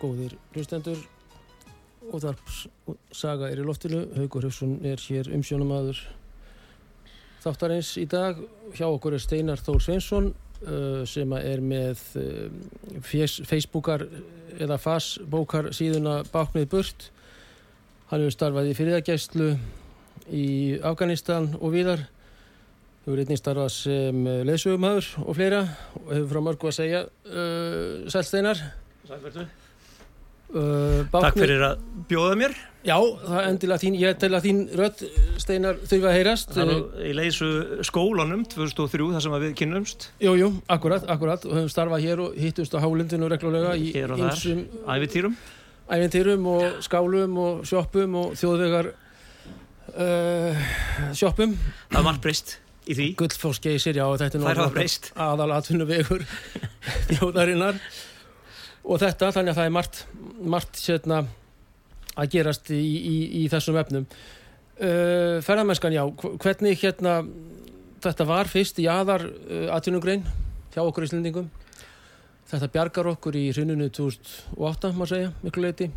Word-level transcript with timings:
Góðir 0.00 0.36
hlustendur. 0.54 1.00
Óðarps 2.10 2.64
saga 3.14 3.50
er 3.50 3.60
í 3.60 3.66
loftinu. 3.66 4.06
Haugur 4.16 4.48
Hauksson 4.48 4.78
er 4.88 5.00
hér 5.04 5.30
umsjónamaður 5.36 6.00
þáttarins 7.44 7.94
í 8.00 8.06
dag. 8.10 8.40
Hjá 8.76 8.86
okkur 8.88 9.16
er 9.16 9.22
Steinar 9.22 9.60
Þór 9.62 9.84
Sveinsson 9.84 10.32
sem 11.08 11.32
er 11.38 11.62
með 11.64 12.00
Facebookar 13.48 14.04
eða 14.60 14.76
Fassbókar 14.80 15.70
síðuna 15.76 16.20
Báknið 16.32 16.68
Burt. 16.74 17.06
Hann 18.10 18.24
hefur 18.24 18.34
starfað 18.34 18.72
í 18.72 18.74
fyrirðagæslu 18.76 19.52
í 20.34 20.48
Afganistan 20.84 21.54
og 21.60 21.72
viðar. 21.76 22.04
Hefur 23.06 23.22
einnig 23.22 23.40
starfað 23.40 23.72
sem 23.78 24.26
leðsögumæður 24.48 25.08
og 25.24 25.38
fleira 25.38 25.62
og 26.02 26.12
hefur 26.12 26.28
frá 26.34 26.44
mörgu 26.50 26.70
að 26.70 26.76
segja. 26.82 27.02
Uh, 27.24 28.10
Sæl 28.12 28.26
Steinar. 28.28 28.62
Sælverdu. 29.08 29.48
Uh, 30.50 31.04
Takk 31.12 31.36
fyrir 31.38 31.62
að 31.62 31.82
bjóða 32.10 32.36
mér. 32.40 32.54
Já, 32.80 32.96
það 32.96 33.36
er 33.36 33.44
endilega 33.50 33.82
þín, 33.82 33.96
ég 34.00 34.16
tel 34.18 34.30
að 34.34 34.46
þín 34.48 34.60
rödd, 34.80 35.02
Steinar, 35.38 35.76
þurfa 35.84 36.08
að 36.10 36.16
heyrast. 36.16 36.54
Það 36.56 36.72
er 36.72 37.04
í 37.06 37.12
leysu 37.18 37.50
skólanum 37.86 38.42
2003 38.48 39.10
þar 39.12 39.24
sem 39.26 39.36
við 39.44 39.52
kynnumst. 39.60 40.08
Jú, 40.24 40.32
jú, 40.40 40.48
akkurat, 40.72 41.04
akkurat, 41.12 41.44
og 41.44 41.58
höfum 41.58 41.70
starfað 41.70 42.06
hér 42.06 42.24
og 42.24 42.40
hittumst 42.40 42.74
á 42.74 42.82
hálendinu 42.82 43.28
reglulega 43.30 43.76
í 43.76 43.92
Hér 43.94 44.16
og 44.16 44.24
þar, 44.24 44.32
ýmsum 44.32 44.64
æfitýrum. 44.96 45.36
æventýrum 45.92 46.50
og 46.56 46.82
skálum 46.88 47.38
og 47.44 47.62
sjoppum 47.68 48.18
og 48.24 48.34
þjóðvegar 48.40 48.90
uh, 49.94 50.66
sjoppum. 51.14 51.54
Það 51.92 51.98
var 52.00 52.08
margt 52.10 52.24
breyst 52.26 52.56
í 52.90 52.96
því. 52.96 53.10
Gullfoss 53.20 53.62
geysir, 53.62 54.00
já, 54.00 54.06
þetta 54.24 54.40
er 54.40 54.70
breyst. 54.74 55.12
aðal 55.20 55.52
atvinnuvegur 55.60 56.24
þjóðarinnar 57.12 57.78
og 58.84 59.00
þetta, 59.02 59.30
þannig 59.36 59.52
að 59.54 59.58
það 59.60 59.68
er 59.68 59.74
margt, 59.76 60.02
margt 60.54 60.80
sérna, 60.80 61.22
að 62.20 62.30
gerast 62.34 62.70
í, 62.74 62.80
í, 62.80 63.16
í 63.42 63.46
þessum 63.52 63.78
efnum. 63.80 64.06
Uh, 64.80 65.38
ferðamennskan, 65.44 65.92
já, 65.94 66.02
hv- 66.08 66.36
hvernig 66.40 66.80
hérna 66.80 67.18
þetta 68.00 68.24
var 68.28 68.48
fyrst 68.48 68.78
í 68.80 68.86
aðar 68.90 69.26
uh, 69.28 69.66
atvinnugrein 69.76 70.24
hjá 70.72 70.80
okkur 70.82 71.04
íslendingum. 71.04 71.50
Þetta 72.50 72.70
bjargar 72.72 73.10
okkur 73.12 73.36
í 73.38 73.44
hruninu 73.54 73.90
2008, 73.94 74.90
má 74.96 75.04
segja, 75.06 75.30
miklu 75.44 75.66
leiti 75.68 75.90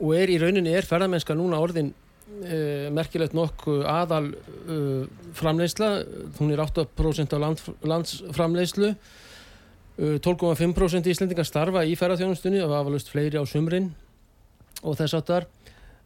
og 0.00 0.14
er 0.16 0.30
í 0.32 0.38
rauninni 0.40 0.72
er 0.72 0.86
ferðamennska 0.88 1.34
núna 1.36 1.58
orðin 1.60 1.92
uh, 1.92 2.88
merkilegt 2.96 3.34
nokk 3.36 3.66
aðal 3.88 4.30
uh, 4.32 5.06
framleiðsla, 5.36 5.90
hún 6.40 6.52
er 6.54 6.62
8% 6.66 7.36
af 7.36 7.42
land, 7.42 7.64
landsframleiðslu 7.94 8.94
12,5% 10.00 11.10
íslendingar 11.12 11.44
starfa 11.44 11.84
í 11.84 11.96
ferðarþjónustunni 11.98 12.62
og 12.64 12.72
hafa 12.72 12.92
löst 12.94 13.10
fleiri 13.12 13.36
á 13.36 13.44
sumrin 13.44 13.90
og 14.80 14.96
þess 14.96 15.18
áttar 15.18 15.48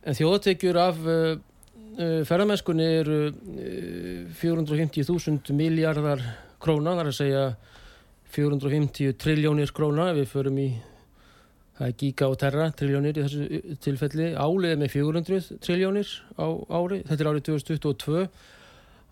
en 0.05 0.17
þjóðatekjur 0.19 0.79
af 0.81 0.99
uh, 1.05 1.37
uh, 1.37 2.23
ferðarmennskunni 2.29 2.89
eru 3.01 3.21
uh, 3.31 4.33
450.000 4.41 5.55
miljardar 5.57 6.25
króna, 6.65 6.97
þar 6.99 7.13
að 7.13 7.19
segja 7.19 7.45
450 8.35 9.15
triljónir 9.21 9.71
króna. 9.77 10.11
Við 10.17 10.29
förum 10.33 10.59
í 10.59 10.69
það 11.79 11.87
er 11.87 11.97
giga 12.01 12.31
og 12.31 12.39
terra 12.41 12.69
triljónir 12.75 13.21
í 13.21 13.25
þessu 13.27 13.77
tilfelli. 13.85 14.33
Er 14.35 14.81
með 14.81 14.93
400 14.97 15.61
triljónir 15.65 16.11
á 16.35 16.47
ári, 16.73 17.03
þetta 17.07 17.21
er 17.21 17.31
árið 17.31 17.47
2022 17.53 18.27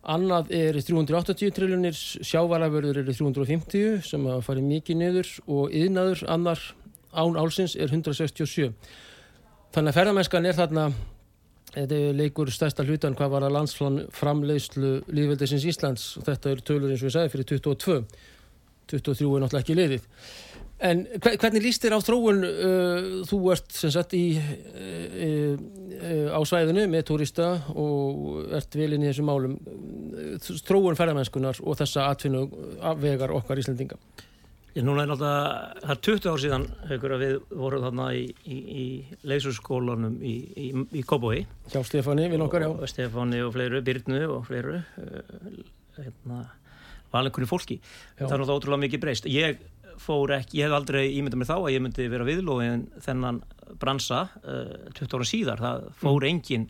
Annað 0.02 0.48
er 0.50 0.74
380 0.82 1.52
triljónir, 1.54 1.94
sjávaraförður 2.26 3.04
eru 3.04 3.12
350 3.14 4.00
sem 4.02 4.24
hafa 4.26 4.42
farið 4.48 4.64
mikið 4.66 4.98
niður 4.98 5.28
og 5.46 5.76
yðnaður 5.78 6.24
annar 6.34 6.62
án 7.14 7.38
álsins 7.38 7.76
er 7.78 7.92
167. 7.92 8.72
Þannig 9.72 9.92
að 9.92 9.98
ferðamennskan 10.00 10.48
er 10.48 10.58
þarna, 10.58 10.88
þetta 11.70 12.00
er 12.00 12.18
leikur 12.18 12.50
stærsta 12.50 12.82
hlutan 12.88 13.14
hvað 13.14 13.34
var 13.36 13.46
að 13.46 13.54
landsframleiðslu 13.60 14.92
líðveldisins 15.06 15.68
Íslands 15.70 16.08
og 16.18 16.26
þetta 16.26 16.50
eru 16.50 16.66
tölur 16.66 16.90
eins 16.90 17.04
og 17.04 17.12
ég 17.12 17.16
sagði 17.20 17.34
fyrir 17.36 17.50
22. 17.52 18.00
23 18.90 19.30
er 19.30 19.44
náttúrulega 19.44 19.62
ekki 19.62 19.78
liðið. 19.78 20.10
En 20.82 21.04
hver- 21.22 21.36
hvernig 21.38 21.62
líst 21.62 21.84
þér 21.84 21.94
á 21.94 22.00
þróun, 22.02 22.40
uh, 22.42 23.04
þú 23.28 23.38
ert 23.54 23.70
sem 23.76 23.92
sagt 23.94 24.16
í, 24.18 24.24
uh, 24.34 25.54
uh, 25.54 26.34
á 26.34 26.40
svæðinu 26.48 26.88
með 26.90 27.04
túrista 27.12 27.52
og 27.78 28.50
ert 28.58 28.74
vel 28.74 28.90
inn 28.96 29.04
í 29.06 29.10
þessum 29.12 29.28
málum, 29.30 29.54
uh, 29.62 30.34
þróun 30.66 30.98
ferðamennskunar 30.98 31.60
og 31.62 31.78
þessa 31.78 32.08
atvinnu 32.10 32.48
vegar 32.98 33.30
okkar 33.36 33.62
Íslendinga. 33.62 34.00
Ég 34.72 34.86
núna 34.86 35.02
er 35.04 35.10
náttúrulega, 35.10 35.82
það 35.84 35.90
er 35.92 35.98
20 36.08 36.30
ár 36.32 36.40
síðan 36.40 36.62
haukur 36.88 37.12
að 37.14 37.22
við 37.26 37.34
vorum 37.60 37.82
þarna 37.84 38.06
í, 38.16 38.22
í, 38.48 38.56
í 38.82 38.84
leysurskólanum 39.28 40.14
í, 40.24 40.32
í, 40.56 40.68
í 40.96 41.02
Kópói. 41.04 41.42
Hjá 41.68 41.82
Stefáni, 41.84 42.24
við 42.32 42.40
nokkar, 42.40 42.64
já. 42.64 42.70
Og 42.72 42.88
Stefáni 42.88 43.42
og 43.44 43.52
fleiru, 43.52 43.82
Byrnu 43.84 44.22
og 44.32 44.46
fleiru, 44.48 44.78
uh, 44.80 45.60
hérna, 45.98 46.38
valenkunni 47.12 47.46
fólki. 47.50 47.76
Já. 48.16 48.24
Það 48.24 48.32
er 48.32 48.40
náttúrulega 48.40 48.62
ótrúlega 48.62 48.84
mikið 48.86 49.02
breyst. 49.04 49.28
Ég 49.28 49.60
fór 50.00 50.34
ekki, 50.38 50.60
ég 50.60 50.68
hef 50.68 50.76
aldrei 50.76 51.04
ímyndað 51.16 51.42
mér 51.42 51.50
þá 51.50 51.56
að 51.56 51.72
ég 51.74 51.82
myndi 51.84 52.06
vera 52.12 52.28
viðlóðin 52.28 52.86
þennan 53.04 53.40
bransa 53.80 54.26
uh, 54.42 54.92
20 54.98 55.18
ára 55.18 55.28
síðar. 55.28 55.62
Það 55.62 55.88
fór 56.02 56.28
engin 56.28 56.68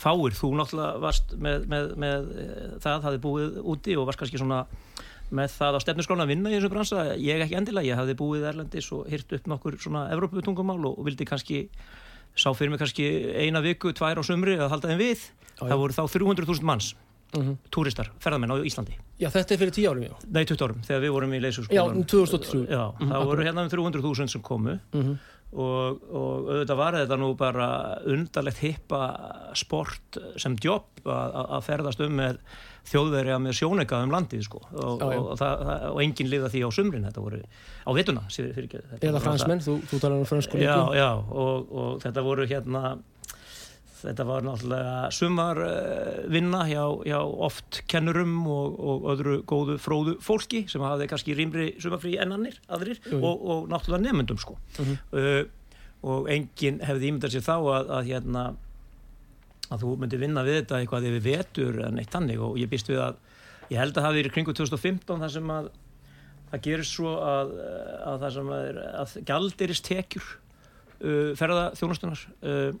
fáir. 0.00 0.36
Þú 0.36 0.52
náttúrulega 0.58 1.02
varst 1.02 1.34
með, 1.36 1.66
með, 1.70 1.90
með 2.04 2.30
uh, 2.34 2.62
það, 2.84 3.08
hafði 3.08 3.22
búið 3.26 3.58
úti 3.74 3.98
og 3.98 4.08
varst 4.08 4.22
kannski 4.22 4.40
svona 4.40 4.64
með 5.34 5.54
það 5.56 5.78
á 5.78 5.84
stefnuskrána 5.84 6.26
að 6.26 6.32
vinna 6.34 6.52
í 6.52 6.56
þessu 6.58 6.72
bransa. 6.72 7.04
Ég 7.18 7.44
ekki 7.44 7.58
endilega, 7.58 7.90
ég 7.90 8.00
hafði 8.00 8.16
búið 8.20 8.48
erlendis 8.52 8.90
og 8.94 9.08
hyrt 9.10 9.36
upp 9.38 9.48
nokkur 9.50 9.78
svona 9.82 10.08
Evróputungumál 10.14 10.80
og, 10.84 10.98
og 10.98 11.08
vildi 11.08 11.26
kannski 11.28 11.64
sá 12.34 12.50
fyrir 12.54 12.72
mig 12.72 12.82
kannski 12.82 13.06
eina 13.38 13.62
viku, 13.64 13.92
tvær 13.94 14.18
á 14.18 14.22
sumri 14.26 14.56
að 14.58 14.72
halda 14.72 14.90
þeim 14.90 15.00
við, 15.00 15.22
já. 15.54 15.62
það 15.62 15.80
voru 15.80 15.96
þá 15.96 16.02
300.000 16.16 16.66
manns, 16.66 16.88
Mhm. 17.34 17.58
túristar, 17.70 18.08
ferðamenn 18.20 18.50
á 18.54 18.56
Íslandi. 18.64 18.96
Já, 19.20 19.28
þetta 19.30 19.52
er 19.54 19.58
fyrir 19.58 19.74
tíu 19.74 19.90
árum, 19.90 20.02
já. 20.08 20.14
Nei, 20.30 20.44
20 20.44 20.64
árum, 20.66 20.80
þegar 20.86 21.00
við 21.02 21.12
vorum 21.14 21.30
í 21.32 21.38
Já, 21.38 21.44
leysurskólan. 21.46 22.04
2003. 22.06 22.66
Já, 22.68 22.92
það 22.98 23.24
voru 23.30 23.44
hérna 23.46 23.62
um 23.62 23.68
300.000 23.70 24.28
sem 24.30 24.40
komu 24.42 24.78
Mhm. 24.92 25.18
og, 25.54 26.00
og 26.10 26.48
auðvitað 26.50 26.76
var 26.76 26.92
þetta 26.98 27.16
nú 27.18 27.36
bara 27.36 27.98
undarlegt 28.06 28.58
hippa 28.58 29.02
sport 29.54 30.18
sem 30.36 30.56
jobb 30.56 30.84
að, 31.04 31.30
ferðast 31.62 32.00
um 32.04 32.16
með 32.18 32.38
þjóðverja 32.90 33.38
með 33.40 33.54
sjóneika 33.56 34.02
um 34.02 34.10
landið 34.10 34.42
sko 34.44 34.60
og, 34.74 35.00
Já, 35.00 35.06
já. 35.14 35.20
og, 35.20 35.38
það, 35.38 35.62
það, 35.64 35.84
og 35.94 36.00
enginn 36.02 36.28
liða 36.32 36.50
því 36.52 36.60
á 36.66 36.70
sumrin 36.74 37.06
þetta 37.06 37.22
voru 37.22 37.38
á 37.86 37.90
þetta 38.90 39.08
Eða 39.08 39.22
fransmenn, 39.24 39.62
þú, 39.64 39.76
þú 39.88 40.00
talar 40.02 40.18
um 40.18 40.24
fransku 40.28 40.58
Já, 40.60 40.74
líku. 40.74 40.94
já, 40.98 41.08
og, 41.30 41.72
og 41.72 42.02
þetta 42.02 42.24
voru 42.26 42.46
hérna 42.50 42.98
þetta 44.04 44.24
var 44.28 44.44
náttúrulega 44.46 44.94
sumarvinna 45.16 46.62
hjá, 46.68 46.82
hjá 47.08 47.18
oft 47.46 47.80
kennurum 47.90 48.34
og, 48.50 48.78
og 48.78 49.06
öðru 49.14 49.36
góðu 49.48 49.76
fróðu 49.82 50.16
fólki 50.24 50.64
sem 50.70 50.82
hafði 50.84 51.08
kannski 51.10 51.36
rýmri 51.38 51.66
sumarfrí 51.82 52.16
ennannir 52.22 52.58
aðrir 52.68 53.00
Jú, 53.04 53.16
jú. 53.18 53.20
og, 53.24 53.44
og 53.54 53.68
náttúrulega 53.72 54.06
nefndum 54.10 54.40
sko 54.42 54.56
Mhm. 54.78 54.96
uh, 55.12 55.44
og 56.04 56.26
enginn 56.28 56.82
hefði 56.84 57.08
ímyndað 57.08 57.32
sér 57.32 57.44
þá 57.46 57.54
að, 57.56 57.90
að 57.96 58.08
hérna 58.10 58.42
að 59.72 59.80
þú 59.86 59.92
myndir 60.02 60.20
vinna 60.20 60.42
við 60.44 60.58
þetta 60.60 60.80
eitthvað 60.82 61.06
yfir 61.08 61.22
vetur 61.24 61.78
en 61.86 61.98
eitt 62.02 62.10
tannig 62.12 62.42
og 62.44 62.58
ég 62.60 62.68
býst 62.68 62.90
við 62.92 63.00
að 63.00 63.14
ég 63.72 63.78
held 63.80 63.96
að 63.96 64.04
það 64.04 64.16
verið 64.18 64.34
kringu 64.34 64.52
2015 64.58 65.22
þar 65.24 65.32
sem 65.32 65.52
að 65.54 65.70
það 66.50 66.60
gerir 66.66 66.84
svo 66.90 67.14
að, 67.24 67.54
að 68.04 68.18
það 68.26 68.34
sem 68.36 68.50
að, 68.58 68.80
að 69.00 69.14
gjaldirist 69.30 69.88
tekjur 69.88 70.26
uh, 70.28 71.30
ferða 71.40 71.64
þjónustunar 71.80 72.26
uh, 72.44 72.76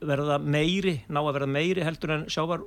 verða 0.00 0.38
meiri, 0.42 0.98
ná 1.08 1.20
að 1.22 1.32
verða 1.38 1.48
meiri 1.54 1.84
heldur 1.86 2.10
en 2.16 2.26
sjávar 2.28 2.64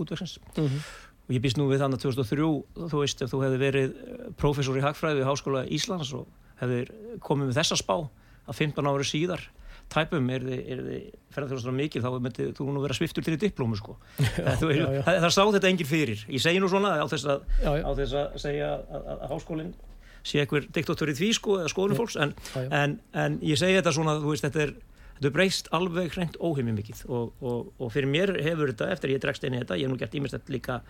útveksins 0.00 0.38
Mhm. 0.56 0.80
og 1.28 1.30
ég 1.36 1.40
býst 1.44 1.58
nú 1.58 1.68
við 1.70 1.80
þannig 1.84 2.00
að 2.00 2.04
2003 2.08 2.64
þú 2.90 3.00
veist 3.04 3.22
ef 3.22 3.30
þú 3.30 3.42
hefði 3.44 3.58
verið 3.60 3.90
eh, 3.94 4.32
prófessor 4.40 4.76
í 4.78 4.82
Hagfræði 4.82 5.20
við 5.22 5.28
Háskóla 5.30 5.64
Íslands 5.70 6.12
og 6.14 6.26
hefðir 6.60 6.90
komið 7.20 7.50
með 7.50 7.58
þessa 7.60 7.76
spá 7.78 7.96
að 8.00 8.54
15 8.56 8.86
ári 8.90 9.04
síðar 9.06 9.44
tæpum 9.90 10.28
er 10.30 10.40
þið 10.46 11.12
ferðarþjóðstur 11.34 11.74
mikið 11.74 12.02
þá 12.04 12.10
myndi 12.22 12.44
þú 12.54 12.66
nú 12.70 12.80
vera 12.84 12.94
sviftur 12.94 13.24
til 13.26 13.34
í 13.34 13.40
diplómu 13.42 13.74
sko. 13.76 13.96
það, 14.18 14.56
þú, 14.60 14.68
já, 14.70 14.86
já. 14.94 15.02
það, 15.06 15.16
það 15.24 15.32
sá 15.34 15.42
þetta 15.50 15.70
enginn 15.70 15.90
fyrir 15.90 16.20
ég 16.30 16.42
segi 16.44 16.60
nú 16.62 16.68
svona 16.70 16.92
á 16.98 17.06
þess 17.10 17.26
að, 17.26 17.40
Já, 17.62 17.70
já. 17.74 17.82
á 17.86 17.90
þess 17.98 18.14
að 18.20 18.36
segja 18.38 18.68
að, 18.70 18.84
að, 19.00 19.08
að 19.24 19.32
háskólinn 19.34 19.72
sé 20.22 20.42
einhver 20.42 20.66
diktator 20.70 21.10
í 21.10 21.14
því 21.16 21.30
sko 21.34 21.56
eða 21.62 21.72
skoðunum 21.72 21.98
fólks 21.98 22.16
en, 22.22 22.34
Já, 22.54 22.60
já. 22.62 22.68
en, 22.84 22.94
en 23.18 23.38
ég 23.42 23.58
segi 23.58 23.78
þetta 23.80 23.94
svona 23.96 24.14
þú 24.20 24.30
veist 24.34 24.44
þetta 24.46 24.62
er 24.66 24.74
þetta 25.20 25.32
breyst 25.36 25.70
alveg 25.76 26.12
hreint 26.16 26.36
óheimi 26.40 26.72
mikið 26.80 27.04
og, 27.12 27.32
og, 27.44 27.70
og 27.78 27.92
fyrir 27.94 28.08
mér 28.10 28.34
hefur 28.42 28.72
þetta 28.72 28.90
eftir 28.94 29.10
að 29.10 29.14
ég 29.18 29.24
dregst 29.24 29.44
inn 29.44 29.54
í 29.56 29.62
þetta, 29.62 29.76
ég 29.78 29.86
hef 29.88 29.92
nú 29.94 30.00
gert 30.00 30.14
ímestett 30.18 30.48
líka 30.52 30.80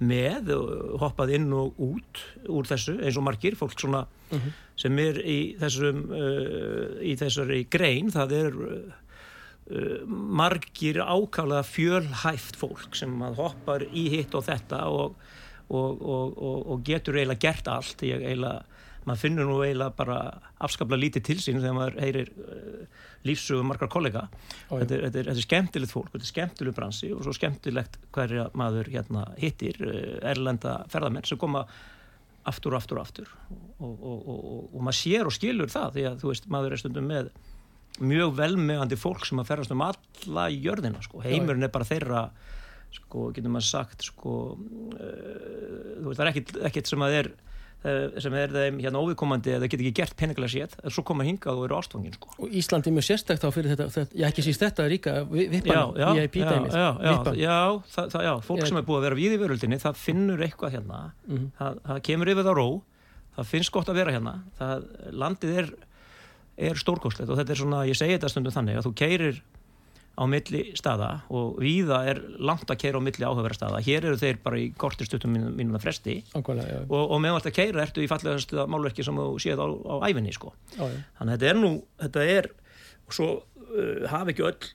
með 0.00 0.48
og 0.54 0.94
hoppað 1.02 1.34
inn 1.36 1.50
og 1.52 1.76
út 1.84 2.20
úr 2.48 2.68
þessu 2.70 2.94
eins 3.04 3.18
og 3.20 3.26
margir 3.26 3.56
fólk 3.60 3.74
svona 3.80 4.06
Mhm. 4.30 4.52
sem 4.78 4.98
er 5.02 5.16
í 5.26 5.38
þessum 5.58 6.04
uh, 6.14 7.00
í 7.02 7.16
þessari 7.18 7.64
grein 7.68 8.12
það 8.14 8.32
er 8.38 8.54
uh, 8.54 8.92
uh, 9.74 10.06
margir 10.06 11.00
ákvæmlega 11.02 11.64
fjölhæft 11.66 12.56
fólk 12.60 12.94
sem 12.96 13.16
hoppar 13.36 13.82
í 13.90 14.06
hitt 14.14 14.34
og 14.38 14.46
þetta 14.46 14.84
og, 14.88 15.16
og, 15.68 16.00
og, 16.00 16.38
og, 16.38 16.58
og 16.76 16.84
getur 16.86 17.18
eiginlega 17.18 17.42
gert 17.48 17.68
allt 17.74 18.06
ég 18.06 18.22
eiginlega, 18.22 18.62
maður 19.08 19.22
finnur 19.22 19.48
nú 19.48 19.60
eiginlega 19.64 19.94
bara 19.96 20.16
afskaplega 20.60 21.04
lítið 21.04 21.26
til 21.28 21.38
sín 21.42 21.60
þegar 21.60 21.76
maður 21.76 22.00
heyrir 22.04 22.32
uh, 22.34 22.98
lífsögum 23.28 23.70
margar 23.70 23.90
kollega. 23.92 24.26
Já. 24.30 24.74
þetta 24.74 24.96
er, 24.96 25.04
þetta, 25.06 25.06
er, 25.06 25.30
þetta 25.30 25.36
er 25.36 25.46
skemmtilegt 25.46 25.94
fólk, 25.94 26.10
þetta 26.14 26.26
er 26.26 26.32
skemmtilegt 26.32 26.78
bransi 26.78 27.12
og 27.14 27.24
svo 27.26 27.36
skemmtilegt 27.36 27.96
hverja 28.14 28.48
maður 28.58 28.90
hérna 28.92 29.24
hittir 29.40 29.80
uh, 29.86 30.18
erlenda 30.32 30.80
ferðamenn 30.92 31.28
sem 31.28 31.40
koma 31.40 31.64
aftur 32.48 32.74
og 32.74 32.80
aftur 32.80 33.00
og 33.00 33.06
aftur. 33.06 33.32
Og, 33.78 33.90
og, 33.94 34.20
og, 34.20 34.44
og, 34.70 34.78
maður 34.80 35.00
sér 35.00 35.28
og 35.28 35.36
skilur 35.36 35.72
það 35.72 35.96
því 35.96 36.06
að 36.10 36.22
þú 36.22 36.32
veist, 36.32 36.48
maður 36.52 36.76
er 36.76 36.82
stundum 36.82 37.10
með 37.10 37.32
mjög 38.00 38.32
velmegandi 38.38 38.96
fólk 38.96 39.26
sem 39.28 39.40
að 39.42 39.50
ferðast 39.50 39.74
um 39.74 39.84
alla 39.84 40.46
jörðina, 40.54 41.02
sko, 41.04 41.20
heimurinn 41.24 41.66
er 41.66 41.72
bara 41.74 41.88
þeirra 41.88 42.24
sko, 42.94 43.28
getur 43.34 43.52
maður 43.52 43.68
sagt 43.68 44.06
sko, 44.08 44.34
uh, 44.56 46.00
þú 46.00 46.08
veist, 46.08 46.18
það 46.18 46.24
er 46.24 46.32
ekkit, 46.32 46.52
ekkit 46.70 46.90
sem 46.90 47.04
að 47.04 47.16
er 47.20 47.30
eh, 47.34 47.49
sem 47.82 48.34
er 48.36 48.50
þeim 48.52 48.78
hérna 48.82 49.00
óviðkomandi 49.00 49.54
eða 49.56 49.68
get 49.72 49.80
ekki 49.80 49.92
gert 49.96 50.16
peningilega 50.20 50.52
sétt, 50.52 50.74
en 50.84 50.90
svo 50.92 51.00
koma 51.08 51.24
hingað 51.24 51.56
og 51.56 51.64
eru 51.64 51.76
ástfangin 51.78 52.12
sko. 52.12 52.28
Og 52.44 52.50
Íslandi 52.60 52.90
er 52.90 52.96
mjög 52.98 53.06
sérstækt 53.08 53.40
þá 53.40 53.48
fyrir 53.56 53.70
þetta, 53.72 53.86
þetta 53.94 54.18
já 54.20 54.26
ekki 54.28 54.44
síst 54.44 54.60
þetta 54.60 54.84
er 54.84 54.90
líka 54.92 55.14
vi- 55.30 55.46
já, 55.46 55.50
vippan, 55.54 55.72
já, 55.72 55.86
já, 55.96 56.04
já, 56.04 56.86
já, 57.00 57.12
vippan. 57.16 57.38
já, 57.40 57.58
það, 57.94 58.10
það, 58.12 58.22
já, 58.28 58.34
fólk 58.44 58.60
Ég- 58.60 58.68
sem 58.68 58.76
er 58.76 58.82
búið 58.84 58.98
að 59.00 59.06
vera 59.08 59.16
við 59.16 59.32
í 59.32 59.40
veröldinni, 59.40 59.78
það 59.80 59.96
finnur 59.96 60.44
eitthvað 60.44 60.72
hérna, 60.76 61.00
Mhm. 61.26 61.46
það, 61.58 61.80
það 61.88 62.02
kemur 62.02 62.28
yfir 62.34 62.44
það 62.50 62.56
ró, 62.60 62.68
það 63.38 63.46
finnst 63.54 63.72
gott 63.72 63.88
að 63.88 63.94
vera 63.94 64.12
hérna, 64.12 64.34
það, 64.60 64.84
landið 65.12 65.56
er, 65.58 65.70
er 66.58 66.74
stórkostlegt 66.76 67.30
og 67.30 67.38
þetta 67.38 67.50
er 67.50 67.56
svona, 67.64 67.86
ég 67.88 67.96
segi 67.96 68.18
þetta 68.18 68.28
stundum 68.28 68.52
þannig 68.52 68.76
að 68.76 68.84
þú 68.84 68.94
keirir 68.94 69.40
á 70.20 70.24
milli 70.28 70.60
staða 70.76 71.08
og 71.32 71.56
víða 71.62 72.02
er 72.12 72.18
langt 72.44 72.68
að 72.68 72.80
keira 72.82 73.00
á 73.00 73.06
milli 73.06 73.24
áhugaverða 73.24 73.56
staða, 73.56 73.80
hér 73.86 74.04
eru 74.10 74.18
þeir 74.20 74.40
bara 74.44 74.58
í 74.60 74.66
kortir 74.76 75.08
stuttum 75.08 75.38
að 75.40 75.80
fresti 75.86 76.18
já, 76.68 76.80
og, 76.84 77.04
og 77.16 77.22
meðan 77.24 77.40
þetta 77.40 77.54
keira 77.56 77.84
ertu 77.86 78.04
í 78.04 78.10
fallegast 78.10 78.52
málverki 78.68 79.06
sem 79.06 79.16
þú 79.16 79.38
séð 79.40 79.62
á, 79.64 79.66
á 79.72 79.94
æfinni 80.10 80.34
sko. 80.36 80.52
já. 80.76 80.84
Þannig 81.18 81.32
að 81.32 81.32
þetta 81.38 81.48
er 81.54 81.60
nú, 81.62 81.72
þetta 82.04 82.26
er, 82.36 82.50
og 83.08 83.16
svo 83.16 83.30
uh, 83.40 84.04
hafa 84.12 84.34
ekki 84.34 84.44
öll 84.50 84.70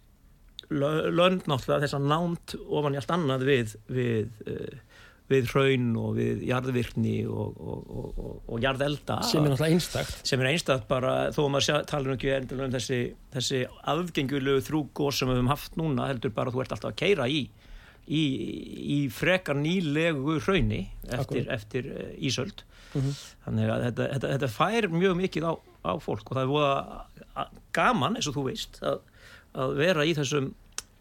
lö- 0.74 1.12
lönd 1.13 1.45
náttúrulega 1.45 1.86
þess 1.86 1.98
að 2.00 2.09
námt 2.09 2.56
ofan 2.65 2.98
í 2.98 3.01
allt 3.03 3.13
annað 3.15 3.45
við, 3.51 3.75
við, 3.94 4.41
uh, 4.50 4.94
við 5.31 5.50
hraun 5.50 5.88
og 5.98 6.12
við 6.19 6.44
jarðvirkni 6.45 7.16
og, 7.25 7.56
og, 7.57 7.86
og, 7.89 8.10
og, 8.22 8.33
og 8.45 8.62
jarðelda. 8.62 9.19
Sem 9.25 9.42
er 9.42 9.54
náttúrulega 9.54 9.77
einstakt. 9.80 10.19
Sem 10.30 10.44
er 10.44 10.51
einstætt 10.51 10.88
bara, 10.89 11.13
þó 11.33 11.45
að 11.48 11.51
maður 11.56 11.88
tala 11.89 12.10
nú 12.10 12.18
ekki 12.18 12.33
endilega 12.36 12.69
um 12.69 12.75
þessi, 12.75 13.00
þessi 13.33 13.62
afgengulegu 13.95 14.66
þrúgóð 14.68 15.16
sem 15.18 15.31
við 15.31 15.39
höfum 15.39 15.54
haft 15.54 15.80
núna, 15.81 16.10
heldur 16.12 16.36
bara 16.36 16.54
að 16.54 16.57
þú 16.57 16.66
ert 16.66 16.75
alltaf 16.77 16.94
að 16.94 17.00
keira 17.01 17.30
í 17.31 17.42
í, 18.06 18.22
í 18.95 19.00
frekar 19.13 19.57
nýlegu 19.57 20.38
hrauni 20.45 20.83
eftir, 21.10 21.48
eftir 21.54 21.92
uh, 21.92 22.12
ísöld. 22.22 22.66
Mhm. 22.95 23.16
þannig 23.44 23.72
að 23.74 23.81
þetta, 23.83 24.06
þetta, 24.13 24.27
þetta 24.31 24.48
fær 24.54 24.86
mjög 24.94 25.16
mikið 25.19 25.45
á, 25.51 25.54
á 25.83 25.94
fólk 26.00 26.30
og 26.30 26.38
það 26.38 26.45
er 26.45 26.51
voða 26.54 27.48
gaman 27.75 28.16
eins 28.16 28.30
og 28.31 28.38
þú 28.38 28.44
veist 28.45 28.77
að, 28.88 29.01
að 29.51 29.74
vera 29.81 30.06
í 30.07 30.13
þessum 30.16 30.54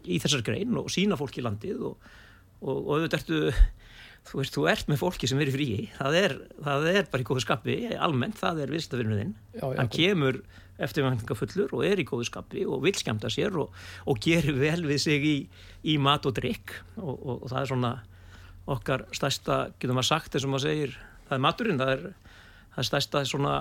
í 0.03 0.17
þessar 0.19 0.43
grein 0.45 0.75
og 0.81 0.89
sína 0.91 1.15
fólk 1.15 1.39
í 1.39 1.45
landið 1.45 1.85
og 1.87 2.09
auðvitað 2.65 3.15
ertu 3.21 3.53
þú 4.25 4.41
veist, 4.41 4.55
þú 4.55 4.67
ert 4.71 4.89
með 4.89 5.01
fólki 5.01 5.29
sem 5.29 5.41
er 5.41 5.51
í 5.51 5.53
fríi. 5.53 5.79
Það 5.97 6.19
er, 6.19 6.35
það 6.65 6.87
er 6.91 7.09
bara 7.11 7.23
í 7.23 7.27
góðu 7.27 7.43
skapi 7.43 7.75
almennt, 7.95 8.39
það 8.41 8.63
er 8.65 8.73
já, 9.53 9.65
hann 9.67 9.91
kemur 9.93 10.41
eftirvæntingafullur 10.85 11.75
og 11.77 11.85
er 11.87 12.01
í 12.01 12.07
góðu 12.07 12.27
skapi 12.27 12.65
og 12.67 12.81
vil 12.83 12.95
skemmta 12.97 13.31
sér 13.31 13.55
og, 13.61 13.71
og 14.09 14.19
gerir 14.23 14.57
vel 14.59 14.81
við 14.87 14.99
sig 15.05 15.23
í, 15.23 15.35
í 15.87 15.95
mat 16.01 16.25
og 16.27 16.35
drikk 16.35 16.73
og, 16.97 17.13
og, 17.15 17.35
og 17.45 17.47
það 17.53 17.61
er 17.61 17.71
svona 17.71 17.93
okkar 18.75 19.05
stærsta, 19.15 19.59
getur 19.77 19.95
maður 19.95 20.09
sagt 20.09 20.33
þess 20.33 20.47
að 20.47 20.51
maður 20.51 20.65
segir, 20.65 20.97
það 21.29 21.37
er 21.37 21.43
maturinn 21.45 21.81
það 21.81 21.93
er, 21.93 22.05
það 22.73 22.81
er 22.81 22.89
stærsta 22.89 23.23
svona 23.29 23.55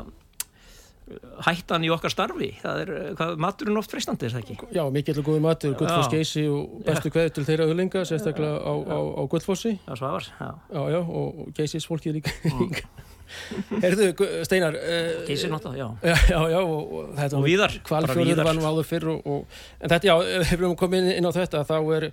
hættan 1.44 1.84
í 1.84 1.90
okkar 1.92 2.12
starfi? 2.14 2.50
Það 2.62 2.78
er, 2.84 2.92
hvað, 3.18 3.32
maturinn 3.44 3.76
oft 3.80 3.92
freistandi 3.92 4.25
er 4.28 4.32
það 4.34 4.44
ekki? 4.44 4.56
Já, 4.73 4.82
mikill 4.94 5.18
og 5.20 5.26
góði 5.28 5.42
matur, 5.44 5.75
Gullfoss 5.76 6.08
Já. 6.08 6.14
geysi 6.16 6.44
og 6.49 6.78
bestu 6.87 7.11
kveður 7.12 7.34
til 7.37 7.44
þeirra 7.49 7.66
auðlinga, 7.68 8.04
sérstaklega 8.08 8.61
á, 8.64 8.73
á, 8.73 8.99
á 9.20 9.23
Gullfossi. 9.34 9.75
Það 9.84 10.00
svafar, 10.00 10.28
já. 10.40 10.49
Já, 10.73 10.80
já, 10.94 11.00
og, 11.02 11.42
og 11.44 11.50
geysís 11.58 11.88
fólkið 11.90 12.16
líka. 12.20 12.32
Herðu, 13.82 14.08
Gu- 14.18 14.30
Steinar 14.46 14.75
uh, 14.76 15.25
Geysir 15.28 15.50
náttúrulega, 15.52 15.87
já. 16.04 16.14
Já, 16.14 16.16
já, 16.30 16.40
já, 16.54 16.58
og, 16.61 16.92
og 17.00 17.12
þetta 17.18 17.38
Og 17.40 17.44
víðar, 17.49 17.76
víðar. 18.14 18.44
var 18.46 18.58
nú 18.58 18.66
áður 18.68 18.88
fyrr 18.88 19.06
og, 19.14 19.23
og, 19.26 19.61
En 19.80 19.90
þetta, 19.92 20.08
já, 20.11 20.14
ef 20.40 20.50
við 20.52 20.58
erum 20.61 20.76
komið 20.78 21.08
inn 21.16 21.28
á 21.28 21.32
þetta 21.34 21.62
þá 21.68 21.76
er, 21.99 22.06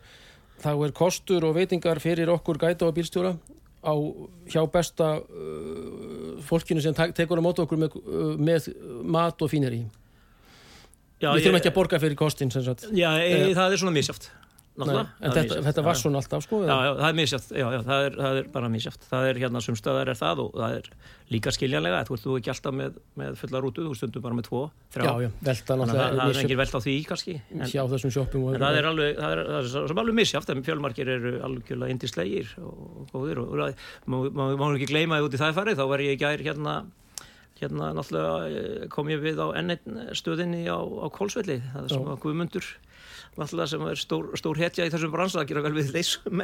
þá 0.63 0.69
er 0.87 0.93
kostur 0.97 1.45
og 1.49 1.55
veitingar 1.59 1.99
fyrir 2.03 2.31
okkur 2.33 2.59
gæta 2.63 2.87
og 2.87 2.95
bílstjóra 2.97 3.35
á, 3.81 3.93
hjá 4.51 4.61
besta 4.71 5.09
uh, 5.21 6.37
fólkinu 6.45 6.83
sem 6.83 6.93
tekur 6.93 7.41
á 7.41 7.43
móti 7.43 7.63
okkur 7.63 7.81
með, 7.81 7.97
uh, 8.01 8.35
með 8.37 8.69
mat 9.03 9.41
og 9.41 9.51
fínir 9.51 9.73
í 9.77 9.81
já, 11.21 11.31
Við 11.33 11.47
þurfum 11.47 11.59
ekki 11.61 11.71
að 11.71 11.77
borga 11.79 12.01
fyrir 12.01 12.19
kostin 12.19 12.53
Já, 12.93 13.09
e, 13.17 13.31
Eh, 13.49 13.55
það 13.57 13.75
er 13.75 13.81
svona 13.81 13.95
misjáft 14.71 14.79
Nei, 14.81 14.87
Náttúrulega 14.87 15.07
en 15.19 15.31
það 15.31 15.37
er 15.37 15.47
þetta, 15.49 15.61
þetta 15.67 15.81
Já, 15.81 15.85
var 15.85 15.95
já. 15.95 15.99
svona 16.01 16.19
alltaf 16.21 16.43
sko 16.45 16.59
Já, 16.63 16.75
já, 16.85 16.91
það 17.01 17.07
er 17.11 17.15
misjátt, 17.17 17.47
já, 17.51 17.65
já, 17.75 17.79
það 17.87 18.05
er, 18.05 18.13
það 18.21 18.37
er 18.41 18.45
bara 18.53 18.69
misjátt. 18.71 19.01
Það 19.11 19.25
er 19.31 19.39
hérna 19.41 19.61
sumstöðar 19.65 20.11
er 20.13 20.17
það 20.21 20.41
og 20.45 20.53
það 20.61 20.75
er 20.77 20.87
líka 21.31 21.51
skiljanlega, 21.55 21.99
þú 22.07 22.15
ert 22.15 22.23
þú 22.25 22.35
ekki 22.39 22.51
alltaf 22.53 22.75
með, 22.79 22.95
með 23.19 23.35
fulla 23.41 23.61
rútu, 23.65 23.83
þú 23.87 23.97
stundum 23.99 24.23
bara 24.25 24.37
með 24.39 24.47
tvo, 24.47 24.61
þrjá. 24.95 25.03
já, 25.11 25.25
já, 25.25 25.29
velta 25.49 25.75
að 25.75 25.83
það, 25.83 25.91
það 25.91 26.01
er 26.05 26.15
náttúrulega 26.21 26.45
engin 26.45 26.61
velt 26.61 26.75
á 26.75 26.79
því 26.85 26.95
kannski. 27.11 27.35
En, 27.51 27.65
hjá 27.71 27.83
þessum 27.91 28.13
sjoppum 28.15 28.47
og 28.47 28.55
en 28.55 28.63
það 28.65 28.79
er 28.81 28.89
alveg, 28.91 29.11
það 29.19 29.35
er, 29.35 29.43
það 29.51 29.59
er 29.61 29.69
svo- 29.75 29.83
sem 29.91 30.01
alveg 30.05 30.17
misjátt, 30.21 30.49
en 30.55 30.63
fjölmarkir 30.67 31.11
eru 31.17 31.33
algjörlega 31.47 31.95
indislegir 31.95 32.55
og, 32.63 33.05
góðir 33.11 33.43
og, 33.43 33.53
og 33.59 34.57
má 34.59 34.65
ekki 34.71 34.89
gleyma 34.91 35.19
því 35.21 35.27
út 35.29 35.35
í 35.37 35.41
það 35.43 35.55
farið, 35.59 35.79
þá 35.83 35.85
var 35.91 36.03
ég 36.07 36.15
í 36.15 36.21
gær 36.23 36.43
hérna 36.47 36.79
hérna 37.61 37.91
náttúrulega 37.93 38.87
kom 38.89 39.09
ég 39.13 39.19
við 39.21 39.37
á 39.37 39.47
enn 39.53 39.75
stöðinni 40.17 40.63
á, 40.65 40.81
á 40.81 41.07
Kólsvelli 41.13 41.59
það 41.61 41.83
er 41.85 41.91
svona 41.93 42.15
guðmundur 42.23 42.65
náttúrulega 43.39 43.69
sem 43.71 43.85
er 43.87 43.99
stór, 43.99 44.25
stór 44.39 44.59
hetja 44.59 44.85
í 44.87 44.91
þessum 44.91 45.13
bransa 45.13 45.39
að 45.41 45.51
gera 45.51 45.63
vel 45.65 45.73
við 45.77 45.93
leysum 45.95 46.41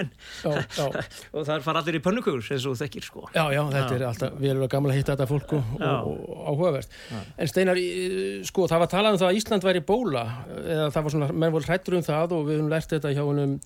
og 1.36 1.44
það 1.48 1.65
fara 1.65 1.82
allir 1.82 2.00
í 2.00 2.03
pönnukugur 2.03 2.48
eins 2.53 2.67
og 2.70 2.77
þekkir 2.79 3.08
sko. 3.08 3.25
Já, 3.34 3.44
já, 3.51 3.62
þetta 3.74 3.91
já. 3.91 3.98
er 3.98 4.06
alltaf, 4.08 4.39
við 4.39 4.53
erum 4.53 4.72
gamla 4.72 4.94
að 4.96 5.01
hitta 5.01 5.17
þetta 5.17 5.29
fólk 5.32 5.53
og, 5.58 5.75
og 5.84 6.48
áhugavert. 6.53 6.98
En 7.36 7.51
Steinar, 7.51 7.82
sko, 8.48 8.70
það 8.72 8.84
var 8.86 8.91
talað 8.94 9.17
um 9.17 9.22
það 9.24 9.32
að 9.34 9.41
Ísland 9.41 9.67
væri 9.67 9.84
bóla, 9.91 10.25
eða 10.63 10.89
það 10.96 11.08
var 11.08 11.15
svona 11.17 11.29
menn 11.34 11.56
voru 11.56 11.70
hrættur 11.70 12.00
um 12.00 12.08
það 12.08 12.36
og 12.38 12.48
við 12.48 12.60
höfum 12.60 12.74
lært 12.74 12.96
þetta 12.96 13.13
hjá 13.13 13.24
hennum 13.24 13.58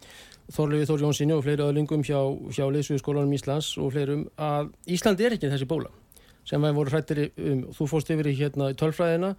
Þorlefi 0.51 0.87
Þór 0.89 1.03
Jónssoni 1.05 1.35
og 1.35 1.43
fleiri 1.45 1.63
öðlingum 1.63 2.01
hjá, 2.03 2.19
hjá 2.51 2.65
Leysvíðskólanum 2.73 3.35
Íslands 3.37 3.71
og 3.79 3.93
fleirum 3.93 4.25
að 4.41 4.71
Ísland 4.91 5.21
er 5.23 5.37
ekki 5.37 5.51
þessi 5.51 5.67
bóla 5.69 5.91
sem 6.47 6.63
við 6.63 6.77
vorum 6.77 6.95
hrættir 6.95 7.21
um, 7.29 7.65
þú 7.75 7.87
fórst 7.91 8.11
yfir 8.13 8.31
í 8.31 8.37
hérna 8.39 8.71
tölfræðina 8.77 9.35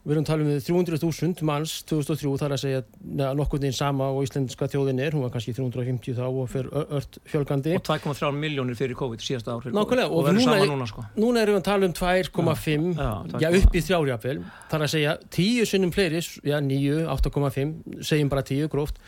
Við 0.00 0.14
erum 0.14 0.24
talað 0.24 0.46
um 0.48 0.60
300.000 0.64 1.44
manns 1.44 1.74
2003 1.84 2.30
þar 2.40 2.54
að 2.56 2.60
segja 2.62 2.78
neða, 3.04 3.34
nokkur 3.36 3.64
einn 3.68 3.74
sama 3.76 4.06
og 4.14 4.22
íslenska 4.24 4.68
þjóðin 4.72 5.02
er, 5.04 5.12
hún 5.12 5.26
var 5.26 5.34
kannski 5.34 5.52
350 5.58 6.16
þá 6.16 6.22
og 6.24 6.46
fyrir 6.48 6.70
ört 6.96 7.18
fjölgandi. 7.28 7.74
Og 7.76 7.84
2,3 7.84 8.30
miljónir 8.32 8.78
fyrir 8.78 8.96
COVID 8.96 9.20
síðasta 9.20 9.58
ár. 9.58 9.68
Nákvæmlega 9.68 10.08
og, 10.08 10.30
og 10.30 10.38
núna, 10.38 10.56
núna, 10.70 10.88
sko. 10.88 11.04
núna 11.20 11.44
erum 11.44 11.58
við 11.58 11.60
að 11.60 11.68
tala 11.68 11.90
um 11.90 11.96
2,5 12.00 12.88
já, 12.96 13.10
já, 13.44 13.50
upp 13.60 13.76
í 13.76 13.84
þrjárjafel 13.90 14.38
þar 14.72 14.86
að 14.86 14.94
segja 14.94 15.14
10 15.36 15.70
sinnum 15.74 15.92
fleiri, 15.92 16.24
já 16.48 16.56
9, 16.64 17.04
8,5 17.18 18.00
segjum 18.00 18.32
bara 18.32 18.46
10 18.48 18.72
gróft 18.72 19.04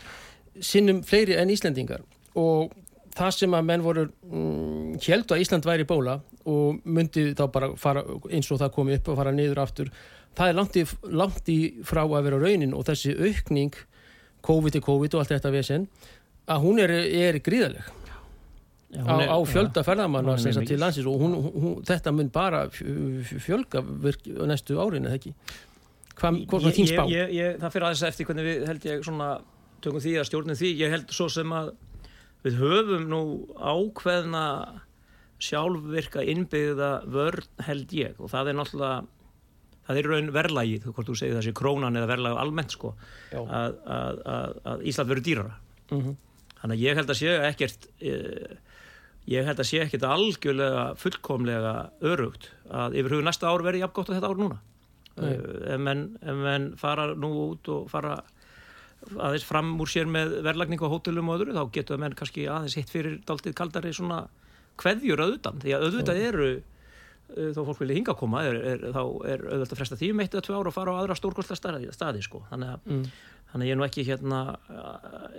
sinnum 0.61 1.01
fleiri 1.07 1.37
enn 1.41 1.51
Íslendingar 1.53 2.03
og 2.37 2.73
það 3.13 3.35
sem 3.37 3.55
að 3.55 3.67
menn 3.69 3.85
voru 3.85 4.07
mm, 4.09 4.97
held 5.05 5.31
að 5.33 5.43
Ísland 5.43 5.67
væri 5.67 5.85
bóla 5.89 6.19
og 6.49 6.81
myndi 6.85 7.31
þá 7.37 7.45
bara 7.53 7.71
fara 7.79 8.03
eins 8.29 8.49
og 8.51 8.61
það 8.61 8.73
komi 8.75 8.97
upp 8.97 9.11
og 9.13 9.19
fara 9.19 9.33
niður 9.35 9.63
aftur 9.63 9.91
það 10.37 10.51
er 10.51 10.59
langt 10.59 10.77
í, 10.79 10.85
langt 11.09 11.51
í 11.51 11.57
frá 11.87 12.03
að 12.03 12.23
vera 12.27 12.39
raunin 12.41 12.75
og 12.77 12.87
þessi 12.89 13.15
aukning 13.17 13.75
COVID 14.43 14.77
er 14.79 14.85
COVID 14.85 15.15
og 15.15 15.23
allt 15.23 15.35
þetta 15.35 15.53
vesen 15.53 15.89
að 16.51 16.63
hún 16.65 16.81
er, 16.83 16.91
er 16.91 17.39
gríðaleg 17.43 17.91
Já, 18.93 19.01
á, 19.09 19.15
á 19.25 19.37
fjölda 19.49 19.81
ferðamanna 19.85 20.35
til 20.37 20.77
landsins 20.77 21.07
og 21.09 21.21
hún, 21.21 21.37
hún, 21.49 21.77
þetta 21.87 22.11
mun 22.13 22.29
bara 22.33 22.67
fjölga 22.69 23.81
næstu 24.45 24.77
árin 24.77 25.07
eða 25.09 25.17
ekki? 25.17 25.33
Hvað 26.13 26.67
er 26.67 26.75
þín 26.75 26.89
spá? 26.91 27.03
Ég, 27.09 27.31
ég, 27.33 27.55
það 27.61 27.73
fyrir 27.73 27.87
aðeins 27.87 28.05
eftir 28.05 28.27
hvernig 28.29 28.45
við 28.45 28.67
held 28.69 28.85
ég 28.85 29.05
svona 29.07 29.29
tökum 29.83 30.03
því 30.03 30.13
að 30.19 30.29
stjórnum 30.29 30.59
því. 30.59 30.71
Ég 30.83 30.93
held 30.93 31.13
svo 31.15 31.27
sem 31.31 31.55
að 31.57 31.71
við 32.45 32.59
höfum 32.61 33.07
nú 33.09 33.21
ákveðna 33.57 34.45
sjálfvirka 35.43 36.23
innbyggða 36.29 36.91
vörn 37.11 37.65
held 37.67 37.95
ég. 37.97 38.19
Og 38.21 38.31
það 38.31 38.51
er 38.51 38.59
náttúrulega 38.59 38.99
það 39.87 39.99
er 39.99 40.09
raun 40.11 40.33
verðlægið, 40.35 40.89
hvort 40.89 41.09
þú 41.09 41.15
segir 41.19 41.39
þessi 41.39 41.55
krónan 41.57 41.99
eða 41.99 42.11
verðlægið 42.11 42.41
almennt 42.43 42.75
sko 42.75 42.93
að, 43.31 43.79
að, 43.97 44.21
að, 44.35 44.59
að 44.73 44.85
Ísland 44.91 45.11
verður 45.11 45.27
dýrara. 45.27 45.55
Mm 45.89 46.01
-hmm. 46.01 46.19
þannig 46.61 46.77
að 46.77 46.83
ég 46.83 46.99
held 46.99 47.09
að 47.09 47.19
sé 47.19 47.33
ekkert 47.49 47.87
eh, 47.99 48.53
ég 49.29 49.47
held 49.47 49.59
að 49.59 49.69
sé 49.69 49.81
ekkert 49.83 50.05
algjörlega 50.07 50.85
fullkomlega 50.99 51.73
örugt 52.01 52.51
að 52.69 52.99
yfir 52.99 53.15
hugum 53.15 53.27
næsta 53.27 53.47
ár 53.47 53.63
verði 53.63 53.83
jafngótt 53.83 54.09
að 54.09 54.19
þetta 54.19 54.31
ár 54.31 54.39
núna. 54.41 54.59
Ef, 55.13 55.77
menn, 55.77 56.07
menn 56.25 56.71
fara 56.79 57.11
nú 57.13 57.29
út 57.51 57.67
og 57.69 57.89
fara 57.91 58.23
aðeins 59.11 59.45
fram 59.45 59.73
úr 59.81 59.89
sér 59.91 60.07
með 60.09 60.39
verðlagning 60.45 60.81
á 60.81 60.89
hótelum 60.89 61.29
og 61.29 61.41
öðru 61.41 61.55
þá 61.57 61.63
getur 61.75 61.99
menn 62.01 62.15
kannski 62.17 62.47
aðeins 62.49 62.77
hitt 62.79 62.91
fyrir 62.91 63.19
daldið 63.27 63.55
kaldari 63.57 63.93
svona 63.93 64.23
kveðjur 64.79 65.21
auðvitað, 65.21 65.59
því 65.61 65.75
að 65.75 65.85
auðvitað 65.87 66.21
eru 66.23 66.47
Eh, 67.33 67.49
þó 67.55 67.63
fólk 67.65 67.79
vilja 67.81 67.95
hinga 67.97 68.13
að 68.13 68.19
koma 68.19 68.41
er, 68.45 68.57
er, 68.73 68.83
þá 68.93 68.99
er 69.31 69.43
auðvitað 69.47 69.71
að 69.73 69.79
fresta 69.79 69.97
því 69.97 70.09
um 70.13 70.19
eitt 70.21 70.35
eða 70.35 70.45
tvö 70.45 70.57
ára 70.59 70.69
og 70.69 70.75
fara 70.75 70.93
á 70.93 70.99
aðra 71.01 71.15
stórkostla 71.17 71.57
staði, 71.57 71.87
staði 71.95 72.21
sko. 72.25 72.43
þannig, 72.51 72.73
að, 72.75 72.91
mm. 72.91 73.39
þannig 73.53 73.63
að 73.63 73.69
ég 73.69 73.73
er 73.73 73.79
nú 73.79 73.85
ekki 73.87 74.05
hérna, 74.05 74.41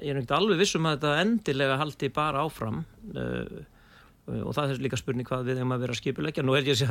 ég 0.01 0.11
er 0.11 0.21
ekki 0.23 0.35
alveg 0.35 0.63
vissum 0.63 0.89
að 0.91 0.97
þetta 0.97 1.13
endilega 1.23 1.79
haldi 1.79 2.11
bara 2.17 2.43
áfram 2.49 2.83
uh, 3.15 3.55
og 4.41 4.51
það 4.57 4.75
er 4.75 4.83
líka 4.89 4.99
spurning 4.99 5.29
hvað 5.29 5.47
við 5.51 5.61
hefum 5.61 5.77
að 5.77 5.87
vera 5.87 5.99
skipulegja 6.01 6.47
nú 6.49 6.57
held 6.57 6.73
ég, 6.73 6.83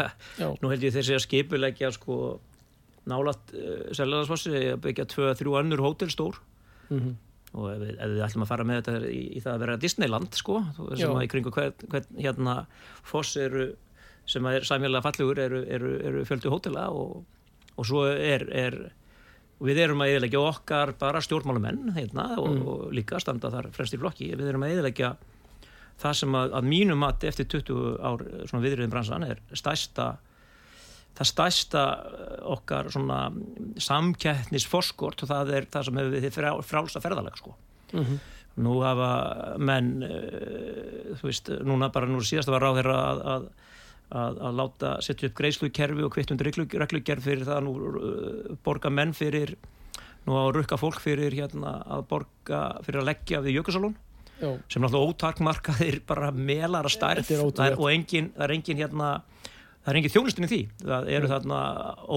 ég 0.88 0.96
þessi 0.96 1.18
að 1.18 1.24
skipulegja 1.26 1.92
sko, 1.98 2.18
nálat 3.10 3.56
uh, 3.58 3.86
seljaðarsfossi 3.92 4.56
að 4.72 4.82
byggja 4.88 5.10
tvö-þrjú 5.18 5.60
annur 5.60 5.84
hótelstór 5.84 6.40
mm 6.88 7.00
-hmm. 7.00 7.16
og 7.60 7.72
ef 7.76 7.88
ef 7.92 8.12
við 8.14 8.28
ætlum 8.30 8.48
að 8.48 8.54
fara 8.56 8.72
með 8.72 8.84
þetta 8.84 9.12
í, 9.12 9.24
í 9.36 9.44
það 9.44 9.54
að 9.54 9.64
vera 9.66 9.82
Disneyland 9.84 10.40
sko, 10.40 10.62
sem 10.96 11.12
að 11.12 11.26
í 11.26 11.32
kringu 11.34 11.52
hvern, 11.52 11.90
hvern 11.90 12.22
hérna 12.24 12.62
foss 13.04 13.36
eru 13.36 13.74
sem 14.26 14.46
er 14.48 14.66
sæmjölega 14.68 15.04
fallegur 15.04 15.40
eru, 15.40 15.64
eru, 15.68 15.94
eru 16.10 16.26
fjöldu 16.28 16.52
hótela 16.54 16.88
og, 16.96 17.24
og 17.76 17.88
svo 17.88 18.06
er, 18.08 18.46
er 18.50 18.78
við 19.64 19.82
erum 19.86 20.04
að 20.04 20.14
eðilegja 20.14 20.42
okkar 20.44 20.94
bara 21.00 21.22
stjórnmálumenn 21.24 21.94
hérna, 21.98 22.34
og, 22.40 22.50
mm. 22.50 22.68
og 22.68 22.94
líka 22.96 23.20
standa 23.22 23.52
þar 23.54 23.72
fremst 23.76 23.96
í 23.96 24.02
flokki 24.02 24.34
við 24.34 24.52
erum 24.52 24.66
að 24.66 24.76
eðilegja 24.78 25.16
það 26.02 26.20
sem 26.20 26.38
að, 26.38 26.54
að 26.58 26.70
mínu 26.72 27.00
mati 27.00 27.30
eftir 27.30 27.50
20 27.52 27.98
ár 28.04 28.24
viðriðin 28.54 28.94
bransan 28.94 29.28
er 29.28 29.42
stæsta 29.54 30.14
það 31.14 31.30
stæsta 31.30 31.82
okkar 32.56 32.90
samkettnisforskort 33.88 35.24
og 35.24 35.30
það 35.30 35.52
er 35.60 35.68
það 35.70 35.88
sem 35.88 36.00
hefur 36.00 36.16
við 36.16 36.30
frá, 36.34 36.50
frálsta 36.66 37.02
ferðaleg 37.04 37.38
sko. 37.38 37.56
mm 37.94 38.04
-hmm. 38.04 38.18
nú 38.56 38.80
hafa 38.82 39.58
menn 39.58 40.04
uh, 40.04 41.14
þú 41.18 41.24
veist, 41.30 41.50
núna 41.50 41.90
bara 41.90 42.06
nú 42.08 42.22
síðast 42.22 42.50
var 42.50 42.62
ráð 42.62 42.82
þeirra 42.82 42.98
að, 43.12 43.22
að 43.36 43.44
að, 44.12 44.40
að 44.40 44.58
láta 44.60 44.96
setja 45.06 45.30
upp 45.30 45.38
greiðslukerfi 45.40 46.06
og 46.06 46.14
kvittundur 46.14 46.50
reglugerð 46.52 47.28
fyrir 47.28 47.46
það 47.48 47.62
nú 47.66 47.76
uh, 47.78 48.58
borga 48.66 48.92
menn 48.94 49.14
fyrir 49.18 49.56
nú 50.28 50.38
að 50.40 50.54
rukka 50.60 50.80
fólk 50.80 51.02
fyrir 51.04 51.36
hérna 51.36 51.78
að 51.92 52.08
borga 52.12 52.64
fyrir 52.86 53.04
að 53.04 53.10
leggja 53.12 53.44
við 53.44 53.60
Jökulsalón 53.60 53.96
sem 54.44 54.84
náttúrulega 54.84 55.12
ótakmarkaðir 55.12 56.00
bara 56.08 56.32
melar 56.36 56.88
að 56.88 56.96
stærð. 56.98 57.30
Er 57.32 57.78
og 57.78 57.90
engin, 57.92 58.32
það 58.36 58.46
er 58.46 58.54
engin 58.58 58.82
hérna 58.82 59.10
það 59.84 59.90
er 59.92 60.00
engin 60.00 60.14
þjónustin 60.14 60.48
í 60.48 60.52
því. 60.52 60.62
Það 60.84 61.10
eru 61.18 61.32
þarna 61.32 61.60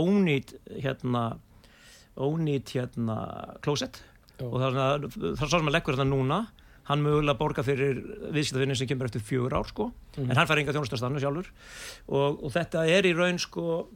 ónýtt 0.01 0.55
hérna 0.83 1.25
ónýtt 2.17 2.73
hérna 2.77 3.19
klósett. 3.65 4.01
Og 4.43 4.59
það 4.61 4.79
er 4.81 5.09
svona 5.13 5.53
sem 5.53 5.71
að 5.71 5.77
leggur 5.77 5.97
þetta 5.97 6.09
núna 6.09 6.41
hann 6.87 7.05
mögulega 7.05 7.39
borga 7.39 7.65
fyrir 7.67 8.01
viðskiptafinni 8.35 8.79
sem 8.79 8.89
kemur 8.91 9.09
eftir 9.09 9.25
fjögur 9.27 9.57
ár 9.59 9.69
sko 9.71 9.91
mm. 9.91 10.31
en 10.31 10.39
hann 10.39 10.49
fær 10.49 10.63
enga 10.63 10.75
þjónustastannu 10.77 11.23
sjálfur 11.23 11.53
og, 12.07 12.43
og 12.47 12.53
þetta 12.55 12.87
er 12.91 13.09
í 13.09 13.15
raun 13.17 13.41
sko 13.43 13.87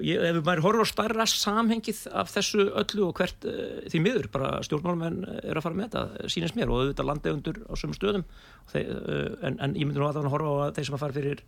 ég, 0.00 0.18
ef 0.18 0.40
maður 0.44 0.64
horfur 0.66 0.86
á 0.86 0.92
starra 0.92 1.26
samhengið 1.28 2.04
af 2.14 2.32
þessu 2.32 2.66
öllu 2.82 3.08
og 3.08 3.18
hvert 3.18 3.46
uh, 3.48 3.82
því 3.90 4.02
miður, 4.04 4.28
bara 4.34 4.54
stjórnmálmenn 4.66 5.22
er 5.42 5.58
að 5.58 5.66
fara 5.66 5.78
með 5.78 5.90
þetta, 5.90 6.32
sínist 6.34 6.58
mér 6.58 6.72
og 6.72 6.82
auðvitað 6.82 7.10
landegundur 7.10 7.60
á 7.66 7.72
sömu 7.78 7.98
stöðum 7.98 8.26
þeir, 8.72 8.90
uh, 8.90 9.28
en, 9.48 9.58
en 9.58 9.76
ég 9.76 9.86
myndi 9.86 10.02
nú 10.02 10.08
að 10.08 10.20
það 10.20 10.32
horfa 10.34 10.56
á 10.70 10.74
þeir 10.78 10.88
sem 10.88 10.98
að 10.98 11.04
fara 11.04 11.18
fyrir 11.18 11.44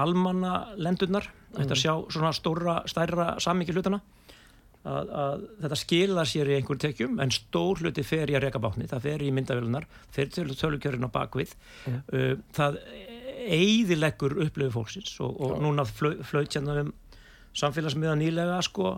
almanna 0.00 0.54
lendurnar, 0.78 1.26
mm. 1.26 1.56
þetta 1.58 1.76
að 1.76 1.82
sjá 1.82 1.94
svona 2.14 2.32
stóra, 2.36 2.76
stærra 2.90 3.32
samhengið 3.42 3.80
hlutana 3.80 4.02
Að, 4.80 5.10
að 5.12 5.42
þetta 5.60 5.76
skila 5.76 6.22
sér 6.24 6.48
í 6.48 6.54
einhverjum 6.56 6.80
tekjum 6.80 7.18
en 7.20 7.32
stór 7.34 7.82
hluti 7.82 8.00
fer 8.00 8.30
í 8.32 8.36
að 8.38 8.46
reyka 8.46 8.62
bátni 8.64 8.86
það 8.88 9.02
fer 9.04 9.24
í 9.26 9.28
myndavélunar, 9.36 9.84
fer 10.08 10.30
til 10.32 10.46
tölukjörinn 10.56 11.04
á 11.04 11.12
bakvið 11.12 11.52
mm. 11.52 11.98
uh, 12.16 12.30
það 12.56 12.78
eidileggur 13.44 14.38
upplöfu 14.46 14.72
fólksins 14.78 15.12
og, 15.20 15.36
og 15.36 15.60
núna 15.60 15.84
flöйt 15.84 16.56
hérna 16.56 16.86
samfélagsmiða 17.56 18.16
nýlega 18.22 18.60
sko 18.64 18.94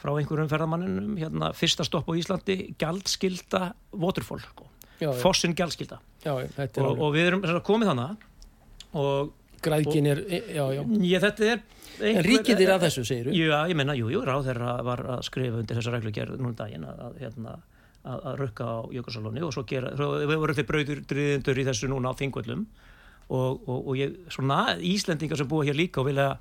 frá 0.00 0.12
einhverjum 0.18 0.50
ferðamanninum 0.50 1.16
hérna 1.20 1.52
fyrsta 1.56 1.86
stopp 1.86 2.10
á 2.10 2.18
Íslandi 2.18 2.58
gjaldskilda 2.80 3.70
waterfall 3.94 4.42
sko. 4.42 4.68
fossin 5.22 5.54
gjaldskilda 5.56 6.00
og, 6.26 6.90
og 6.90 7.08
við 7.14 7.30
erum 7.30 7.46
komið 7.64 7.92
þannig 7.92 8.28
og 8.98 9.32
græðkin 9.64 10.08
er, 10.10 10.22
já, 10.30 10.64
já. 10.76 10.80
Já, 10.84 11.18
þetta 11.24 11.46
er 11.48 11.60
einhver, 11.60 12.18
En 12.18 12.26
ríkið 12.26 12.64
er 12.64 12.72
að 12.74 12.86
þessu, 12.88 13.04
segir 13.08 13.28
þú? 13.30 13.36
Já, 13.38 13.58
ég 13.70 13.78
menna, 13.78 13.96
jú, 13.98 14.10
jú, 14.12 14.24
ráð 14.26 14.48
þeirra 14.48 14.74
var 14.86 15.04
að 15.16 15.22
skrifa 15.28 15.60
undir 15.60 15.78
þessa 15.78 15.94
reglugjörð 15.94 16.40
núna 16.40 16.50
um 16.52 16.58
daginn 16.58 16.88
að, 16.90 17.04
hérna, 17.22 17.54
að, 18.02 18.18
að 18.18 18.40
rukka 18.42 18.66
á 18.66 18.78
Jökulsalóni 18.96 19.44
og 19.46 19.54
svo 19.54 19.64
gera, 19.68 19.94
við 19.94 20.34
vorum 20.42 20.58
til 20.58 20.66
braudur 20.68 21.62
í 21.62 21.68
þessu 21.70 21.90
núna 21.92 22.12
á 22.12 22.18
Þingvöllum. 22.18 22.66
Og, 23.32 23.62
og, 23.64 23.78
og 23.78 23.94
ég, 23.96 24.18
svona 24.32 24.74
Íslendingar 24.84 25.40
sem 25.40 25.48
búa 25.48 25.64
hér 25.64 25.78
líka 25.78 26.02
og 26.02 26.10
vilja 26.10 26.34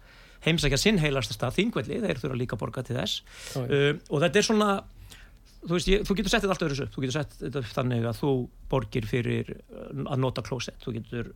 heimsækja 0.44 0.80
sinn 0.82 1.00
heilasta 1.00 1.36
stað 1.38 1.56
Þingvölli, 1.62 2.02
þeir 2.04 2.20
þurfa 2.20 2.40
líka 2.42 2.58
að 2.58 2.64
borga 2.66 2.84
til 2.84 2.98
þess. 2.98 3.22
Uh, 3.56 3.94
og 4.10 4.26
þetta 4.26 4.42
er 4.42 4.48
svona 4.50 4.72
þú 5.64 5.78
veist, 5.78 5.90
ég, 5.92 6.04
þú 6.08 6.18
getur 6.18 6.34
sett 6.34 6.44
þetta 6.44 6.56
allt 6.56 6.66
öðru 6.68 6.86
upp. 6.86 6.94
Þú 6.94 7.04
getur 7.06 7.16
sett 7.16 7.36
þetta 7.40 7.64
þannig 7.72 8.08
að 8.10 8.20
þú 8.20 8.34
borgir 8.72 9.08
fyrir 9.08 9.52
að 10.04 10.24
nota 10.24 10.44
klósett, 10.46 10.80
þú 10.84 10.96
getur 10.98 11.32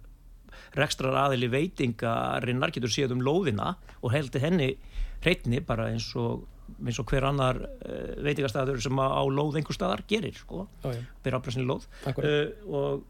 rekstrar 0.77 1.17
aðili 1.25 1.49
veitingarinnar 1.51 2.73
getur 2.75 2.93
séð 2.93 3.15
um 3.17 3.23
lóðina 3.25 3.75
og 4.01 4.13
heldur 4.13 4.43
henni 4.43 4.75
hreitni 5.23 5.61
bara 5.65 5.89
eins 5.91 6.09
og, 6.19 6.45
eins 6.83 6.99
og 7.01 7.09
hver 7.09 7.27
annar 7.29 7.59
uh, 7.65 8.15
veitingastæður 8.25 8.81
sem 8.83 8.99
á 9.01 9.23
lóð 9.25 9.59
einhver 9.59 9.77
staðar 9.77 10.03
gerir 10.09 10.37
sko, 10.37 10.67
byrja 11.23 11.39
ábræðsni 11.39 11.65
lóð. 11.67 11.87
Uh, 12.07 12.49
og, 12.67 13.05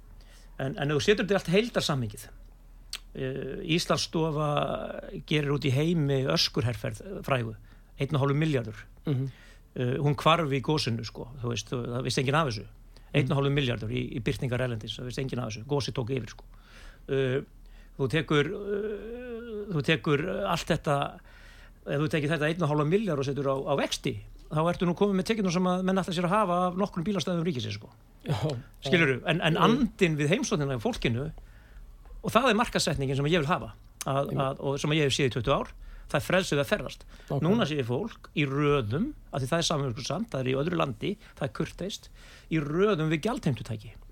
en, 0.64 0.78
en 0.78 0.96
þú 0.96 1.02
setur 1.04 1.28
þetta 1.28 1.42
allt 1.42 1.54
heildarsammingið 1.56 2.28
uh, 2.28 3.58
Íslandsstofa 3.78 4.50
gerir 5.30 5.54
út 5.58 5.68
í 5.68 5.74
heimi 5.74 6.24
öskurherferð 6.34 7.04
frægu 7.28 7.56
1,5 8.00 8.34
miljardur 8.38 8.86
mm 9.06 9.14
-hmm. 9.14 9.30
uh, 9.82 9.96
hún 10.06 10.16
kvarfi 10.16 10.60
í 10.60 10.62
gósinu 10.62 11.06
sko 11.06 11.30
þú 11.42 11.54
veist, 11.54 11.70
það 11.70 12.04
vist 12.04 12.18
enginn 12.18 12.36
af 12.36 12.48
þessu. 12.48 12.66
1,5 13.14 13.50
miljardur 13.50 13.92
í, 13.92 14.04
í 14.18 14.20
byrtingar 14.20 14.62
elendis 14.62 14.98
það 15.00 15.06
vist 15.06 15.20
enginn 15.20 15.40
af 15.40 15.50
þessu, 15.50 15.66
gósi 15.66 15.92
tók 15.92 16.10
yfir 16.12 16.30
sko 16.30 16.44
uh, 17.12 17.38
þú 17.98 18.10
tekur 18.14 18.52
uh, 18.54 19.68
þú 19.74 19.84
tekur 19.92 20.26
allt 20.48 20.74
þetta 20.74 20.98
ef 21.88 22.02
þú 22.02 22.10
tekir 22.12 22.34
þetta 22.34 22.52
1,5 22.56 22.90
miljard 22.90 23.22
og 23.22 23.28
setur 23.28 23.52
á, 23.52 23.56
á 23.56 23.74
vexti 23.80 24.18
þá 24.48 24.62
ertu 24.72 24.88
nú 24.88 24.96
komið 24.98 25.20
með 25.20 25.28
tekjunum 25.32 25.54
sem 25.54 25.68
að 25.68 25.84
menn 25.88 26.00
alltaf 26.00 26.16
sér 26.16 26.28
að 26.28 26.36
hafa 26.36 26.60
af 26.68 26.78
nokkrum 26.80 27.06
bílastæðum 27.08 27.44
ríkisins 27.44 27.76
sko. 27.76 27.90
Skilur 28.86 29.10
þú, 29.12 29.18
en, 29.32 29.42
en 29.44 29.60
andin 29.60 30.16
við 30.20 30.32
heimsóknina 30.36 30.78
af 30.78 30.86
fólkinu 30.86 31.28
og 31.28 32.34
það 32.34 32.52
er 32.52 32.60
markasetningin 32.60 33.20
sem 33.20 33.28
ég 33.32 33.44
vil 33.44 33.50
hafa 33.50 33.74
að, 34.08 34.32
að, 34.36 34.64
og 34.64 34.80
sem 34.82 34.96
ég 34.96 35.08
hef 35.08 35.16
séð 35.18 35.30
í 35.32 35.36
20 35.36 35.56
ár 35.58 35.74
það 36.08 36.20
er 36.20 36.26
frelsið 36.28 36.64
að 36.64 36.70
ferðast. 36.72 37.06
Ok. 37.28 37.44
núna 37.44 37.68
sé 37.68 37.80
ég 37.80 37.88
fólk 37.88 38.30
í 38.34 38.48
röðum 38.48 39.14
af 39.32 39.42
því 39.42 39.52
það 39.52 39.60
er 39.60 39.70
samverðskusamt, 39.70 40.30
það 40.34 40.44
er 40.44 40.52
í 40.52 40.58
öðru 40.64 40.82
landi 40.82 41.14
það 41.30 41.48
er 41.48 41.56
kurteist, 41.62 42.12
í 42.50 42.62
röðum 42.64 43.12
við 43.14 43.24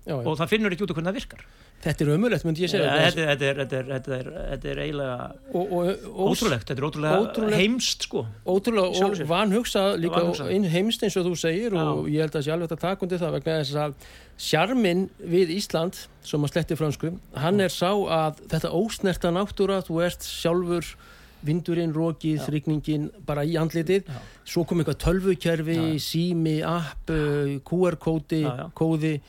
já. 0.06 0.16
og 0.16 0.34
það 0.38 0.52
finnur 0.52 0.74
ekki 0.74 0.86
út 0.86 0.92
hvernig 0.94 1.10
það 1.10 1.18
virkar. 1.20 1.46
Þetta 1.84 2.02
er 2.02 2.10
ömulegt, 2.14 2.44
myndi 2.46 2.62
ég 2.64 2.70
segja. 2.72 2.86
Þetta, 2.88 3.24
þetta, 3.26 3.46
er, 3.46 3.58
þetta, 3.60 3.78
er, 3.78 3.88
þetta, 3.90 4.16
er, 4.16 4.28
þetta 4.50 4.68
er 4.72 4.78
eiginlega 4.80 5.16
ótrúlegt, 6.24 6.70
þetta 6.70 6.80
er 6.80 6.86
ótrúlega 6.88 7.58
heimst 7.60 8.06
sko. 8.08 8.22
Ótrúlega 8.48 9.04
og 9.06 9.20
vanhugsað 9.30 9.98
líka 10.00 10.22
heimst 10.72 11.04
eins 11.04 11.18
og 11.20 11.28
þú 11.28 11.34
segir 11.40 11.76
og 11.76 12.08
ég 12.10 12.24
held 12.24 12.38
að 12.40 12.64
að 12.66 12.78
taka 12.80 13.06
undir 13.06 13.20
það 13.20 13.36
vegna 13.36 13.58
þess 13.60 13.80
að 13.82 14.08
sjarminn 14.46 15.04
við 15.20 15.52
Ísland 15.56 16.00
sem 16.26 16.48
að 16.48 16.52
sletti 16.54 16.80
fransku, 16.80 17.12
hann 17.36 17.60
er 17.62 17.72
sá 17.72 17.92
að 17.92 18.40
þetta 18.50 18.72
ósnerta 18.76 19.32
náttúra, 19.36 19.82
þú 19.84 20.00
ert 20.08 20.26
sjálfur 20.26 20.90
vindurinn, 21.44 21.92
rókið, 21.94 22.40
þrygningin 22.46 23.10
bara 23.26 23.44
í 23.44 23.56
andlitið, 23.60 24.06
Já. 24.08 24.22
svo 24.44 24.64
kom 24.66 24.80
eitthvað 24.80 25.00
tölvukerfi, 25.04 25.76
Já, 25.76 25.84
já. 25.92 26.00
sími, 26.06 26.56
app 26.64 27.12
QR-kódi 27.68 28.42
Já, 28.44 28.54
já. 28.64 28.70
kóði. 28.74 29.20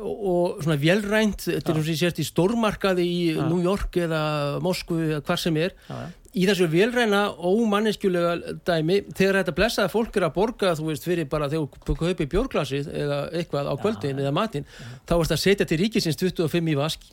Og, 0.00 0.62
svona 0.64 0.78
velrænt 0.80 1.42
þetta 1.44 1.74
er 1.74 1.82
sem 1.82 1.90
sé 1.90 1.96
sérst 2.06 2.20
í 2.22 2.24
stórmarkaði 2.24 3.04
í. 3.04 3.18
New 3.50 3.60
York 3.60 3.98
eða 4.00 4.20
Moskvu 4.64 4.96
eða 5.10 5.20
hvar 5.26 5.36
sem 5.42 5.58
er. 5.60 5.74
Í 6.30 6.44
þessu 6.46 6.68
velræna 6.70 7.24
ómanneskjulega 7.36 8.54
dæmi 8.64 9.00
þegar 9.10 9.40
þetta 9.42 9.54
blessaða 9.58 9.90
fólk 9.92 10.16
er 10.16 10.28
að 10.28 10.34
borga 10.38 10.72
þú 10.78 10.86
veist 10.86 11.04
fyrir 11.04 11.26
bara 11.28 11.48
þegar 11.50 11.84
þú 11.84 11.96
kaupir 11.98 12.28
bjórglasið 12.30 12.88
eða 13.02 13.18
eitthvað 13.34 13.66
á 13.68 13.74
kvöldin 13.82 14.22
eða 14.22 14.32
matinn 14.32 14.64
þá 15.10 15.16
erst 15.18 15.34
að 15.34 15.42
setja 15.42 15.66
til 15.66 15.80
ríkisins 15.82 16.16
25 16.22 16.70
í 16.70 16.76
vask 16.78 17.08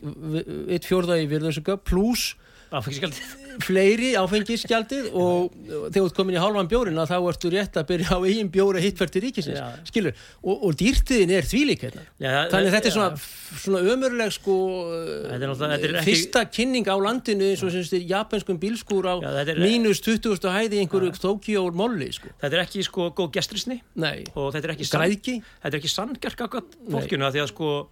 eitt 0.70 0.86
fjórða 0.86 1.18
í 1.18 1.26
virðursöka 1.28 1.76
pluss 1.82 2.36
Áfengisgjaldið. 2.68 3.28
fleiri 3.64 4.12
áfengisgjaldið 4.20 5.06
og 5.18 5.54
þegar 5.66 5.94
þú 5.96 6.02
ert 6.06 6.16
komin 6.18 6.36
í 6.36 6.40
hálfan 6.42 6.68
bjórin 6.70 6.98
þá 7.10 7.14
ertu 7.30 7.50
rétt 7.50 7.78
að 7.80 7.86
byrja 7.88 8.14
á 8.14 8.18
eigin 8.28 8.50
bjóra 8.54 8.82
hittferð 8.82 9.10
til 9.16 9.22
ríkisins. 9.24 9.58
Og, 10.44 10.62
og 10.68 10.76
dýrtiðin 10.78 11.32
er 11.34 11.48
þvílík 11.48 11.82
hérna. 11.88 12.04
Þannig 12.20 12.68
að 12.68 12.76
þetta 12.76 12.90
er 12.90 12.94
svona, 12.94 13.18
svona 13.64 13.80
ömurleg 13.94 14.34
sko 14.36 14.56
Þetta 15.28 15.48
er 15.48 15.54
þetta 15.58 15.88
er 15.88 15.96
ekki- 15.98 16.06
fyrsta 16.10 16.44
kynning 16.54 16.86
á 16.86 16.96
landinu 17.02 17.48
eins 17.50 17.64
og 17.66 17.72
semst 17.74 17.96
japanskum 17.98 18.60
bílskúr 18.62 19.10
á 19.10 19.14
er- 19.56 19.62
mínus 19.64 20.02
20. 20.04 20.38
hæði 20.54 20.82
einhverju 20.84 21.12
Tokyo 21.18 21.70
molli 21.72 22.12
sko. 22.12 22.28
þetta 22.40 22.52
er 22.60 22.64
ekki 22.66 22.84
sko 22.86 23.10
góð 23.10 23.32
gestrisni. 23.32 23.80
Og 24.36 24.52
þetta 24.54 24.64
er 24.70 24.74
ekki 24.76 24.86
sann- 24.86 25.02
ekki 25.82 25.88
sanngjarka 25.90 26.46
fólkinu 26.88 27.24
af 27.26 27.34
því 27.34 27.42
að 27.42 27.48
sko 27.48 27.88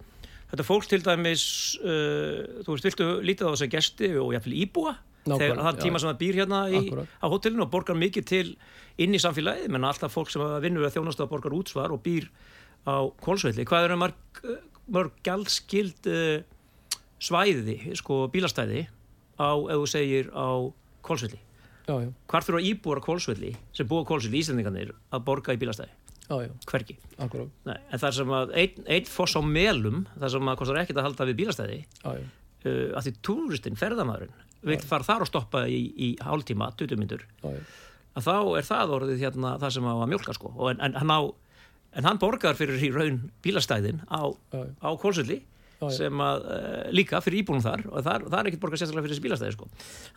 þetta 0.51 0.65
fólk 0.67 0.87
til 0.89 1.01
dæmis 1.03 1.43
uh, 1.81 2.63
þú 2.63 2.75
veist, 2.75 2.87
viltu 2.87 3.09
lítið 3.25 3.49
á 3.49 3.51
þess 3.53 3.67
að 3.67 3.75
gesti 3.75 4.11
og 4.21 4.33
jafnvel 4.37 4.57
íbúa? 4.63 4.97
Þegar 5.27 5.59
það 5.59 5.69
er 5.73 5.79
tíma 5.81 5.99
já. 5.99 6.01
sem 6.01 6.09
það 6.09 6.19
býr 6.21 6.37
hérna 6.39 6.59
í, 6.71 6.81
á 7.19 7.25
hótelinu 7.27 7.65
og 7.65 7.71
borgar 7.73 7.97
mikið 7.99 8.27
til 8.29 8.45
inn 9.03 9.15
í 9.15 9.19
samfélagið, 9.21 9.71
menn 9.73 9.87
alltaf 9.87 10.13
fólk 10.13 10.31
sem 10.31 10.43
vinnur 10.63 10.87
að 10.87 10.95
þjónast 10.95 11.23
og 11.23 11.31
borgar 11.33 11.55
útsvar 11.57 11.91
og 11.91 11.99
býr 12.05 12.29
á 12.87 13.03
kólsveitli, 13.23 13.65
hvað 13.67 13.89
eru 13.89 13.97
mörg, 13.99 14.41
mörg 14.95 15.17
gjaldskild 15.27 16.07
uh, 16.07 16.39
svæði, 17.19 17.77
sko 17.99 18.25
bílastæði 18.31 18.85
á, 19.35 19.51
ef 19.51 19.83
þú 19.83 19.89
segir 19.91 20.31
á 20.31 20.47
kólsveitli, 21.05 21.41
hvar 21.87 22.47
þurfa 22.47 22.63
íbúar 22.71 23.03
á 23.03 23.07
kólsveitli 23.07 23.53
sem 23.75 23.89
búa 23.89 24.07
kólsveitli, 24.07 24.43
íslendingarnir 24.43 24.95
að 25.11 25.25
borga 25.27 25.55
í 25.55 25.61
bílastæði, 25.61 25.91
já, 26.27 26.49
hvergi. 26.71 26.97
Nei, 27.67 27.77
en 27.91 28.01
það 28.03 28.15
sem 28.19 28.33
að 28.39 28.53
einn 28.61 28.91
ein 28.97 29.09
foss 29.09 29.37
á 29.39 29.41
melum, 29.41 30.03
það 30.17 30.33
sem 30.35 30.51
að 30.51 30.59
kostar 30.61 30.79
ekkert 30.81 31.01
að 31.01 31.07
halda 31.09 31.27
við 31.29 31.39
bílastæði, 31.41 31.79
já, 32.03 32.13
uh, 32.13 32.85
að 32.99 33.07
því 33.07 33.13
túristinn, 33.29 33.79
ferðamæðurinn, 33.79 34.45
vill 34.67 34.79
fara 34.89 35.07
þar 35.07 35.25
og 35.25 35.31
stoppa 35.31 35.65
í, 35.71 35.81
í 35.95 36.09
hálftíma, 36.23 36.71
20 36.79 36.99
myndur, 36.99 37.27
að 38.17 38.25
þá 38.27 38.35
er 38.59 38.67
það 38.67 38.95
orðið 38.99 39.21
hérna 39.23 39.57
það 39.61 39.75
sem 39.77 39.91
að 39.91 40.07
mjólka 40.13 40.35
sko. 40.35 40.53
En, 40.71 40.81
en, 40.83 40.97
hann 40.97 41.13
á, 41.13 41.21
en 41.97 42.09
hann 42.09 42.21
borgar 42.21 42.57
fyrir 42.59 42.81
í 42.81 42.91
raun 42.95 43.21
bílastæðin 43.45 44.03
á, 44.09 44.27
á 44.57 44.89
Kólsöldi 44.99 45.41
Já, 45.77 45.85
já. 45.85 45.93
sem 45.93 46.21
að 46.25 46.45
uh, 46.49 46.87
líka 46.89 47.19
fyrir 47.21 47.43
íbúnum 47.43 47.61
þar 47.61 47.83
og 47.91 48.01
það, 48.01 48.23
það 48.31 48.39
er 48.39 48.47
ekkert 48.49 48.61
borgað 48.63 48.79
sérstaklega 48.81 49.05
fyrir 49.05 49.13
þessi 49.13 49.25
bílastæði 49.27 49.53
sko. 49.53 49.67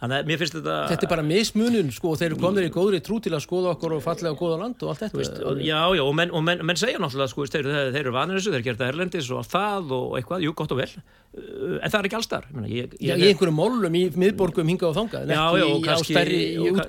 Þannig 0.01 0.17
að 0.17 0.31
mér 0.31 0.39
finnst 0.41 0.55
þetta 0.57 0.77
þetta 0.89 1.05
er 1.05 1.11
bara 1.11 1.25
mismunun 1.29 1.91
sko, 1.93 2.13
þeir 2.17 2.29
eru 2.31 2.39
komnir 2.41 2.65
í 2.65 2.71
góðri 2.73 3.01
trú 3.05 3.19
til 3.21 3.35
að 3.37 3.43
skoða 3.45 3.75
okkur 3.75 3.97
og 3.99 4.01
fallega 4.07 4.33
og 4.33 4.41
góða 4.41 4.57
land 4.63 4.81
og 4.87 4.93
allt 4.95 5.03
þetta 5.05 5.21
Veist, 5.21 5.37
og, 5.45 5.61
já, 5.61 5.77
já, 5.99 6.03
og 6.07 6.15
menn, 6.17 6.33
og 6.33 6.47
menn, 6.47 6.65
menn 6.65 6.81
segja 6.81 7.03
náttúrulega 7.03 7.35
sko, 7.35 7.45
þeir, 7.45 7.69
þeir, 7.69 7.93
þeir 7.93 8.01
eru 8.07 8.15
vanir 8.17 8.41
þessu, 8.41 8.55
þeir 8.57 8.65
þetta 8.71 8.89
erlendis 8.89 9.29
og 9.35 9.43
allt 9.43 9.53
það 9.53 9.93
og 9.99 10.17
eitthvað, 10.17 10.47
jú, 10.47 10.55
gott 10.63 10.73
og 10.73 10.81
vel 10.81 10.89
uh, 10.97 11.77
en 11.77 11.93
það 11.93 11.99
er 12.01 12.09
ekki 12.09 12.19
alls 12.23 12.33
þar 12.33 12.49
ég, 12.65 12.73
ég, 12.73 12.97
Já, 13.05 13.15
í 13.21 13.29
einhverjum 13.29 13.61
mólum 13.61 14.01
í 14.01 14.05
miðborgum 14.17 14.73
hingað 14.73 14.95
og 14.95 14.99
þangað 15.03 15.29
en 15.29 15.37
Já, 15.37 15.45
ekki 15.45 15.61
já, 15.61 15.69
og 15.69 15.77
í- 15.77 15.85
á 15.85 15.89
kannski- 15.93 16.17
stærri 16.17 16.43
og 16.57 16.81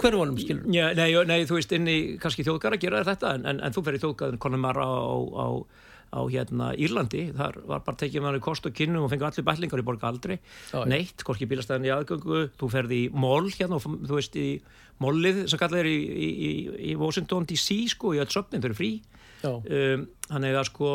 Já, 0.72 0.86
nei, 0.96 1.12
nei, 1.28 1.40
þú 1.44 1.60
veist, 1.60 1.76
inn 1.76 1.92
í 1.92 2.00
kannski 2.24 2.48
þjóðgar 2.48 2.80
að 2.80 2.84
gera 2.88 3.04
þetta 3.12 3.36
en, 3.36 3.48
en, 3.52 3.64
en 3.68 3.76
þú 3.76 3.84
fer 3.84 4.00
á, 6.12 6.20
hérna 6.28 6.72
Írlandi, 6.76 7.30
þar 7.38 7.62
var 7.70 7.84
bara 7.86 8.00
tekið 8.02 8.22
með 8.22 8.30
hann 8.30 8.40
í 8.42 8.44
kost 8.44 8.68
og 8.68 8.76
kynnu 8.76 9.02
og 9.02 9.12
fengið 9.12 9.30
allir 9.30 9.48
bætlingar 9.48 9.82
í 9.82 9.88
borga 9.88 10.10
aldrei 10.12 10.36
já. 10.38 10.84
neitt, 10.90 11.24
hvorki 11.28 11.48
bílastæðin 11.48 11.88
í 11.88 11.94
aðgöngu. 11.96 12.42
Þú 12.60 12.70
ferði 12.74 13.00
í 13.06 13.08
mól 13.16 13.48
hérna 13.48 13.80
og 13.80 13.88
þú 13.88 14.18
veist 14.20 14.36
í 14.40 14.50
mólið 15.02 15.46
sem 15.52 15.62
kallað 15.62 15.86
er 15.86 15.90
í, 15.92 15.98
í, 15.98 16.30
í, 16.30 16.52
í 16.92 17.00
Washington 17.00 17.48
DC 17.50 17.80
sko, 17.96 18.14
í 18.16 18.22
öll 18.22 18.30
söfnin, 18.32 18.62
þau 18.62 18.70
eru 18.72 18.78
frí. 18.78 18.92
Um, 19.42 20.06
þannig 20.28 20.60
að 20.60 20.68
sko 20.70 20.94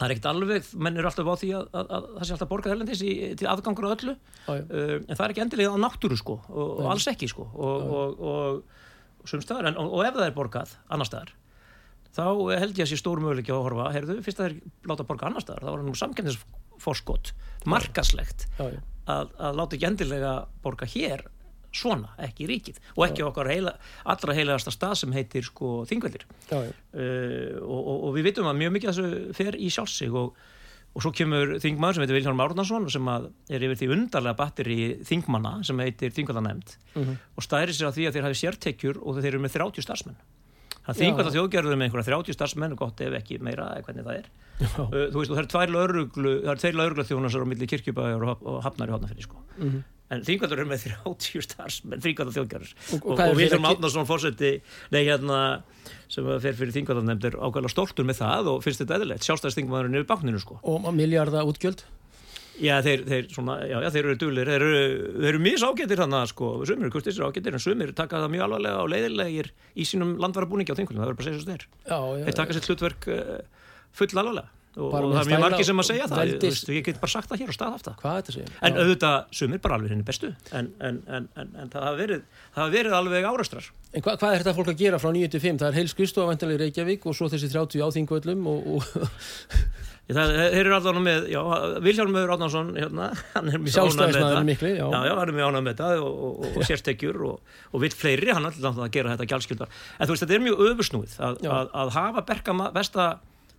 það 0.00 0.06
er 0.06 0.14
ekkert 0.14 0.28
alveg, 0.30 0.68
menn 0.80 0.96
eru 0.98 1.10
alltaf 1.10 1.28
á 1.28 1.36
því 1.38 1.50
að, 1.58 1.66
að, 1.76 1.90
að 1.96 2.06
það 2.16 2.26
sé 2.26 2.34
alltaf 2.36 2.50
borgað 2.50 2.74
erlendis 2.74 3.02
í, 3.04 3.14
til 3.36 3.48
aðgangur 3.52 3.86
á 3.86 3.94
öllu. 3.94 4.14
Já. 4.16 4.52
uh, 4.56 4.94
en 5.04 5.12
það 5.12 5.24
er 5.26 5.34
ekki 5.34 5.44
endilega 5.44 5.74
á 5.76 5.84
náttúru 5.84 6.18
sko 6.18 6.38
og, 6.48 6.70
og 6.80 6.88
alls 6.94 7.10
ekki 7.12 7.28
sko 7.30 7.44
og, 7.52 7.92
og, 8.00 8.24
og, 8.32 8.80
og 9.20 9.28
sumstaðar, 9.28 9.70
en, 9.70 9.78
og, 9.78 9.92
og 9.98 10.08
ef 10.08 10.16
það 10.16 10.30
er 10.30 10.36
borgað 10.38 10.74
annar 10.88 11.08
staðar 11.08 11.34
þá 12.16 12.22
held 12.58 12.78
ég 12.78 12.84
að 12.86 12.90
sé 12.92 12.98
stór 13.00 13.20
möguleiki 13.22 13.52
á 13.52 13.58
að 13.58 13.66
horfa, 13.68 13.88
heyrðu, 13.94 14.16
fyrst 14.26 14.40
að 14.40 14.48
þeir 14.48 14.88
láta 14.90 15.06
borga 15.06 15.28
annar 15.30 15.44
staðar, 15.44 15.66
þá 15.66 15.70
var 15.76 15.84
nú 15.86 15.94
samkendisforskot 16.00 17.32
markaslegt 17.70 18.46
já, 18.58 18.64
já. 18.74 18.80
að, 19.10 19.34
að 19.38 19.58
láta 19.60 19.76
ekki 19.78 19.88
endilega 19.90 20.32
borga 20.64 20.88
hér 20.90 21.26
svona, 21.70 22.08
ekki 22.18 22.48
ríkið 22.50 22.80
og 22.96 23.04
ekki 23.06 23.22
okkar 23.22 23.46
heila, 23.52 23.76
allra 24.10 24.34
heilegasta 24.34 24.72
stað 24.74 24.96
sem 25.04 25.12
heitir 25.14 25.44
sko 25.46 25.84
þingveldir 25.86 26.24
já, 26.50 26.56
já. 26.66 26.70
uh, 26.70 27.60
og, 27.62 27.78
og, 27.78 27.98
og 28.08 28.16
við 28.16 28.26
vitum 28.32 28.48
að 28.50 28.58
mjög 28.64 28.72
mikið 28.74 28.90
þessu 28.90 29.36
fer 29.38 29.54
í 29.60 29.68
sjálfsig 29.70 30.16
og, 30.18 30.32
og 30.90 31.04
svo 31.04 31.12
kemur 31.14 31.52
þingmaður 31.62 32.00
sem 32.00 32.02
heitir 32.08 32.18
Vilhelm 32.18 32.42
Árnason 32.42 32.88
sem 32.90 33.12
er 33.14 33.62
yfir 33.68 33.78
því 33.84 33.90
undarlega 33.94 34.38
batteri 34.40 34.78
þingmanna 35.06 35.60
sem 35.68 35.78
heitir 35.86 36.10
þingvallanemnd 36.16 36.74
Mhm. 36.98 37.14
og 37.38 37.46
stæri 37.46 37.70
sér 37.70 37.92
að 37.92 38.00
því 38.00 38.08
að 38.10 38.16
þeir 38.18 38.26
hafi 38.26 38.40
sértekjur 38.42 38.96
og 39.06 39.20
þeir 39.20 39.28
eru 39.30 39.44
með 39.46 39.54
30 39.60 39.86
starfsmenn 39.86 40.18
það 40.90 40.98
Já. 40.98 41.02
þingvallar 41.04 41.34
þjóðgerður 41.36 41.78
með 41.80 41.86
einhverja 41.88 42.08
30 42.10 42.36
starfsmenn 42.36 42.74
og 42.76 42.82
gott 42.82 43.00
ef 43.06 43.16
ekki 43.20 43.38
meira 43.42 43.70
eða 43.76 43.86
hvernig 43.86 44.06
það 44.08 44.18
er. 44.20 44.28
Uh, 44.60 45.06
þú 45.10 45.22
veist 45.22 45.30
og 45.30 45.38
það 45.38 45.44
er 45.44 45.48
tvær 45.54 45.72
lauruglu 45.76 46.34
það 46.42 46.52
er 46.52 46.60
tveir 46.64 46.76
lauruglu 46.76 47.06
þjónasar 47.08 47.44
á 47.44 47.50
milli 47.52 47.68
kirkjubæjar 47.70 48.26
og, 48.34 48.58
hafnar 48.66 48.90
í 48.90 48.94
hafnafyrir 48.96 49.26
sko. 49.28 49.40
Mhm. 49.56 49.80
en 50.10 50.24
þingvallar 50.26 50.58
er 50.58 50.66
með 50.66 50.80
30 51.06 51.42
starfsmenn 51.46 52.00
þingvallar 52.02 52.34
þjóðgerður 52.34 52.70
Og- 52.96 53.04
og 53.06 53.12
og, 53.12 53.20
og, 53.28 53.36
Vilhelm 53.38 53.68
Árnason 53.70 54.08
fórseti 54.08 54.50
nei 54.90 55.04
hérna 55.06 55.62
sem 56.10 56.26
að 56.26 56.40
fer 56.42 56.58
fyrir 56.58 56.74
þingvallarnemnd 56.74 57.24
er 57.28 57.36
ákveðlega 57.38 57.70
stoltur 57.70 58.04
með 58.08 58.18
það 58.18 58.50
og 58.50 58.64
finnst 58.64 58.82
þetta 58.82 58.96
eðlilegt. 58.98 59.22
Sjálfstæðstingmaðurinn 59.28 60.00
yfir 60.00 60.08
bákninu 60.10 60.42
sko. 60.42 60.58
Og 60.66 60.90
miljarda 60.92 61.44
útgjöld 61.46 61.84
já 62.60 62.74
þeir, 62.84 63.02
þeir, 63.08 63.26
svona, 63.34 63.56
já, 63.68 63.76
já, 63.84 63.88
þeir 63.94 64.04
eru 64.04 64.16
dulir 64.20 64.52
þeir 64.52 64.66
eru, 64.66 64.84
þeir 65.16 65.28
eru 65.32 65.42
mjög 65.46 65.66
ágættir 65.70 66.02
þannig 66.04 66.30
sko. 66.30 66.52
sumir 66.68 66.86
eru 66.86 66.94
kurtisir 66.94 67.26
ágættir 67.26 67.56
en 67.56 67.64
sumir 67.64 67.92
taka 67.96 68.22
það 68.22 68.32
mjög 68.36 68.46
alvarlega 68.46 68.84
og 68.84 68.92
leiðilegir 68.94 69.50
í 69.74 69.88
sínum 69.88 70.14
landvarabúningi 70.22 70.74
á 70.74 70.78
þingvallarnum, 70.78 71.02
það 71.02 71.10
verður 71.10 71.20
bara 71.20 71.26
að 71.26 71.30
segja 71.30 71.42
svo 71.42 71.50
já, 71.90 72.24
þeir 72.28 72.40
taka 72.40 72.56
sitt 72.56 72.70
hlutverk 72.70 73.10
uh, 73.10 73.68
full 73.96 74.10
alvarlega. 74.14 74.56
Og, 74.78 74.92
og 74.94 75.10
það 75.10 75.24
er 75.24 75.28
mjög 75.32 75.40
margir 75.42 75.66
sem 75.66 75.80
að 75.82 75.82
og 75.82 75.86
segja 75.88 76.04
það 76.06 76.28
þú 76.30 76.46
veist, 76.46 76.68
ég 76.70 76.84
get 76.86 76.98
bara 77.02 77.10
sagt 77.10 77.26
það 77.32 77.40
hér 77.42 77.48
og 77.50 77.56
staðhaft 77.56 77.88
það. 77.88 78.36
En 78.68 78.76
auðvitað 78.78 79.32
sumir 79.34 79.62
bara 79.64 79.78
alveg 79.80 79.90
henni 79.96 80.06
bestu 80.06 80.30
en, 80.54 80.68
en, 80.78 81.00
en, 81.10 81.26
en, 81.34 81.50
en 81.58 81.72
það 81.72 81.86
hafa 81.88 81.98
verið, 81.98 82.22
verið 82.76 82.94
alveg 83.00 83.26
árastrar 83.26 83.66
En 83.90 84.04
hva, 84.06 84.14
hvað 84.14 84.36
er 84.36 84.44
þetta 84.44 84.54
fólk 84.54 84.70
að 84.70 84.82
gera 84.84 85.00
frá 85.02 85.10
9 85.10 85.30
til 85.32 85.40
5? 85.42 85.56
Það 85.58 85.72
er 85.72 85.78
heil 85.80 85.90
skristofa 85.90 86.30
vantilega 86.30 86.60
í 86.60 86.62
Reykjavík 86.62 87.08
og 87.10 87.16
svo 87.18 87.26
þessi 87.32 87.50
30 87.50 87.82
áþingvöllum 87.88 88.46
og, 88.46 88.68
og 88.76 88.84
Það, 90.16 90.30
þeir 90.40 90.60
eru 90.60 90.74
allavega 90.76 91.02
með, 91.06 91.26
já, 91.30 91.40
Viljálmur 91.84 92.32
Átnánsson, 92.34 92.70
hérna, 92.78 93.08
hann 93.34 93.50
er 93.52 93.62
mjög 93.62 93.76
ánægð 93.80 94.00
með 94.00 94.16
þetta. 94.18 94.42
mikli, 94.48 94.70
já. 94.76 94.84
Já, 94.90 95.00
já, 95.06 95.14
hann 95.20 95.28
er 95.30 95.36
mjög 95.36 95.50
ánægð 95.50 95.64
með 95.66 95.74
þetta 95.74 95.90
og, 96.04 96.20
og, 96.28 96.44
og, 96.50 96.64
sérstekjur 96.70 97.18
og, 97.28 97.56
og 97.70 97.84
vill 97.84 97.94
fleiri, 97.94 98.30
hann 98.34 98.46
er 98.48 98.54
alltaf 98.56 98.80
að 98.86 98.92
gera 98.96 99.12
þetta 99.16 99.28
gjaldskildar. 99.34 99.74
En 99.98 100.08
þú 100.08 100.14
veist, 100.16 100.24
þetta 100.26 100.36
er 100.38 100.44
mjög 100.46 100.62
öfursnúið 100.70 101.16
að, 101.28 101.40
að, 101.56 101.70
að 101.84 101.92
hafa 101.98 102.24
berka 102.32 102.54
ma- 102.56 102.70
besta 102.74 103.08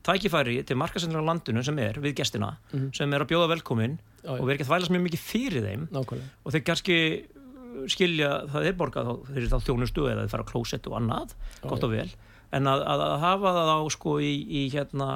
tækifæri 0.02 0.56
til 0.66 0.78
markasendra 0.82 1.22
landinu 1.22 1.62
sem 1.64 1.78
er 1.84 2.00
við 2.02 2.16
gestina, 2.18 2.56
sem 2.98 3.12
er 3.14 3.22
að 3.22 3.30
bjóða 3.30 3.52
velkomin 3.54 4.00
og 4.26 4.42
við 4.48 4.56
ekki 4.56 4.66
að 4.66 4.72
þvælast 4.72 4.94
mjög 4.96 5.04
mikið 5.06 5.22
fyrir 5.28 5.68
þeim. 5.68 5.84
Nákvæmlega. 5.94 6.32
Og 6.42 6.56
þeir 6.56 6.64
kannski 6.72 6.98
uh, 7.22 7.84
skilja 7.94 8.32
það 8.50 8.66
er 8.72 8.80
borgað 8.80 9.12
þeir 9.30 9.44
eru 9.44 9.52
þá 9.54 9.68
þjónustu 9.68 10.08
eða 10.10 10.24
þeir 10.26 10.34
fara 10.34 10.46
á 10.46 10.52
klósett 10.52 10.90
og 10.90 10.98
annað, 10.98 11.36
gott 11.68 11.86
og 11.86 11.94
vel. 11.94 12.08
En 12.52 12.68
að, 12.68 12.82
að, 12.84 13.04
að 13.06 13.14
hafa 13.28 13.54
það 13.60 13.70
á 13.72 13.80
sko 13.94 14.16
í, 14.26 14.32
í 14.50 14.64
hérna 14.74 15.12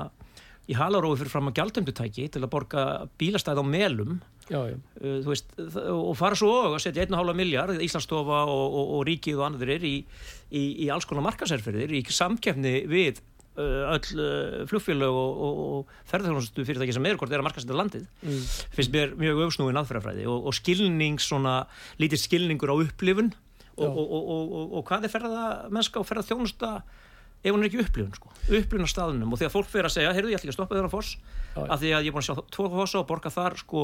í 0.65 0.78
halarófi 0.78 1.21
fyrir 1.21 1.34
fram 1.34 1.51
að 1.51 1.60
gjaldöndutæki 1.60 2.30
til 2.34 2.41
að 2.41 2.51
borga 2.54 2.86
bílastæð 3.21 3.62
á 3.62 3.65
melum 3.65 4.17
já, 4.49 4.60
já, 4.71 4.78
uh, 5.01 5.19
veist, 5.28 5.54
og 5.91 6.15
fara 6.17 6.38
svo 6.39 6.51
og 6.71 6.80
setja 6.82 7.06
1,5 7.06 7.38
miljard, 7.38 7.78
Íslandsstofa 7.86 8.43
og, 8.49 8.65
og, 8.65 8.91
og 8.97 9.06
ríkið 9.10 9.41
og 9.41 9.63
er 9.78 9.86
í, 9.86 9.95
í, 10.49 10.65
í 10.86 10.89
alls 10.93 11.08
konar 11.10 11.25
markaserferðir, 11.28 11.93
í 11.93 12.04
samkeppni 12.10 12.75
við 12.89 13.21
uh, 13.60 13.93
öll 13.93 14.19
uh, 14.19 14.65
flugfélög 14.69 15.21
og, 15.21 15.41
og, 15.47 15.63
og 15.78 15.95
ferðarþjónustu 16.10 16.65
fyrirtæki 16.67 16.97
sem 16.97 17.10
hvort 17.21 17.32
er 17.32 17.41
að 17.41 17.49
markasenda 17.49 17.80
landið 17.80 18.10
Mm. 18.25 18.43
finnst 18.75 18.93
mér 18.93 19.15
mjög 19.19 19.41
öfsnúin 19.47 19.78
aðferðafræði 19.80 20.25
og, 20.32 20.49
og 20.49 20.56
skilning 20.58 21.21
svona, 21.21 21.65
lítið 22.01 22.25
skilningur 22.25 22.73
á 22.73 22.75
upplifun 22.75 23.34
og, 23.75 23.86
Já. 23.86 23.89
og, 23.89 24.06
og, 24.06 24.30
og, 24.34 24.54
og, 24.60 24.78
og 24.80 24.86
hvað 24.88 25.06
er 25.06 25.13
ferða 25.13 25.45
mennska 25.69 26.01
og 26.01 26.08
ferða 26.08 26.25
þjónusta 26.30 26.71
ef 27.45 27.53
hún 27.53 27.62
er 27.63 27.69
ekki 27.69 27.84
upplifun 27.86 28.13
sko, 28.17 28.34
upplifun 28.49 28.88
á 28.88 28.89
staðunum 28.89 29.34
og 29.36 29.41
þegar 29.41 29.53
fólk 29.53 29.69
fyrir 29.71 29.89
að 29.89 29.95
segja, 29.95 30.13
heyrðu 30.17 30.34
ég 30.34 30.39
ætla 30.39 30.49
ekki 30.49 30.53
að 30.55 30.58
stoppa 30.60 30.77
þeirra 30.79 30.91
foss 30.91 31.15
af 31.55 31.79
því 31.79 31.91
að 31.93 32.08
ég 32.08 32.12
er 32.12 32.15
búin 32.15 32.23
að 32.25 32.29
sjá 32.31 32.45
tvo 32.58 32.69
fossa 32.73 33.01
og 33.01 33.10
borga 33.12 33.31
þar 33.34 33.58
sko 33.62 33.84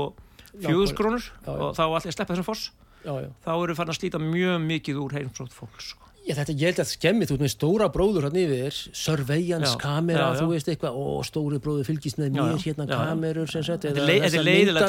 Já, 0.52 0.67
fjögust 0.67 0.97
krónur 0.97 1.24
Já, 1.24 1.47
já. 1.47 1.58
og 1.62 1.76
þá 1.78 1.84
ætla 1.86 2.02
ég 2.02 2.12
að 2.12 2.17
sleppa 2.17 2.34
þessum 2.36 2.50
foss 2.50 2.63
já, 3.06 3.13
já. 3.21 3.30
þá 3.45 3.52
eru 3.56 3.76
farin 3.78 3.93
að 3.93 4.00
slíta 4.02 4.21
mjög 4.21 4.63
mikið 4.67 5.04
úr 5.06 5.15
heimsótt 5.19 5.56
fólks 5.56 5.93
sko. 5.93 6.08
Já, 6.21 6.36
þetta 6.38 6.54
ég 6.54 6.67
held 6.69 6.80
að 6.84 6.89
skemmi, 6.91 7.26
þú 7.26 7.36
með 7.41 7.50
stóra 7.56 7.88
bróður 7.89 8.28
hann 8.28 8.36
yfir 8.38 8.60
þér, 8.62 8.76
surveillance 8.93 9.71
kamera, 9.82 10.28
já, 10.30 10.38
þú 10.38 10.50
veist 10.52 10.67
eitthvað, 10.69 11.00
og 11.02 11.24
stóri 11.26 11.58
bróður 11.63 11.88
fylgist 11.88 12.19
með 12.21 12.36
mér, 12.36 12.60
hérna 12.62 12.86
kamerur 12.91 13.50
sem 13.50 13.63
þessar 13.65 13.80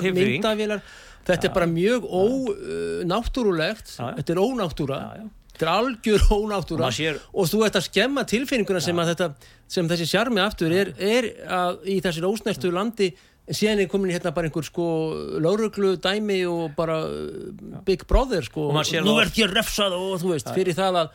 tilfinning. 0.05 0.35
myndavélar. 0.35 0.83
Þetta 1.25 1.49
er 1.49 1.55
bara 1.57 1.69
mjög 1.71 2.05
já. 3.97 4.11
þetta 4.19 4.35
er 4.35 4.43
ónáttúra, 4.43 4.99
Já, 5.01 5.23
já. 5.23 5.31
Þetta 5.53 5.67
er 5.67 5.73
algjör 5.73 6.25
ónáttúra 6.33 6.89
sér- 6.93 7.21
og 7.33 7.51
þú 7.51 7.65
ert 7.67 7.77
að 7.77 7.89
skemma 7.89 8.25
tilfinninguna 8.29 8.81
sem 8.81 8.97
að 8.97 9.13
þetta, 9.13 9.29
sem 9.69 9.89
þessi 9.89 10.09
sjarmi 10.13 10.41
aftur 10.41 10.73
er, 10.73 10.95
er 10.99 11.29
að 11.49 11.85
í 11.87 12.01
þessir 12.05 12.29
ósnertu 12.29 12.73
landi. 12.73 13.13
Síðan 13.53 13.83
er 13.83 13.89
komin 13.91 14.13
hérna 14.15 14.31
bara 14.33 14.47
einhver 14.47 14.65
sko 14.65 14.85
lauruglu 15.43 15.97
dæmi 15.99 16.45
og 16.47 16.77
bara 16.77 17.01
Big 17.85 18.07
Brother 18.07 18.45
sko. 18.47 18.71
Nú 19.03 19.17
ert 19.21 19.39
ég 19.39 19.51
refsað 19.51 19.97
og 19.99 20.21
þú 20.23 20.35
veist 20.37 20.53
fyrir 20.55 20.79
það 20.79 21.01
að 21.03 21.09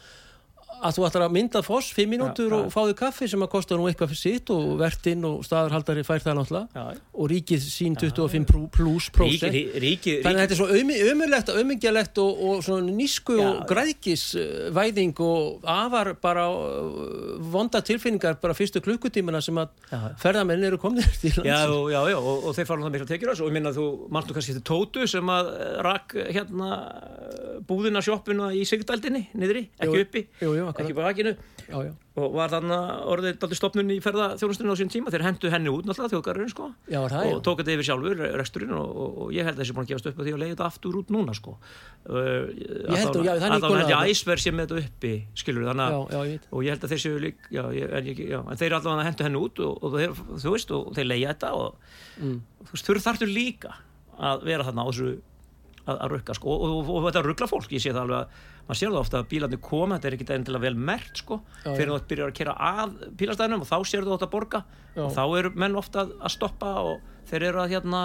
að 0.84 0.96
þú 0.98 1.06
ætlar 1.08 1.24
að 1.28 1.34
mynda 1.38 1.62
foss 1.66 1.92
fimm 1.96 2.12
mínútur 2.14 2.52
Já, 2.52 2.56
og 2.58 2.66
já. 2.68 2.72
fáðu 2.76 2.94
kaffi 3.00 3.28
sem 3.32 3.42
að 3.46 3.50
kosta 3.54 3.78
nú 3.80 3.88
eitthvað 3.90 4.12
fyrir 4.14 4.22
sitt 4.22 4.50
og 4.54 4.76
vertinn 4.80 5.24
og 5.26 5.40
staðarhaldari 5.48 6.04
fær 6.06 6.22
það 6.24 6.38
náttúrulega 6.40 6.68
Já, 6.78 6.84
já. 6.94 7.02
og 7.18 7.30
ríkið 7.32 7.66
sín 7.68 7.96
25 7.98 8.46
prú- 8.52 8.68
pluss 8.72 9.10
prósent 9.16 9.54
ríki, 9.54 9.82
ríki, 9.84 10.14
þannig 10.26 10.38
að 10.38 10.46
þetta 10.46 10.56
er 10.56 10.62
svo 10.62 11.10
ömurlegt 11.12 11.50
og 11.54 11.60
ömingjalegt 11.64 12.22
og, 12.24 12.44
og 12.52 12.64
svona 12.68 12.92
nísku 12.98 13.38
Já. 13.40 13.48
og 13.48 13.66
græðkisvæðing 13.72 15.16
og 15.24 15.66
afar 15.68 16.14
bara 16.22 16.46
uh, 16.52 17.38
vonda 17.52 17.82
tilfinningar 17.86 18.38
bara 18.42 18.56
fyrstu 18.58 18.82
klukkutímana 18.86 19.42
sem 19.42 19.58
að 19.58 19.70
Já, 19.92 19.98
já. 19.98 20.14
ferðamenn 20.22 20.64
eru 20.68 20.78
komnir 20.82 21.08
til 21.22 21.32
Já, 21.32 21.42
landsins. 21.44 21.74
og- 21.78 21.92
já, 21.92 22.02
já, 22.12 22.18
og, 22.20 22.46
og 22.50 22.56
þeir 22.58 22.68
fara 22.70 22.82
það 22.86 22.96
mikla 22.98 23.10
tekjur 23.12 23.32
þessu 23.34 23.46
og 23.46 23.50
ég 23.52 23.58
minna 23.58 23.72
að 23.74 23.80
þú 23.82 23.88
mannstu 24.14 24.38
kannski 24.38 24.56
þetta 24.58 24.66
Tótu 24.68 25.08
sem 25.08 25.30
að 25.32 25.52
eh, 25.56 25.82
rak 25.86 26.14
hérna 26.36 26.70
eh, 26.78 27.60
búðina 27.68 28.02
sjoppuna 28.04 28.50
í 28.54 28.66
Sigdaldinni 28.68 29.24
niðri, 29.38 29.64
ekki 29.80 29.96
Jú, 29.96 30.04
uppi 30.06 30.24
jú, 30.44 30.52
jú. 30.60 30.67
Ekki 30.74 30.94
på 30.98 31.04
vakinu 31.06 31.32
já, 31.68 31.78
já. 31.88 31.92
og 32.18 32.34
var 32.36 32.50
þarna 32.52 32.78
orðið 33.14 33.38
daldi 33.42 33.58
stopnun 33.60 33.92
í 33.94 33.98
ferða 34.04 34.28
þjónustunni 34.42 34.74
á 34.74 34.78
sín 34.80 34.90
tíma, 34.92 35.12
þeir 35.14 35.24
hendu 35.28 35.52
henni 35.54 35.70
út 35.72 35.86
náttúrulega 35.88 36.14
þjóðgarurinn 36.16 36.52
sko. 36.52 36.68
Já, 36.90 37.00
það, 37.12 37.30
og 37.36 37.42
tók 37.46 37.62
þetta 37.62 37.74
yfir 37.78 37.88
sjálfur, 37.90 38.24
reksturinn 38.42 38.74
og, 38.78 38.90
og, 39.06 39.18
og 39.28 39.32
ég 39.38 39.46
held 39.48 39.56
að 39.58 39.62
þessi 39.64 39.76
búin 39.78 39.86
að 39.88 39.92
gefast 39.94 40.10
upp 40.12 40.18
á 40.20 40.24
því 40.28 40.34
að 40.34 40.42
leiði 40.44 40.56
þetta 40.56 40.68
aftur 40.72 40.98
út 41.02 41.14
núna 41.14 41.36
sko. 41.38 41.56
Uh, 42.08 42.18
að- 42.88 43.42
þannig 43.44 43.58
að 43.58 43.66
konar 43.68 43.82
held 43.82 43.92
ég 43.92 43.94
það. 43.94 44.02
að 44.02 44.12
æsver 44.16 44.42
sé 44.44 44.52
með 44.56 44.68
þetta 44.72 44.82
uppi 44.88 45.14
skilur 45.38 45.68
þannig 45.70 45.86
að 45.88 45.96
og 46.52 46.64
ég 46.66 46.70
held 46.74 46.84
að 46.88 46.94
þeir 46.94 47.04
séu 47.06 47.20
lík 47.22 47.50
en, 47.52 48.58
þeir 48.58 48.76
allavega 48.78 49.08
hendu 49.08 49.24
henni 49.28 49.42
út 49.44 49.60
og, 49.66 49.98
þú 50.42 50.54
veist, 50.54 50.72
og 50.74 50.94
þeir 50.98 51.10
leiða 51.14 51.34
þetta 51.36 51.54
og 51.58 51.76
Mm. 52.18 52.40
þú 52.66 52.72
veist, 52.74 52.88
þurr 52.88 53.00
þarftur 53.06 53.30
líka 53.30 53.74
að 54.18 54.42
vera 54.48 54.64
þarna 54.66 54.82
á 54.82 54.90
þessu 54.90 55.10
að, 55.88 55.98
að 56.04 56.14
rukka 56.14 56.36
sko, 56.38 56.54
og, 56.54 56.76
og, 56.82 56.92
og, 56.94 57.08
þetta 57.08 57.24
ruggla 57.26 57.50
fólk 57.50 57.74
ég 57.76 57.84
sé 57.84 57.94
það 57.94 58.04
alveg 58.04 58.20
að, 58.20 58.46
maður 58.68 58.80
sér 58.82 58.94
það 58.94 59.02
ofta 59.02 59.22
að 59.22 59.30
bílarnir 59.34 59.62
koma 59.64 59.98
þetta 59.98 60.10
er 60.10 60.18
ekki 60.18 60.30
endilega 60.36 60.66
vel 60.68 60.80
mert 60.92 61.24
sko 61.24 61.40
Já, 61.64 61.72
fyrir 61.72 61.92
já. 61.92 61.96
þú 61.96 62.12
byrjar 62.12 62.32
að 62.32 62.38
kera 62.42 62.56
að 62.70 62.96
bílastæðinum 63.22 63.66
og 63.66 63.72
þá 63.72 63.78
sér 63.88 64.08
þú 64.08 64.16
þetta 64.16 64.30
að 64.30 64.36
borga 64.36 64.64
Já. 64.68 65.04
og 65.06 65.12
þá 65.18 65.24
eru 65.42 65.54
menn 65.64 65.82
ofta 65.82 66.04
að, 66.04 66.16
að 66.22 66.36
stoppa 66.38 66.74
og 66.84 67.12
þeir 67.32 67.50
eru 67.52 67.64
að 67.64 67.76
hérna 67.76 68.04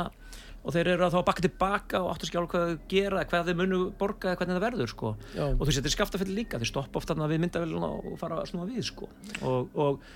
og 0.63 0.75
þeir 0.77 0.93
eru 0.93 1.07
að 1.07 1.15
þá 1.15 1.19
að 1.19 1.25
bakka 1.27 1.45
tilbaka 1.47 2.01
og 2.05 2.11
áttu 2.13 2.29
skjálf 2.29 2.51
hvað 2.53 2.69
þau 2.69 2.83
gera, 2.93 3.23
hvað 3.27 3.49
þau 3.49 3.57
munu 3.59 3.79
borga 3.99 4.31
eða 4.31 4.39
hvernig 4.39 4.59
það 4.59 4.67
verður 4.69 4.93
sko 4.93 5.15
Já. 5.35 5.47
og 5.51 5.63
þú 5.65 5.75
setur 5.75 5.95
skaftafelli 5.97 6.37
líka, 6.37 6.61
þeir 6.63 6.71
stoppa 6.71 7.01
ofta 7.03 7.17
við 7.19 7.43
myndavéluna 7.43 7.89
og 7.99 8.21
fara 8.21 8.39
að 8.43 8.53
snúa 8.53 8.69
við 8.69 8.87
sko 8.87 9.09
og, 9.43 9.75
og 9.75 10.07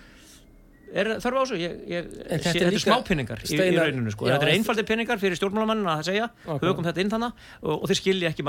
er 0.94 1.08
þörf 1.22 1.36
á 1.36 1.42
þessu 1.42 1.56
ég, 1.60 1.72
ég, 1.90 2.06
En 2.06 2.38
þetta 2.38 2.42
sé, 2.42 2.50
er 2.50 2.54
þetta 2.54 2.66
er 2.66 2.74
líka- 2.76 2.86
smápinningar 2.86 3.40
í, 3.42 3.56
í 3.56 3.78
rauninu 3.78 4.12
sko. 4.14 4.26
Já, 4.28 4.34
þetta 4.36 4.46
er 4.46 4.52
einfaldir 4.54 4.86
pinningar 4.88 5.18
fyrir 5.22 5.38
stjórnmálamannin 5.40 5.88
að 5.90 6.02
segja 6.10 6.28
Ok. 6.46 6.62
höfum 6.62 6.86
þetta 6.86 7.02
inn 7.04 7.10
þannig 7.14 7.32
og, 7.62 7.72
og 7.82 7.86
þeir 7.90 8.00
skilja 8.00 8.30
ekki 8.30 8.46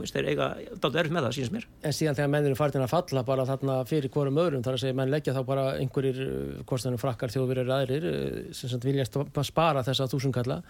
veist, 0.00 0.14
þeir 0.16 0.30
eiga 0.32 0.48
dátt 0.80 0.98
erfitt 1.02 1.16
með 1.16 1.26
það, 1.28 1.36
sínast 1.40 1.52
mér 1.58 1.66
En 1.82 1.96
síðan 2.00 2.18
þegar 2.20 2.32
menn 2.36 2.46
eru 2.50 2.58
farin 2.60 2.86
að 2.86 2.94
falla 2.94 3.22
bara 3.28 3.44
þarna 3.50 3.76
fyrir 3.90 4.10
hvorum 4.14 4.40
öðrum 4.40 4.64
þar 4.64 4.78
að 4.78 4.82
segja 4.86 4.98
menn 5.02 5.10
leggja 5.12 5.36
þá 5.36 5.42
bara 5.52 5.66
einhverjir 5.80 6.22
hvort 6.64 6.86
þannig 6.86 7.00
frakkar 7.04 7.34
þjóðverið 7.36 7.74
aðrir 7.76 8.08
uh, 8.10 8.40
sem 8.56 8.72
sagt 8.72 8.84
vilja 8.88 9.04
spara 9.44 9.84
þessa 9.86 10.08
þúsundkalla 10.10 10.62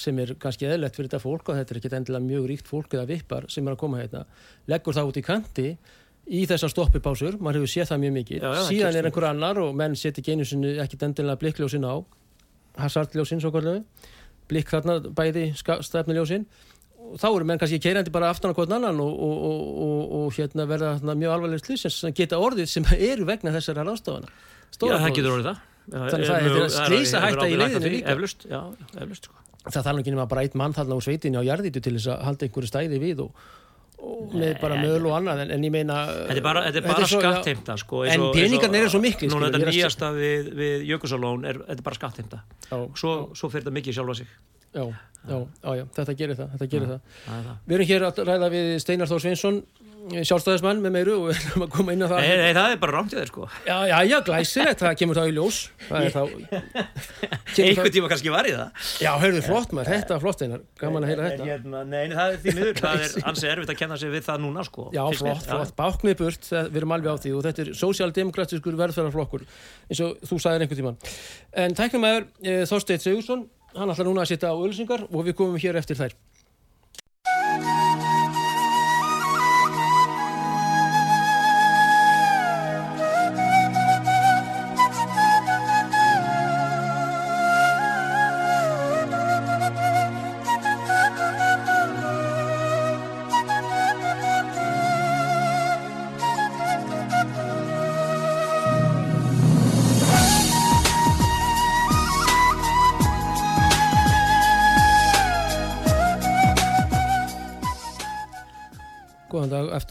sem 0.00 0.16
er 0.22 0.30
kannski 0.38 0.68
eðlegt 0.70 0.94
fyrir 0.94 1.08
þetta 1.10 1.18
fólk 1.24 1.48
og 1.50 1.56
þetta 1.58 1.74
er 1.74 1.78
ekki 1.80 1.90
endilega 1.98 2.22
mjög 2.22 2.44
ríkt 2.46 2.68
fólk 2.70 2.92
eða 2.94 3.08
vippar 3.10 3.48
sem 3.50 3.66
er 3.66 3.74
að 3.74 3.80
koma 3.82 3.98
hérna 3.98 4.22
leggur 4.70 4.94
það 4.94 5.10
út 5.10 5.18
í 5.18 5.24
kanti 5.26 5.64
í 6.30 6.44
þessar 6.46 6.70
stoppipásur, 6.70 7.36
maður 7.42 7.60
hefur 7.60 7.72
séð 7.74 7.88
það 7.90 8.02
mjög 8.04 8.16
mikið. 8.20 8.40
Já, 8.44 8.50
já, 8.54 8.62
síðan 8.70 8.98
er 9.00 9.08
einhver 9.10 9.26
annar 9.32 9.58
og 9.64 9.72
menn 9.78 9.96
setja 9.98 10.22
ekki 10.22 10.36
einu 10.36 10.46
sinni 10.46 10.76
ekki 10.82 10.98
endilega 11.02 11.40
blikkljósin 11.42 11.86
á. 11.86 11.94
Hasardljósin 12.80 13.40
svo 13.42 13.50
kallu 13.54 13.80
blikk 14.50 14.70
þarna 14.72 14.98
bæði 15.14 15.48
stefniljósin 15.58 16.44
þá 17.20 17.26
eru 17.30 17.46
menn 17.48 17.58
kannski 17.60 17.80
keirandi 17.82 18.12
bara 18.14 18.30
aftan 18.30 18.52
á 18.52 18.54
hvern 18.54 18.76
annan 18.76 19.00
og, 19.02 19.10
og, 19.10 19.36
og, 19.48 19.60
og, 19.86 20.14
og 20.20 20.34
hérna 20.36 20.66
verða 20.70 20.92
þarna 20.98 21.14
mjög 21.18 21.34
alvarlega 21.34 21.64
slýsins 21.64 21.98
sem 22.02 22.14
geta 22.16 22.38
orðið 22.42 22.70
sem 22.70 22.86
eru 23.10 23.26
vegna 23.28 23.52
þessara 23.54 23.84
ráðstofana 23.88 24.30
Já, 24.30 24.94
það 25.02 25.14
getur 25.16 25.32
orðið 25.34 25.48
það. 25.50 25.62
Þannig 25.90 26.28
það 26.28 26.36
er- 26.36 26.44
þetta 26.46 26.66
er 26.66 26.90
slysahætta 26.92 27.46
í 27.50 27.56
leiðinni 27.58 27.90
líka. 27.96 28.12
Eflust, 28.14 28.44
já, 28.46 28.60
eflust 29.02 29.26
sko. 29.26 29.34
það 29.66 29.86
þarf 29.88 30.02
ekki 30.04 30.12
nema 30.14 30.26
bara 30.30 30.44
eitt 30.46 30.54
mann 30.60 30.76
þarna 30.76 30.98
á 30.98 31.00
sveitinni 31.02 31.40
á 31.40 31.48
jarðítu 31.48 31.82
til 31.82 31.94
þess 31.96 32.12
að 32.14 32.22
halda 32.28 32.46
einhverju 32.46 32.70
stæði 32.70 33.00
við 33.02 33.24
og 33.26 33.42
með 34.32 34.54
bara 34.62 34.76
möl 34.80 35.00
og 35.10 35.14
annað 35.18 35.42
en, 35.44 35.50
en 35.56 35.64
ég 35.66 35.72
meina 35.74 35.96
Þetta 36.08 36.36
er 36.38 36.44
bara, 36.44 36.62
þetta 36.68 36.80
er 36.80 36.86
bara 36.88 37.08
svo- 37.10 37.20
skattheimta 37.20 37.76
sko, 37.82 38.04
En 38.08 38.24
peningarnir 38.34 38.84
eru 38.86 38.92
svo 38.94 39.00
miklir, 39.02 39.30
Núna 39.32 39.50
þetta 39.50 39.60
er 39.60 39.72
nýjasta 39.74 40.10
við, 40.16 40.48
við 40.60 40.86
Jökulsalón 40.90 41.44
er, 41.50 41.58
þetta 41.68 41.78
er 41.82 41.86
bara 41.90 41.98
skattheimta. 42.00 42.40
Svo, 42.96 43.12
svo 43.34 43.50
fyrir 43.52 43.64
þetta 43.66 43.74
mikið 43.80 43.98
sjálfa 43.98 44.16
sig. 44.22 44.30
Já, 44.70 44.84
já, 44.86 45.36
já, 45.36 45.70
já, 45.80 45.84
þetta 45.98 46.14
gerir 46.20 46.36
það, 46.38 46.50
þetta 46.54 46.68
gerir 46.74 46.90
það. 46.92 47.00
Það 47.26 47.38
er 47.40 47.46
það. 47.50 47.56
Við 47.66 47.76
erum 47.76 47.88
hér 47.90 48.04
að 48.08 48.20
ræða 48.30 48.50
við 48.54 48.68
Steinar 48.84 49.10
Þór 49.10 49.22
Sveinsson 49.24 49.56
sjálfstæðismann 50.10 50.80
með 50.82 50.92
meiru 50.94 51.14
og 51.18 51.24
við 51.28 51.36
erum 51.44 51.64
að 51.66 51.70
koma 51.74 51.92
inn 51.94 52.02
á 52.02 52.08
það. 52.10 52.20
Nei, 52.24 52.36
nei, 52.40 52.52
það 52.56 52.72
er 52.74 52.78
bara 52.82 52.94
rámt 52.96 53.12
í 53.12 53.16
þér 53.18 53.28
sko. 53.30 53.42
Já, 53.66 53.76
já, 53.90 53.96
já, 54.08 54.16
glæsilegt, 54.26 54.80
það 54.80 54.94
kemur 55.00 55.18
þá 55.18 55.24
í 55.28 55.34
ljós. 55.36 55.58
Það 55.86 56.00
er 56.06 56.10
það, 56.14 56.26
tíma 57.94 58.10
kannski 58.12 58.32
var 58.32 58.48
í 58.48 58.54
það. 58.56 58.68
Já, 59.04 59.10
heyrðu, 59.22 59.42
flott 59.46 59.70
maður, 59.76 59.92
þetta 59.94 60.16
var 60.16 60.22
flott 60.24 60.44
einar. 60.46 60.62
Gaman 60.80 61.04
að 61.06 61.12
heyra 61.12 61.28
þetta. 61.28 61.44
hérna, 61.50 61.82
Nei, 61.90 62.04
nei, 62.08 62.16
það 62.16 62.28
er 62.32 62.40
því 62.40 62.56
miður. 62.58 62.74
Það 62.80 63.04
er 63.04 63.10
ansi 63.30 63.50
erfitt 63.50 63.74
að 63.74 63.80
kenna 63.82 63.96
sig 64.00 64.08
við 64.14 64.24
það 64.26 64.38
núna 64.46 64.62
sko 64.66 64.82
Já, 64.94 65.02
flott, 65.20 65.44
flott, 65.46 65.74
báknið 65.78 66.16
burt, 66.20 66.42
það, 66.48 66.64
við 66.70 66.80
erum 66.82 66.96
alveg 66.96 67.10
á 67.10 67.16
því. 67.20 67.30
Og 67.36 67.42
þetta 67.46 67.60
er 67.64 67.72
sósíaldemokratiskur 67.80 68.74
verðfærarflokkur 68.80 69.42
eins 69.90 70.00
og 70.06 70.10
þú 70.26 70.36
sagðir 70.40 70.64
einhvern 70.66 70.80
tíman 70.80 70.98
En 71.60 71.76
tæknum 71.76 72.06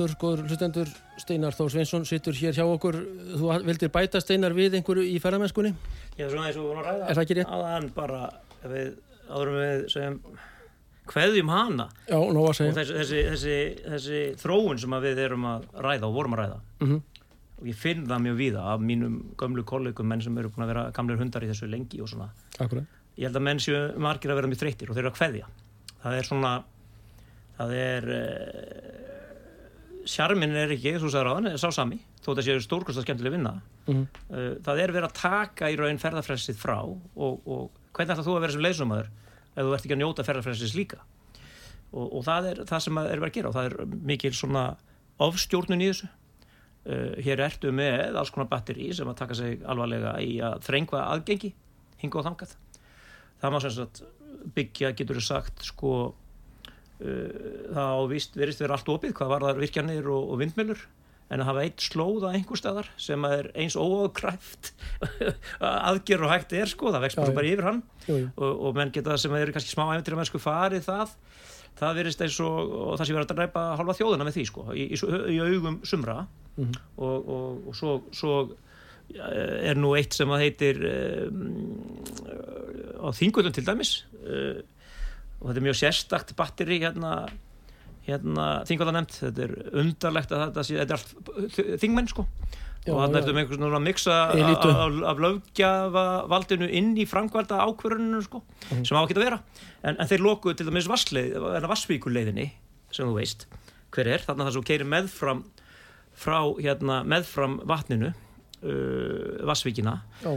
eftir 0.05 0.19
góður 0.21 0.45
hlustendur 0.47 0.91
Steinar 1.19 1.55
Þór 1.57 1.73
Sveinsson 1.73 2.05
sittur 2.07 2.37
hér 2.37 2.55
hjá 2.55 2.63
okkur. 2.65 2.99
Þú 3.39 3.51
vildir 3.67 3.91
bæta 3.93 4.21
Steinar 4.23 4.55
við 4.57 4.79
einhverju 4.79 5.03
í 5.07 5.17
ferðamennskunni? 5.23 5.73
Já, 6.15 6.29
svona 6.29 6.47
eins 6.47 6.59
og 6.59 6.63
við 6.63 6.69
vorum 6.69 6.83
að 6.83 6.89
ræða. 6.89 7.09
Er 7.09 7.19
það 7.19 7.25
ekki 7.25 7.37
rétt? 7.39 7.53
Aðan 7.57 7.91
bara, 7.97 8.21
við, 8.63 8.89
áðurum 9.29 9.59
við 9.59 9.85
segjum 9.93 10.19
kveðjum 11.09 11.53
hana. 11.53 11.89
Já, 12.07 12.17
og 12.19 12.51
þessi, 12.53 12.71
þessi, 12.77 13.21
þessi, 13.31 13.59
þessi 13.85 14.25
þróun 14.39 14.81
sem 14.81 14.99
við 15.03 15.23
erum 15.25 15.47
að 15.49 15.69
ræða 15.85 16.09
og 16.09 16.19
vorum 16.19 16.37
að 16.37 16.45
ræða. 16.45 16.59
Mm 16.85 16.99
og 17.59 17.67
ég 17.67 17.75
finn 17.75 18.05
það 18.07 18.21
mjög 18.23 18.37
víða 18.39 18.61
af 18.71 18.83
mínum 18.83 19.15
gömlu 19.39 19.65
kollegum 19.67 20.07
menn 20.07 20.21
sem 20.23 20.37
eru 20.39 20.51
búin 20.53 20.63
að 20.63 20.71
vera 20.73 20.83
gamlir 20.95 21.19
hundar 21.19 21.43
í 21.43 21.49
þessu 21.49 21.67
lengi 21.67 21.99
og 21.99 22.07
svona. 22.11 22.29
Akkurat. 22.55 22.87
Ég 23.19 23.27
held 23.27 23.39
að 23.39 23.45
menn 23.49 23.59
séu 23.59 23.81
margir 23.99 24.31
að 24.31 24.39
vera 24.39 24.51
mjög 24.51 24.61
þreyttir 24.61 24.91
og 24.91 24.95
þeir 24.95 25.03
eru 25.03 25.11
að 25.11 25.17
kveðja. 25.17 25.49
Það 25.99 26.19
er 26.19 26.29
svona 26.29 26.51
það 27.57 27.73
er 27.75 28.07
uh, 28.15 29.18
sjarmin 30.07 30.55
er 30.55 30.71
ekki, 30.75 30.95
þú 31.01 31.11
sagði 31.11 31.25
ráðan, 31.27 31.57
sá 31.59 31.69
sami 31.75 31.99
þó 32.19 32.31
þetta 32.31 32.45
séu 32.45 32.63
stórkvæmst 32.63 33.01
að 33.01 33.05
skemmtilega 33.07 33.35
vinna. 33.35 33.53
Mm 33.87 34.03
uh, 34.05 34.51
það 34.65 34.83
er 34.83 34.93
verið 34.95 35.07
að 35.09 35.17
taka 35.19 35.71
í 35.71 35.77
raun 35.79 36.01
ferðarfrelsið 36.01 36.59
frá 36.59 36.77
og, 36.83 37.09
og 37.15 37.71
hvernig 37.95 38.13
ætlar 38.13 38.27
þú 38.27 38.35
að 38.35 38.45
vera 38.45 38.55
sem 38.55 38.65
leysumæður 38.65 39.09
ef 39.09 39.63
þú 39.63 39.73
ert 39.73 39.87
ekki 39.87 39.95
að 39.95 40.01
njóta 40.03 40.25
ferðarfrelsið 40.27 40.77
líka? 40.77 41.01
Og, 41.89 42.05
og 42.05 42.23
það 42.27 42.51
er 42.51 42.63
það 42.69 42.85
sem 42.85 43.01
er 43.01 43.09
verið 43.09 43.29
að 43.29 43.35
gera 43.39 43.49
og 43.49 43.57
það 43.57 43.69
er 43.69 43.97
mikil 44.11 44.33
svona 44.37 44.63
ofstjórnun 45.19 45.83
í 45.83 45.89
þessu. 45.89 46.09
Uh, 46.89 47.17
hér 47.19 47.43
ertu 47.43 47.73
með 47.75 48.15
alls 48.19 48.31
konar 48.31 48.47
batteri 48.51 48.91
sem 48.95 49.09
að 49.09 49.19
taka 49.19 49.35
sig 49.35 49.59
alvarlega 49.67 50.15
í 50.23 50.37
að 50.43 50.61
þrengva 50.69 51.03
aðgengi 51.15 51.51
hinga 51.99 52.21
og 52.21 52.27
þangað. 52.29 52.55
Það 53.41 53.53
má 53.53 53.61
sem 53.63 53.75
sagt 53.75 54.03
byggja 54.55 54.93
getur 54.95 55.19
þú 55.19 55.25
sagt 55.25 55.65
sko 55.67 55.93
uh, 57.01 57.73
það 57.75 57.91
á 57.95 57.99
vist 58.11 58.39
verist 58.39 58.63
vera 58.63 58.77
allt 58.77 58.93
opið 58.95 59.15
hvað 59.19 59.33
var 59.35 59.47
þar 59.49 59.61
virkjanir 59.65 60.09
og, 60.09 60.33
og 60.33 60.41
vindmjölur 60.43 60.87
en 61.29 61.43
að 61.43 61.49
hafa 61.51 61.63
eitt 61.67 61.83
slóða 61.85 62.31
einhver 62.33 62.57
staðar 62.57 62.87
sem 62.97 63.25
er 63.27 63.51
eins 63.53 63.75
óáðkræft 63.77 64.71
aðgerð 65.61 66.25
og 66.25 66.33
hægt 66.33 66.55
er 66.57 66.71
sko 66.71 66.89
það 66.89 67.05
vext 67.05 67.21
bara, 67.21 67.45
yfir 67.45 67.67
hann. 67.67 67.83
Jú, 68.07 68.15
jú. 68.15 68.29
Og, 68.33 68.63
og 68.65 68.79
menn 68.79 68.93
geta 68.95 69.17
sem 69.21 69.35
eru 69.37 69.53
kannski 69.53 69.75
smá 69.75 69.85
æventir 69.91 70.15
að 70.15 70.23
menn 70.23 70.29
sko 70.31 70.41
farið 70.41 70.87
það 70.87 71.13
það 71.79 71.99
verist 72.01 72.23
eins 72.25 72.39
og, 72.43 72.73
og 72.73 72.97
það 72.97 73.05
sé 73.05 73.15
verið 73.15 73.27
að 73.27 73.37
dræpa 73.37 73.65
halva 73.79 73.95
þjóðina 73.95 74.25
með 74.27 74.39
því 74.39 74.47
sko 74.49 74.65
í, 74.73 74.87
í, 74.89 74.97
í 75.35 75.37
augum 75.45 75.79
sumra. 75.87 76.23
Mhm. 76.59 76.73
og, 76.97 77.29
og, 77.35 77.69
og 77.69 77.77
svo, 77.77 77.93
svo 78.11 78.33
eh, 79.13 79.69
er 79.69 79.77
nú 79.79 79.93
eitt 79.95 80.17
sem 80.17 80.33
að 80.33 80.43
heitir 80.43 80.81
um, 80.89 81.45
á 82.99 83.07
þingulun 83.15 83.55
til 83.55 83.63
dæmis 83.69 83.93
uh, 84.25 84.59
og 85.39 85.49
þetta 85.49 85.59
er 85.61 85.65
mjög 85.67 85.77
sérstakt 85.79 86.33
batteri 86.39 86.79
hérna, 86.83 87.13
hérna 88.07 88.47
þingulun 88.67 88.97
nefnt, 88.99 89.19
þetta 89.23 89.45
er 89.45 89.53
undarlegt 89.83 90.33
að 90.35 90.43
þetta 90.47 90.65
sé, 90.67 90.79
þetta 90.81 90.95
er 90.95 90.99
allt 90.99 91.79
þingmenn 91.83 92.09
sko. 92.11 92.25
Já, 92.87 92.93
og 92.95 93.01
þannig 93.03 93.17
já. 93.17 93.19
ertu 93.19 93.33
með 93.35 93.41
einhvers 93.43 93.59
svona 93.59 93.79
Elítu. 94.39 94.69
af, 94.71 94.99
af 95.11 95.17
löggjafa 95.19 96.03
valdinu 96.31 96.69
inn 96.79 96.93
í 96.97 97.05
framkvæmda 97.05 97.59
ákvöruninu 97.67 98.21
sko, 98.23 98.41
Mhm. 98.71 98.85
sem 98.87 98.97
á 98.97 99.01
að 99.03 99.25
vera. 99.25 99.39
En, 99.83 99.97
en 99.99 100.07
þeir 100.07 100.23
lokuðu 100.23 100.55
til 100.57 100.65
dæmis 100.69 100.87
vassvíkuleiðinni 101.67 102.51
sem 102.91 103.05
þú 103.05 103.15
veist 103.19 103.45
hver 103.91 104.07
er, 104.07 104.19
þannig 104.23 104.45
að 104.45 104.47
það 104.49 104.55
svo 104.55 104.63
keiri 104.69 104.87
meðfram 104.87 105.43
frá 106.19 106.39
hérna 106.59 107.03
meðfram 107.07 107.59
vatninu 107.67 108.13
uh, 108.63 109.45
vassvíkina 109.47 109.99
Já, 110.23 110.33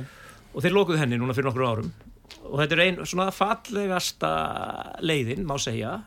og 0.54 0.62
þeir 0.62 0.76
lokuðu 0.76 1.00
henni 1.00 1.18
núna 1.18 1.34
fyrir 1.36 1.48
nokkur 1.50 1.66
árum 1.66 1.92
og 2.46 2.56
þetta 2.62 2.76
er 2.78 2.84
einn 2.86 3.04
svona 3.08 3.28
fallegasta 3.34 4.32
leiðin, 5.04 5.46
má 5.48 5.56
segja 5.62 5.98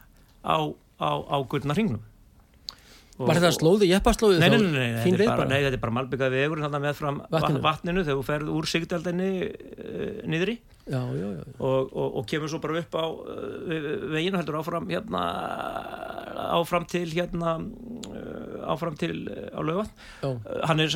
á, 0.45 0.57
á, 0.99 1.11
á 1.25 1.37
gullna 1.49 1.77
hringnum. 1.77 2.03
Og- 3.15 3.29
var 3.29 3.37
þetta 3.39 3.51
slóði, 3.55 3.87
jeppaslóði 3.93 4.39
Nei, 4.41 4.49
nei, 4.51 4.57
nei, 4.75 4.87
þetta 5.05 5.23
er 5.23 5.29
bara, 5.29 5.45
nei, 5.47 5.59
þetta 5.63 5.77
er 5.77 5.83
bara 5.85 5.95
malbyggað 5.95 6.33
vegur 6.35 6.59
með 6.83 6.95
fram 6.97 7.21
Vatninu. 7.31 7.61
vatninu, 7.63 8.01
þegar 8.03 8.17
þú 8.19 8.25
ferð 8.27 8.49
úr 8.51 8.67
sigdeldinni 8.67 9.29
uh, 9.47 10.17
niðri. 10.27 10.55
Já, 10.85 10.99
já, 11.15 11.27
já 11.31 11.43
og, 11.55 11.93
og, 11.95 12.17
og 12.19 12.27
kemur 12.27 12.51
svo 12.51 12.59
bara 12.61 12.81
upp 12.81 12.97
á 12.99 13.05
uh, 13.07 14.03
veginu 14.11 14.37
heldur 14.37 14.59
áfram 14.59 14.91
hérna 14.91 15.21
áfram 16.59 16.85
til 16.91 17.07
hérna 17.15 17.55
uh, 17.63 18.67
áfram 18.75 18.99
til 18.99 19.15
á 19.31 19.63
uh, 19.63 20.59
hann, 20.67 20.83
er, 20.83 20.91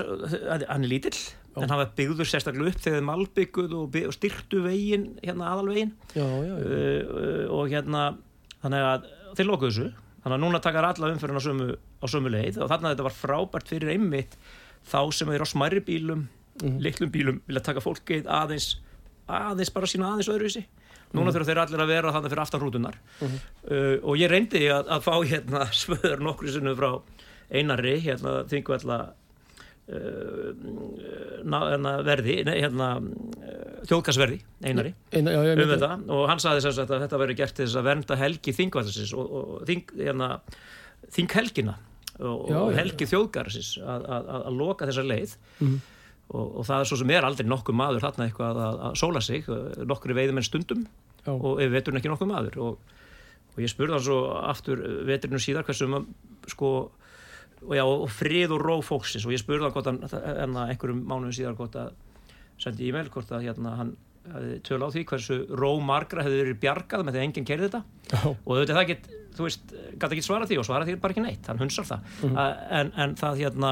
hann 0.68 0.84
er 0.84 0.92
lítill 0.92 1.15
en 1.57 1.69
hann 1.69 1.79
var 1.81 1.89
byggður 1.97 2.29
sérstaklega 2.29 2.69
upp 2.73 2.83
þegar 2.85 3.05
malbygguð 3.09 3.73
og, 3.79 3.95
og 4.09 4.13
styrtu 4.15 4.62
vegin 4.63 5.07
hérna 5.23 5.49
aðalvegin 5.53 5.91
já, 6.13 6.23
já, 6.23 6.43
já. 6.45 6.55
uh, 6.55 7.01
uh, 7.09 7.45
og 7.57 7.69
hérna 7.73 8.03
þannig 8.62 8.85
að 8.91 9.07
þeir 9.39 9.49
lokuðu 9.49 9.71
þessu 9.71 9.88
þannig 10.23 10.35
að 10.38 10.43
núna 10.45 10.59
takar 10.63 10.88
alla 10.89 11.09
umfyrin 11.13 11.39
á 11.39 11.43
sömu, 11.43 11.69
á 11.75 12.05
sömu 12.12 12.31
leið 12.33 12.57
og 12.63 12.69
þannig 12.71 12.89
að 12.89 12.93
þetta 12.95 13.07
var 13.09 13.17
frábært 13.19 13.71
fyrir 13.71 13.93
einmitt 13.95 14.35
þá 14.89 14.99
sem 15.15 15.29
er 15.35 15.43
á 15.43 15.47
smærri 15.47 15.81
bílum 15.85 16.27
Mhm. 16.59 16.79
litlum 16.83 17.07
bílum 17.13 17.38
vilja 17.47 17.62
taka 17.63 17.79
fólkið 17.79 18.25
aðeins 18.27 18.65
aðeins 19.31 19.69
bara 19.71 19.88
sína 19.88 20.09
aðeins 20.12 20.27
öðruvísi 20.27 20.65
Mhm. 20.65 21.15
núna 21.15 21.31
þurfa 21.31 21.47
þeir 21.47 21.62
allir 21.63 21.79
að 21.85 21.88
vera 21.93 22.12
þannig 22.12 22.33
fyrir 22.33 22.41
aftan 22.43 22.59
hrútunar 22.62 22.97
uh, 23.23 23.95
og 24.03 24.17
ég 24.19 24.27
reyndi 24.29 24.65
að, 24.67 24.89
að 24.91 25.05
fá 25.07 25.13
hérna 25.23 25.62
svöður 25.81 26.19
nokkru 26.19 26.51
sinnu 26.51 26.73
frá 26.75 26.89
einari 27.49 27.95
hérna 28.03 28.33
uh, 28.43 28.51
hérna, 28.51 28.97
verði 32.06 32.36
nei, 32.45 32.56
hérna 32.60 32.89
uh, 32.99 33.84
þjóðkasverði 33.89 34.39
einari 34.65 34.93
Eina, 35.13 35.34
já, 35.34 35.39
um 35.56 35.71
þetta. 35.73 35.91
Og 36.13 36.25
hann 36.30 36.41
saði 36.43 36.63
sem 36.65 36.75
sagt 36.75 36.91
að 36.93 37.06
þetta 37.06 37.21
verið 37.23 37.39
gert 37.39 37.56
til 37.58 37.65
þess 37.65 37.80
að 37.80 37.88
vernda 37.89 38.17
helgi 38.19 38.56
þingvæðarsins 38.58 39.13
og, 39.17 39.32
og 39.39 39.63
þing, 39.69 39.93
hérna, 39.97 40.30
þinghelgina 41.15 41.78
og, 42.19 42.43
Já, 42.52 42.60
og 42.60 42.75
helgi 42.75 43.08
þjóðgarðarsins 43.10 43.71
að, 43.80 44.06
að, 44.06 44.30
að, 44.36 44.45
að 44.52 44.60
loka 44.60 44.89
þessa 44.89 45.08
leið. 45.08 45.36
Mhm. 45.60 45.82
og, 46.30 46.45
og 46.45 46.69
það 46.69 46.84
er 46.84 46.89
svo 46.91 46.99
sem 47.02 47.13
er 47.15 47.28
aldrei 47.28 47.49
nokkuð 47.49 47.80
maður 47.80 48.06
þarna 48.06 48.30
eitthvað 48.30 48.63
að, 48.65 48.80
að 48.89 48.97
sóla 49.02 49.25
sig. 49.25 49.52
Nokkru 49.89 50.17
veiðum 50.17 50.41
en 50.41 50.47
stundum 50.47 50.88
Já. 51.25 51.34
og 51.34 51.62
ef 51.63 51.73
veturinn 51.73 52.02
ekki 52.02 52.12
nokkuð 52.12 52.32
maður. 52.34 52.60
Og, 52.65 52.97
og 53.56 53.63
ég 53.63 53.71
spurði 53.71 53.97
hann 53.97 54.06
svo 54.06 54.19
aftur 54.43 54.84
veturinn 55.08 55.41
síðar 55.41 55.67
hversu 55.67 55.89
um 55.89 56.04
sko 56.49 56.73
og, 57.65 57.74
já, 57.76 57.84
og 57.86 58.10
frið 58.13 58.56
og 58.56 58.63
ró 58.63 58.78
fólksins. 58.86 59.26
Og 59.28 59.36
ég 59.36 59.41
spurði 59.41 59.67
hann 59.67 59.76
hvort 59.76 59.89
hann 59.89 60.04
en 60.45 60.60
einhverjum 60.65 61.02
mánuðum 61.06 61.36
síðar 61.36 61.58
hvort 61.60 61.78
að 61.80 61.93
sendi 62.60 62.89
e-mail 62.89 63.12
hvort 63.13 63.32
að 63.36 63.45
hérna 63.48 63.76
hann 63.80 63.95
töl 64.67 64.82
á 64.84 64.89
því 64.91 65.06
hversu 65.10 65.38
ró 65.58 65.72
margra 65.82 66.26
hefði 66.26 66.41
verið 66.43 66.60
bjargað 66.62 67.06
með 67.06 67.15
því 67.15 67.22
að 67.22 67.28
enginn 67.28 67.48
kerði 67.48 67.69
þetta. 67.69 67.82
Já, 68.12 68.19
og 68.30 68.52
auðvitað 68.54 68.80
það 68.80 68.89
get, 68.91 69.08
þú 69.38 69.48
veist, 69.48 69.72
gæti 69.95 70.17
ekki 70.17 70.26
svara 70.28 70.50
því 70.50 70.60
og 70.60 70.67
svara 70.67 70.88
því 70.88 70.98
bara 71.02 71.15
ekki 71.15 71.24
neitt, 71.24 71.50
hann 71.50 71.62
hunsar 71.63 71.88
það. 71.89 72.12
Mm 72.28 72.43
en, 72.80 72.91
en 73.06 73.15
það 73.19 73.41
hérna 73.43 73.72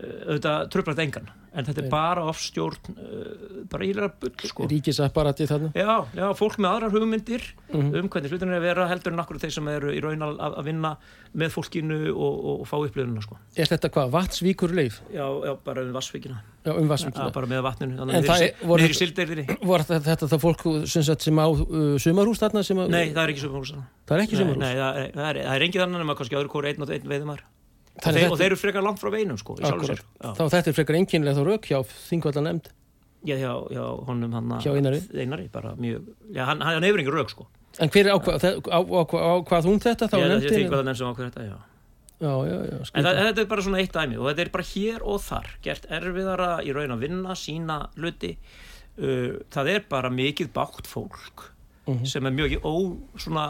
auðvitað 0.00 0.70
tröflat 0.72 1.02
engan 1.04 1.28
en 1.52 1.66
þetta 1.66 1.80
er 1.82 1.86
Nei. 1.86 1.90
bara 1.90 2.22
ofstjórn 2.30 2.92
uh, 2.94 3.64
bara 3.72 3.86
ílega 3.88 4.10
bull 4.22 4.34
sko 4.50 4.68
ríkisapparati 4.70 5.48
þarna 5.50 5.70
Já, 5.74 5.96
já, 6.14 6.26
fólk 6.38 6.58
með 6.62 6.70
aðrar 6.76 6.94
hugmyndir 6.94 7.42
Mhm. 7.70 7.94
um 8.00 8.08
hvernig 8.10 8.32
hlutin 8.32 8.50
er 8.50 8.58
að 8.58 8.64
vera 8.66 8.86
heldur 8.90 9.12
en 9.14 9.20
akkur 9.22 9.38
þeir 9.38 9.52
sem 9.54 9.68
eru 9.70 9.92
í 9.94 10.00
raun 10.02 10.22
að, 10.26 10.40
að 10.42 10.64
vinna 10.66 10.96
með 11.38 11.52
fólkinu 11.54 11.98
og, 12.10 12.18
og, 12.34 12.56
og 12.60 12.66
fá 12.66 12.74
upplöðununa 12.82 13.22
sko. 13.22 13.36
Er 13.54 13.68
þetta 13.70 13.90
hvað, 13.94 14.08
vatnsvíkur 14.16 14.72
leif? 14.74 14.96
Já, 15.14 15.22
já, 15.46 15.52
bara 15.64 15.84
um 15.86 15.92
vassvíkina 15.94 16.40
Já, 16.66 16.72
um 16.74 16.82
Já, 16.82 16.90
vassvíkina 16.90 17.28
bara 17.36 17.46
með 17.46 17.62
vatninu 17.68 18.00
En 18.02 18.10
það 18.26 18.32
að 18.34 18.42
er- 18.48 18.66
voru- 18.66 18.88
Var 19.70 19.86
þetta, 19.86 20.16
það 20.26 20.42
fólk 20.42 20.66
sem, 20.90 21.38
á 21.38 21.46
uh, 21.46 21.94
sumarhús 22.02 22.42
þarna 22.42 22.64
sem 22.66 22.82
að, 22.82 22.90
Nei, 22.90 23.12
það 23.14 23.22
er 23.22 23.32
ekki 23.36 23.44
sumarhús 23.46 23.72
það 23.78 24.16
er 24.18 24.24
ekki 24.26 24.34
Nei, 24.34 24.42
sumarhús 24.42 24.62
nei, 24.64 24.74
það 24.74 25.00
er, 25.04 25.10
það 25.14 25.30
er, 25.30 25.40
það 25.46 25.54
er 25.54 25.66
engin 25.68 25.82
þannig 25.84 26.02
nema 26.02 26.18
kannski 26.18 26.38
öðru 26.40 26.50
hvort 26.56 26.70
einn 26.72 26.82
og 26.82 26.90
einn 26.98 27.08
veiðumar 27.14 27.46
og, 28.06 28.14
þeir, 28.16 28.26
og 28.32 28.38
þeir 28.40 28.46
eru 28.50 28.58
frekar 28.60 28.82
langt 28.86 29.00
frá 29.02 29.10
veinum 29.14 29.38
sko. 29.40 29.56
Já, 29.60 29.70
Þá 29.70 30.42
þetta 30.54 30.68
er 30.72 30.76
frekar 30.76 30.96
einkennilega 31.00 31.36
þá 31.38 31.44
rauk 31.50 31.68
hjá 31.70 31.78
þingvallan 32.08 32.46
nefnd 32.50 32.70
já, 33.28 33.36
já, 33.36 33.52
já 33.76 33.84
honum 34.08 34.32
hann 34.38 34.52
Hjá 34.64 34.72
Einari? 34.78 35.00
Einari, 35.12 35.48
bara 35.52 35.74
mjög 35.76 36.06
Já, 36.32 36.44
hann, 36.48 36.60
hann 36.64 36.82
hefur 36.86 37.02
engin 37.02 37.12
rauk 37.18 37.30
sko 37.34 37.46
En 37.78 37.88
hver 37.92 38.08
er 38.08 38.16
ákvað, 38.16 39.66
hún 39.68 39.80
þetta 39.84 40.08
þá 40.10 40.16
Ég 40.18 40.24
ég 40.24 40.32
nefndin? 40.32 40.54
þing 40.56 40.70
hvað 40.72 40.80
það 40.80 40.88
nefn 40.88 40.98
sem 41.02 41.10
ákveð 41.12 41.28
þetta, 41.30 41.44
já 41.50 41.58
Já, 42.20 42.32
já, 42.44 42.56
já, 42.68 42.78
En 42.94 43.04
það, 43.06 43.18
þetta 43.26 43.40
er 43.40 43.46
bara 43.52 43.62
svona 43.64 43.78
eitt 43.80 43.94
dæmi 43.96 44.18
og 44.20 44.26
þetta 44.28 44.42
er 44.44 44.50
bara 44.56 44.66
hér 44.70 45.04
og 45.08 45.20
þar 45.24 45.46
gert 45.64 45.86
erfiðara 46.00 46.48
í 46.66 46.74
raun 46.76 46.92
að 46.96 47.04
vinna 47.06 47.36
sína 47.38 47.76
hluti 47.96 48.32
uh, 48.36 49.38
það 49.54 49.70
er 49.76 49.86
bara 49.88 50.10
mikið 50.12 50.52
bátt 50.56 50.88
fólk 50.90 51.46
Mhm. 51.90 52.04
sem 52.06 52.26
er 52.28 52.30
mjög 52.36 52.52
ó, 52.62 52.72
svona 53.18 53.44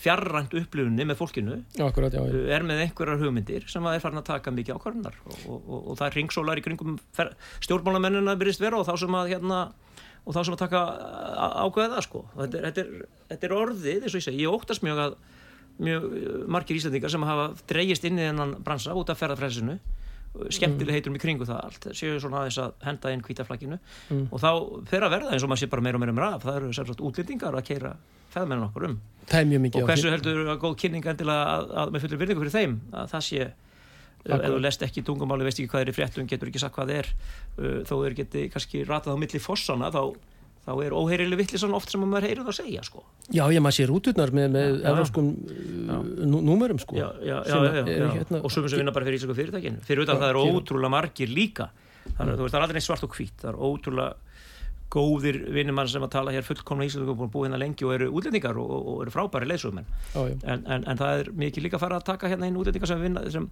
fjarrænt 0.00 0.54
upplifunni 0.60 1.04
með 1.10 1.18
fólkinu 1.20 1.58
Akkurat, 1.86 2.14
já, 2.16 2.20
já. 2.24 2.32
uh, 2.40 2.48
er 2.56 2.64
með 2.66 2.82
einhverjar 2.86 3.20
hugmyndir 3.22 3.66
sem 3.68 3.84
að 3.86 3.98
er 3.98 4.04
farin 4.04 4.20
að 4.22 4.28
taka 4.30 4.54
mikið 4.56 4.78
ákvarðunar 4.78 5.18
og, 5.26 5.36
og, 5.46 5.58
og, 5.60 5.80
og 5.92 5.98
það 6.00 6.06
er 6.10 6.18
ringsólar 6.20 6.60
í 6.60 6.64
kringum 6.64 6.96
stjórnmálamennina 7.66 8.36
byrjist 8.40 8.62
vera 8.64 8.80
og 8.80 8.88
þá 8.88 8.94
sem 9.04 9.16
að 9.20 9.32
hérna 9.34 9.60
og 10.20 10.34
þá 10.36 10.40
sem 10.46 10.56
að 10.56 10.62
taka 10.66 10.80
ákveða 11.64 12.02
sko 12.04 12.24
þetta 12.36 12.58
er, 12.60 12.66
þetta, 12.70 12.82
er, 12.84 13.06
þetta 13.32 13.48
er 13.50 13.54
orðið, 13.56 14.02
eins 14.04 14.14
og 14.14 14.20
ég 14.20 14.26
segi, 14.28 14.42
ég 14.44 14.52
óttast 14.58 14.84
mjög 14.86 15.00
að 15.06 15.16
mjög 15.80 16.04
uh, 16.10 16.34
margir 16.52 16.76
íslendingar 16.80 17.12
sem 17.14 17.24
hafa 17.24 17.46
dreigist 17.70 18.04
inn 18.04 18.20
í 18.20 18.26
þennan 18.28 18.56
bransa 18.66 18.92
út 19.00 19.12
af 19.14 19.20
ferðarfræsinu 19.22 19.78
skemmtileg 20.54 20.94
heitum 21.00 21.16
í 21.16 21.20
kringu 21.22 21.42
það 21.48 21.62
allt 21.66 21.86
séu 21.98 22.20
svona 22.22 22.44
aðeins 22.44 22.58
að 22.62 22.84
henda 22.86 23.10
inn 23.14 23.22
hvítaflagginu 23.26 23.78
Mm. 24.10 24.28
og 24.30 24.38
þá 24.42 24.50
fer 24.90 25.02
að 25.06 25.12
verða 25.16 25.32
eins 25.34 25.42
og 25.42 25.50
maður 25.50 25.62
sé 25.64 25.68
bara 25.72 25.82
meira 25.82 25.98
og 25.98 26.02
meira 26.04 26.12
um 26.14 26.20
raf 26.22 26.44
það 26.46 26.56
eru 26.60 26.70
sagt 26.76 27.02
útlendingar 27.02 27.56
að 27.58 27.66
keira 27.66 27.90
feðmennin 28.34 28.68
okkur 28.68 28.86
um. 28.90 29.00
Það 29.30 29.40
er 29.40 29.50
mjög 29.50 29.60
mikið 29.66 29.82
og 29.84 29.90
hversu 29.90 30.10
heldur 30.14 30.40
að 30.50 30.62
góð 30.64 30.76
kynning 30.80 31.10
endilega 31.12 31.50
að, 31.56 31.74
að 31.82 31.92
með 31.94 32.04
fullir 32.06 32.20
virðingu 32.24 32.44
fyrir 32.44 32.56
þeim 32.56 32.78
að 32.90 33.12
það 33.12 33.26
sé 33.28 33.44
ef 34.20 34.34
ef 34.36 34.42
þú 34.50 34.58
lest 34.60 34.82
ekki 34.84 35.04
tungumáli, 35.06 35.46
veist 35.46 35.60
ekki 35.60 35.70
hvað 35.72 35.84
er 35.86 35.92
í 35.92 35.96
fréttum 35.96 36.26
getur 36.28 36.50
ekki 36.50 36.60
sagt 36.60 36.74
hvað 36.76 36.92
er 36.98 37.08
uh, 37.12 37.78
þó 37.88 37.94
þeir 38.02 38.16
geti 38.18 38.42
kannski 38.52 38.82
ratað 38.88 39.16
á 39.16 39.22
milli 39.22 39.40
fossana 39.40 39.88
þá, 39.94 40.02
þá 40.66 40.72
er 40.84 40.96
óheyrileg 40.96 41.40
vittlisann 41.40 41.76
oft 41.76 41.92
sem 41.92 42.02
maður 42.04 42.26
heyrir 42.28 42.42
það 42.44 42.52
að 42.52 42.58
segja 42.58 42.84
sko. 42.84 43.04
já, 43.32 43.44
ég 43.48 43.64
maður 43.64 43.78
sé 43.78 43.86
rúturnar 43.88 44.34
með, 44.36 44.48
með 44.56 44.74
Já. 44.82 44.88
evróskum 44.92 45.30
númerum 46.50 46.82
sko 46.82 46.98
já, 46.98 47.06
já, 47.24 47.36
já, 47.48 47.56
já, 47.64 47.84
já, 47.86 48.10
hérna- 48.18 48.42
og 48.44 48.52
sumum 48.52 48.68
sem 48.68 48.82
vinna 48.82 48.92
bara 48.92 49.08
fyrir 49.08 49.20
íslensku 49.22 49.38
fyrirtækinu 49.40 49.86
fyrir 49.88 50.04
utan 50.04 50.20
það 50.20 50.34
er 50.34 50.40
ótrúlega 50.42 50.92
margir 50.92 51.32
líka. 51.32 51.70
Það 52.10 52.26
er, 52.26 52.36
þú 52.36 52.44
veist, 52.44 52.52
það 52.52 52.58
er 52.58 52.64
aldrei 52.64 52.78
neitt 52.80 52.86
svart 52.86 53.04
og 53.06 53.16
hvít 53.16 53.40
það 53.40 53.50
er 53.50 53.58
ótrúlega 53.70 54.29
góðir 54.90 55.40
vinnumann 55.54 55.88
sem 55.90 56.04
að 56.04 56.14
tala 56.16 56.34
hér 56.34 56.46
fullkomna 56.46 56.86
íslensku 56.88 57.14
og 57.14 57.32
búið 57.32 57.48
hérna 57.48 57.60
lengi 57.62 57.86
og 57.86 57.96
eru 57.96 58.08
útlendingar 58.10 58.58
og, 58.60 58.70
og, 58.70 58.88
og 58.92 59.02
eru 59.04 59.14
frábæri 59.14 59.50
leysugmenn 59.50 59.86
já, 59.86 60.22
já. 60.26 60.38
en, 60.44 60.64
en, 60.66 60.86
en 60.90 61.00
það 61.00 61.20
er 61.20 61.30
mikið 61.44 61.66
líka 61.66 61.78
að 61.78 61.84
fara 61.86 62.00
að 62.00 62.08
taka 62.10 62.30
hérna 62.32 62.50
inn 62.50 62.58
útlendingar 62.58 62.90
sem 62.90 63.04
vinna 63.04 63.22
sem, 63.30 63.46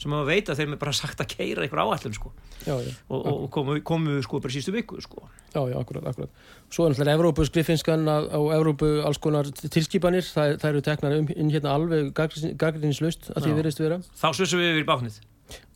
sem 0.00 0.14
að 0.14 0.32
þeim 0.54 0.76
er 0.76 0.80
bara 0.80 0.94
sagt 0.96 1.20
að 1.22 1.30
keira 1.34 1.64
einhver 1.64 1.82
áallun 1.82 2.16
sko. 2.16 2.32
já, 2.62 2.74
já. 2.78 2.94
og, 3.08 3.26
og 3.32 3.50
komu, 3.54 3.76
komu 3.82 4.20
sko 4.22 4.40
bara 4.44 4.54
sístu 4.54 4.74
viku 4.74 5.00
sko. 5.02 5.28
Já, 5.54 5.60
já, 5.70 5.76
akkurat, 5.78 6.06
akkurat. 6.10 6.30
Svo 6.70 6.86
er 6.86 6.94
náttúrulega 6.94 7.18
Evrópu 7.18 7.46
skrifinskan 7.46 8.08
á 8.10 8.18
Evrópu 8.56 8.88
alls 9.06 9.20
konar 9.22 9.50
tilskipanir, 9.50 10.26
það, 10.26 10.56
það 10.62 10.72
eru 10.72 10.82
teknar 10.88 11.18
um, 11.18 11.28
inn 11.36 11.52
hérna 11.54 11.76
alveg 11.76 12.10
gaggrinslust 12.58 13.30
að 13.34 13.46
því 13.46 13.54
Já. 13.54 13.58
virðist 13.60 13.84
vera. 13.84 14.00
þá 14.18 14.28
svissum 14.34 14.62
við 14.62 14.74
yfir 14.74 14.90
báknið 14.90 15.20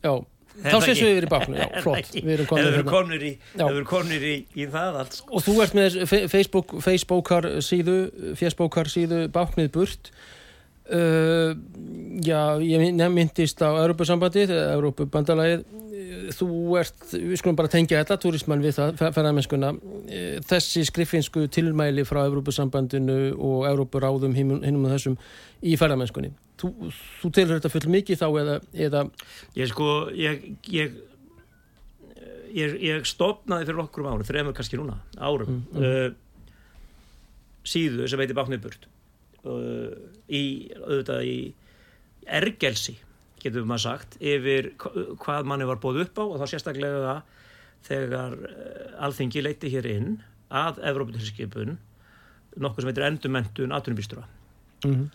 Já, 0.03 0.13
þá 0.63 0.77
sést 0.83 1.03
við 1.03 1.11
yfir 1.13 1.27
í 1.27 1.31
baknu, 1.31 1.59
já, 1.59 1.67
flott, 1.85 2.11
við 2.15 2.33
erum 2.35 2.49
komin 2.49 2.65
við 2.67 2.77
hérna. 2.79 2.91
komnir 2.93 3.25
í, 3.25 3.31
við 3.59 3.83
komnir 3.89 4.25
í, 4.25 4.33
í 4.55 4.67
það 4.73 4.99
allt 5.03 5.19
sko. 5.19 5.31
Og 5.37 5.45
þú 5.45 5.55
ert 5.65 5.77
með 5.77 5.99
Facebook, 6.31 6.75
Facebookar 6.85 7.49
síðu, 7.65 7.97
fjersbókar 8.39 8.91
síðu 8.91 9.23
baknið 9.35 9.71
burt. 9.77 10.11
Uh, 10.89 11.51
já, 12.25 12.39
ég 12.65 12.87
nefndist 12.97 13.61
á 13.61 13.69
Evrópusambandið, 13.83 14.53
eða 14.55 14.71
Evrópubandalagið. 14.79 15.67
Uh, 15.69 15.85
Þú 16.33 16.47
ert, 16.77 17.03
við 17.13 17.35
skulum 17.41 17.57
bara 17.57 17.69
tengja 17.73 17.99
þetta, 18.03 18.15
turismann 18.21 18.61
við 18.61 18.75
það, 18.77 18.91
fer- 18.99 19.13
ferðarmennskuna. 19.15 19.69
Þessi 20.49 20.83
skrifinsku 20.85 21.43
tilmæli 21.53 22.03
frá 22.05 22.21
Evrópusambandinu 22.27 23.15
og 23.37 23.65
Evrópuráðum 23.69 24.33
hinum 24.37 24.61
hinum 24.65 24.85
og 24.89 24.93
þessum 24.93 25.15
í 25.65 25.73
ferðarmennskunni. 25.81 26.31
Þú, 26.61 26.71
þú 27.21 27.31
telur 27.37 27.57
þetta 27.59 27.71
full 27.73 27.91
mikið 27.93 28.19
þá 28.21 28.27
eða, 28.43 28.55
eða 28.87 29.03
ég 29.57 29.69
sko 29.71 29.87
ég, 30.17 30.41
ég 30.73 30.97
ég, 32.53 32.73
ég 32.83 33.05
stopnaði 33.07 33.69
fyrir 33.69 33.83
okkur 33.85 34.03
um 34.03 34.09
árum 34.13 34.25
þremur 34.27 34.55
kannski 34.57 34.79
núna, 34.81 34.97
árum 35.17 35.49
Mm, 35.49 35.61
Uh, 35.79 36.09
síðu 37.69 38.07
sem 38.09 38.19
heitir 38.21 38.37
Báknið 38.37 38.61
burt 38.63 38.87
uh, 39.45 39.93
í, 40.29 40.41
auðvitað 40.79 41.25
í 41.27 41.37
ergelsi, 42.39 42.95
getur 43.41 43.65
maður 43.67 43.85
sagt 43.85 44.17
yfir 44.21 44.71
hva- 44.81 45.05
hvað 45.23 45.47
manni 45.49 45.67
var 45.69 45.79
bóð 45.81 46.01
upp 46.05 46.19
á 46.21 46.23
og 46.25 46.35
þá 46.41 46.45
sérstaklega 46.53 47.13
þegar 47.87 48.35
uh, 48.35 49.05
alþingi 49.07 49.41
leiti 49.45 49.71
hér 49.73 49.87
inn 49.93 50.17
að 50.51 50.81
Evróputilskipun 50.89 51.77
nokkuð 52.59 52.83
sem 52.83 52.89
heitir 52.91 53.07
endurmentun 53.07 53.75
atvinnubýstura 53.77 54.25
mm 54.85 55.07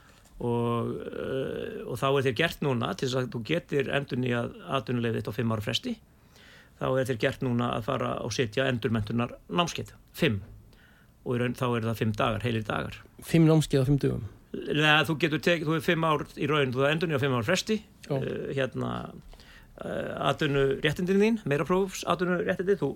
og, 0.42 0.88
uh, 0.90 1.85
og 1.87 1.94
þá 2.00 2.07
er 2.09 2.24
þér 2.27 2.33
gert 2.40 2.62
núna 2.66 2.88
til 2.98 3.07
þess 3.07 3.18
að 3.20 3.29
þú 3.31 3.40
getur 3.46 3.90
endur 3.94 4.18
nýja 4.18 4.40
atvinnulegið 4.81 5.20
þitt 5.20 5.29
á 5.31 5.37
fimm 5.37 5.53
ára 5.55 5.62
fresti 5.62 5.92
þá 6.81 6.87
er 6.98 7.07
þér 7.07 7.20
gert 7.22 7.44
núna 7.46 7.68
að 7.77 7.85
fara 7.87 8.09
og 8.24 8.33
setja 8.35 8.64
endurmentunar 8.66 9.37
námskeið, 9.46 9.92
fimm. 10.18 10.40
Og 11.22 11.38
raun 11.38 11.55
þá 11.55 11.64
er 11.79 11.87
það 11.87 12.00
fimm 12.00 12.14
dagar, 12.18 12.42
heilir 12.42 12.64
dagar. 12.66 12.98
Fimm 13.22 13.46
námskeið 13.46 13.85
á 13.85 13.88
fimm 13.88 14.00
dögum. 14.03 14.24
Leða, 14.71 15.05
þú 15.09 15.17
getur 15.25 15.43
tekið, 15.45 15.69
þú 15.69 15.77
er 15.77 15.85
fimm 15.85 16.07
ár 16.07 16.27
í 16.37 16.49
raun 16.51 16.75
þú 16.75 16.85
er 16.85 16.95
endur 16.95 17.11
nýja 17.11 17.23
fimm 17.23 17.37
ára 17.37 17.47
fresti. 17.47 17.81
Uh, 18.09 18.27
hérna 18.53 18.90
uh, 19.11 20.12
atvinnu 20.31 20.64
réttindin 20.85 21.23
þín, 21.23 21.40
meira 21.49 21.67
prófs 21.69 22.05
atvinnu 22.09 22.40
réttindin 22.45 22.81
þú 22.81 22.90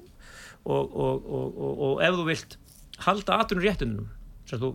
og, 0.68 0.84
og, 0.84 1.28
og, 1.28 1.46
og, 1.54 1.84
og 1.88 2.02
ef 2.04 2.18
þú 2.18 2.26
vilt 2.28 2.58
halda 3.06 3.40
atvinnu 3.42 3.64
réttindinum 3.64 4.08
þú 4.48 4.72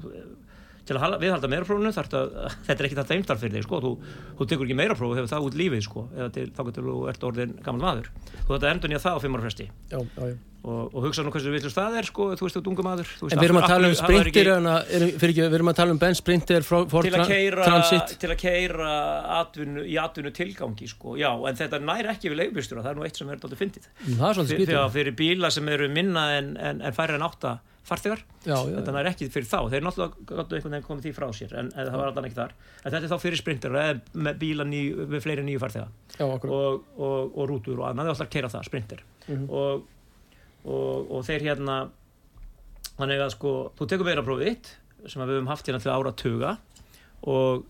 til 0.83 0.99
að 0.99 1.19
viðhalda 1.21 1.49
meira 1.51 1.67
prófunu 1.67 1.91
þetta 1.95 2.75
er 2.75 2.87
ekki 2.87 2.97
þetta 2.99 3.15
einstart 3.17 3.41
fyrir 3.41 3.57
þig 3.57 3.67
sko, 3.67 3.81
þú, 3.83 3.91
þú 4.39 4.47
tekur 4.51 4.67
ekki 4.67 4.79
meira 4.79 4.97
prófu 4.99 5.17
hefur 5.17 5.31
það 5.31 5.47
út 5.47 5.59
lífið 5.59 5.85
sko, 5.87 6.07
eða 6.17 6.31
til 6.35 6.47
þá 6.51 6.63
getur 6.69 6.89
þú 6.89 6.97
ert 7.13 7.27
orðin 7.29 7.53
gammal 7.63 7.85
maður. 7.87 8.09
Þú 8.41 8.49
þetta 8.55 8.73
endur 8.73 8.91
nýja 8.91 9.05
það 9.05 9.15
á 9.15 9.23
fimm 9.23 9.37
ára 9.37 9.45
fresti. 9.47 9.69
Já, 9.93 9.99
já, 10.01 10.33
já. 10.33 10.35
Og, 10.63 10.93
og 10.95 11.07
hugsa 11.07 11.23
nú 11.25 11.31
hversu 11.33 11.51
villust 11.51 11.75
það 11.75 11.97
er 11.99 12.07
sko, 12.07 12.27
þú 12.39 12.47
veist 12.47 12.57
þú 12.57 12.61
dunga 12.67 12.85
maður 12.85 13.09
þú 13.09 13.27
veist, 13.27 13.35
En 13.35 13.41
við 13.41 13.49
erum 13.49 13.59
að 13.59 13.67
tala 13.73 13.89
um 13.89 13.95
ekki, 14.23 15.41
við 15.43 15.57
erum 15.57 15.71
að 15.73 15.79
tala 15.81 15.95
um 15.95 15.99
Ben 15.99 16.15
Sprinter 16.15 16.63
for, 16.67 16.87
for 16.91 17.07
til 17.07 17.17
að 17.19 17.33
keira, 17.33 17.67
til 18.21 18.31
að 18.31 18.37
keira 18.39 18.93
atvinnu, 19.41 19.83
í 19.83 19.97
atvinnu 19.99 20.31
tilgangi 20.35 20.87
sko. 20.87 21.17
já, 21.19 21.29
en 21.33 21.59
þetta 21.59 21.81
nær 21.83 22.13
ekki 22.13 22.31
við 22.31 22.41
leigubýrstura 22.43 22.85
það 22.85 22.93
er 22.93 23.01
nú 23.01 23.07
eitt 23.09 23.19
sem 23.19 23.33
er 23.33 23.43
dálítið 23.43 23.63
fyndið. 23.65 23.91
Svolítið 24.23 24.73
fyrir, 24.95 25.19
bíla 25.19 25.51
sem 25.53 25.69
eru 25.75 25.91
minna 25.91 26.29
en, 26.37 26.55
en, 26.57 26.81
en 26.81 26.95
færri 26.95 27.19
en 27.19 27.27
átta 27.27 27.57
farþegar 27.83 28.21
þetta 28.45 28.93
nær 28.95 29.09
ekki 29.09 29.27
fyrir 29.31 29.47
þá, 29.49 29.57
þeir 29.71 29.83
náttúrulega 29.83 30.39
einhvern 30.39 30.75
veginn 30.77 30.85
komið 30.87 31.07
því 31.07 31.11
frá 31.17 31.25
sér, 31.35 31.55
en, 31.59 31.71
en 31.75 31.89
það 31.89 31.97
var 31.99 32.11
alltaf 32.11 32.27
ekki 32.29 32.37
þar. 32.37 32.53
En 32.79 32.93
þetta 32.93 33.01
er 33.01 33.11
þá 33.11 33.23
fyrir 33.25 33.41
sprinter 33.41 33.75
eða 33.81 34.21
með 34.27 34.37
bíla 34.39 34.65
ný, 34.67 34.83
með 35.11 35.25
fleiri 35.25 35.43
nýju 35.43 35.59
farþega. 35.59 35.89
Og, 36.23 36.85
og, 36.95 37.35
og 37.35 37.49
rútur 37.51 37.81
og 37.81 37.89
annað, 37.89 38.05
það 38.05 38.07
er 38.07 38.13
alltaf 38.13 38.27
að 38.29 38.33
keira 38.37 38.51
það, 38.53 38.69
sprinter. 38.69 39.03
Mhm. 39.27 39.49
og, 39.51 39.89
og, 40.63 41.11
og 41.11 41.25
þeir 41.27 41.49
hérna 41.49 41.77
þannig 42.97 43.23
að 43.25 43.35
sko, 43.35 43.53
þú 43.77 43.89
tekur 43.89 44.09
meira 44.09 44.25
prófið 44.25 44.49
þitt 44.51 44.71
sem 45.11 45.23
við 45.23 45.35
höfum 45.35 45.51
haft 45.51 45.67
hérna 45.67 45.81
til 45.83 45.91
ára 45.91 46.13
tuga 46.15 46.55
og, 47.27 47.65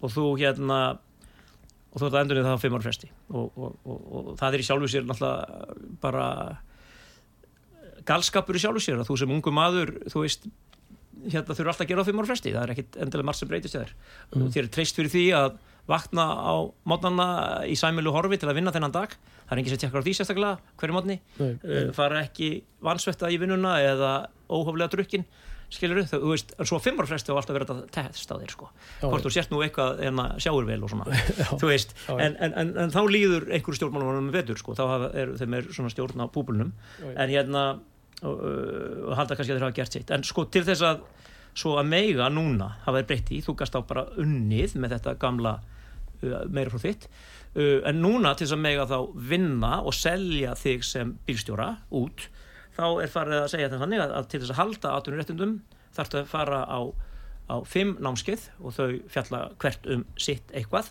og 0.00 0.12
þú 0.12 0.26
hérna 0.40 0.80
og 1.94 2.00
þú 2.02 2.08
ert 2.08 2.16
að 2.16 2.20
endur 2.24 2.42
það 2.42 2.56
á 2.58 2.62
fimm 2.64 2.76
ára 2.76 2.84
fresti. 2.84 3.08
Og, 3.30 3.54
og, 3.54 3.74
og, 3.86 3.98
og 4.18 4.30
það 4.40 4.56
er 4.56 4.62
í 4.62 4.66
sjálfu 4.66 4.90
sér 4.90 5.04
náttúrulega 5.06 5.74
bara 6.02 6.28
galskapur 8.08 8.58
í 8.58 8.62
sjálfu 8.62 8.82
sér 8.82 9.00
að 9.00 9.10
þú 9.12 9.18
sem 9.20 9.34
ungu 9.36 9.52
maður 9.54 9.94
þú 10.10 10.24
veist 10.24 10.48
hérna 11.22 11.54
þurfa 11.54 11.70
alltaf 11.72 11.84
að 11.84 11.92
gera 11.92 12.02
á 12.02 12.08
fimm 12.08 12.20
ára 12.20 12.30
fresti. 12.32 12.52
Það 12.52 12.64
er 12.64 12.74
ekkit 12.74 12.98
endilega 13.04 13.28
margt 13.30 13.40
sem 13.40 13.50
breytist 13.52 13.78
þér. 13.78 13.94
Mm. 14.34 14.50
þér 14.56 14.64
er 14.64 14.72
treyst 14.74 14.98
fyrir 14.98 15.14
því 15.14 15.24
að 15.38 15.54
vakna 15.90 16.24
á 16.24 16.54
mótnana 16.88 17.28
í 17.68 17.76
sæmilu 17.76 18.12
horfi 18.14 18.38
til 18.40 18.48
að 18.48 18.60
vinna 18.60 18.72
þennan 18.74 18.94
dag. 18.94 19.16
Það 19.44 19.56
er 19.56 19.60
enginn 19.60 19.74
sem 19.74 19.82
tekkar 19.82 20.00
á 20.00 20.06
því 20.06 20.14
sérstaklega 20.18 20.76
hverju 20.80 20.96
mótni 20.96 21.18
uh, 21.40 21.90
fara 21.96 22.22
ekki 22.24 22.54
vansvetta 22.84 23.28
í 23.32 23.40
vinnuna 23.40 23.76
eða 23.84 24.14
óhóflega 24.48 24.92
drukkin 24.94 25.26
skilur 25.74 26.04
þú, 26.06 26.20
þú 26.22 26.30
veist, 26.30 26.52
en 26.60 26.68
svo 26.68 26.78
fimm 26.82 27.00
ára 27.00 27.08
fresti 27.08 27.32
á 27.32 27.36
alltaf 27.36 27.56
verið 27.56 27.72
að 27.72 27.80
testa 27.94 28.36
á 28.36 28.40
þér 28.40 28.52
sko. 28.52 28.68
Hvort 29.02 29.24
þú 29.26 29.32
sért 29.34 29.52
nú 29.52 29.62
eitthvað 29.64 30.02
en 30.06 30.20
að 30.22 30.36
sjáur 30.44 30.68
vel 30.68 30.78
og 30.86 30.92
svona. 30.92 31.18
Þú 31.60 31.70
veist, 31.70 31.96
en, 32.14 32.36
en, 32.36 32.54
en, 32.60 32.70
en 32.84 32.92
þá 32.94 33.00
líður 33.10 33.48
einhverju 33.48 33.80
stjórnmálunum 33.80 34.30
vetur 34.34 34.60
sko, 34.60 34.76
þá 34.78 35.08
er, 35.10 35.34
þeim 35.40 35.58
er 35.58 35.68
svona 35.74 35.90
stjórn 35.90 36.22
á 36.22 36.26
púbulnum 36.30 36.70
en 37.02 37.32
hérna 37.32 37.64
og, 38.22 38.38
uh, 38.38 39.10
og 39.10 39.16
halda 39.18 39.38
kannski 39.38 39.54
að 39.54 39.58
þeir 39.58 39.66
hafa 39.66 39.78
gert 39.80 39.98
sitt. 39.98 40.14
En 40.14 40.26
sko 40.26 40.46
til 40.52 40.62
þess 40.68 40.84
að 40.86 41.02
svo 41.54 41.76
að 41.78 41.90
meiga 41.90 42.28
núna 42.32 42.72
hafa 42.84 43.00
þeir 43.00 43.08
breytt 43.10 43.32
í, 43.34 43.40
þú 43.44 43.54
gast 43.60 43.78
á 43.78 43.80
bara 43.86 44.08
unnið 44.20 44.76
með 44.82 44.96
þetta 44.96 45.14
gamla 45.22 45.54
uh, 45.60 46.42
meira 46.50 46.72
frá 46.72 46.82
þitt. 46.82 47.06
Uh, 47.54 47.78
en 47.86 48.00
núna 48.02 48.34
til 48.34 48.48
þess 48.48 48.56
að 48.56 48.64
meiga 48.64 48.88
þá 48.90 48.98
vinna 49.30 49.76
og 49.86 49.94
selja 49.96 50.56
þig 50.58 50.86
sem 50.86 51.14
bílstjóra 51.26 51.70
út 51.94 52.28
þá 52.74 52.86
er 53.04 53.12
farið 53.12 53.40
að 53.40 53.50
segja 53.52 53.68
þetta 53.68 53.82
þannig 53.84 54.02
að, 54.02 54.14
að 54.18 54.30
til 54.30 54.40
þess 54.42 54.54
að 54.54 54.60
halda 54.60 54.94
atvinnuréttundum 54.98 55.52
þarftu 55.94 56.20
að 56.20 56.32
fara 56.32 56.62
á, 56.66 56.80
á 57.46 57.56
fimm 57.70 57.94
námskeið 58.02 58.48
og 58.58 58.74
þau 58.74 58.88
fjalla 59.14 59.44
hvert 59.62 59.86
um 59.94 60.02
sitt 60.18 60.50
eitthvað. 60.50 60.90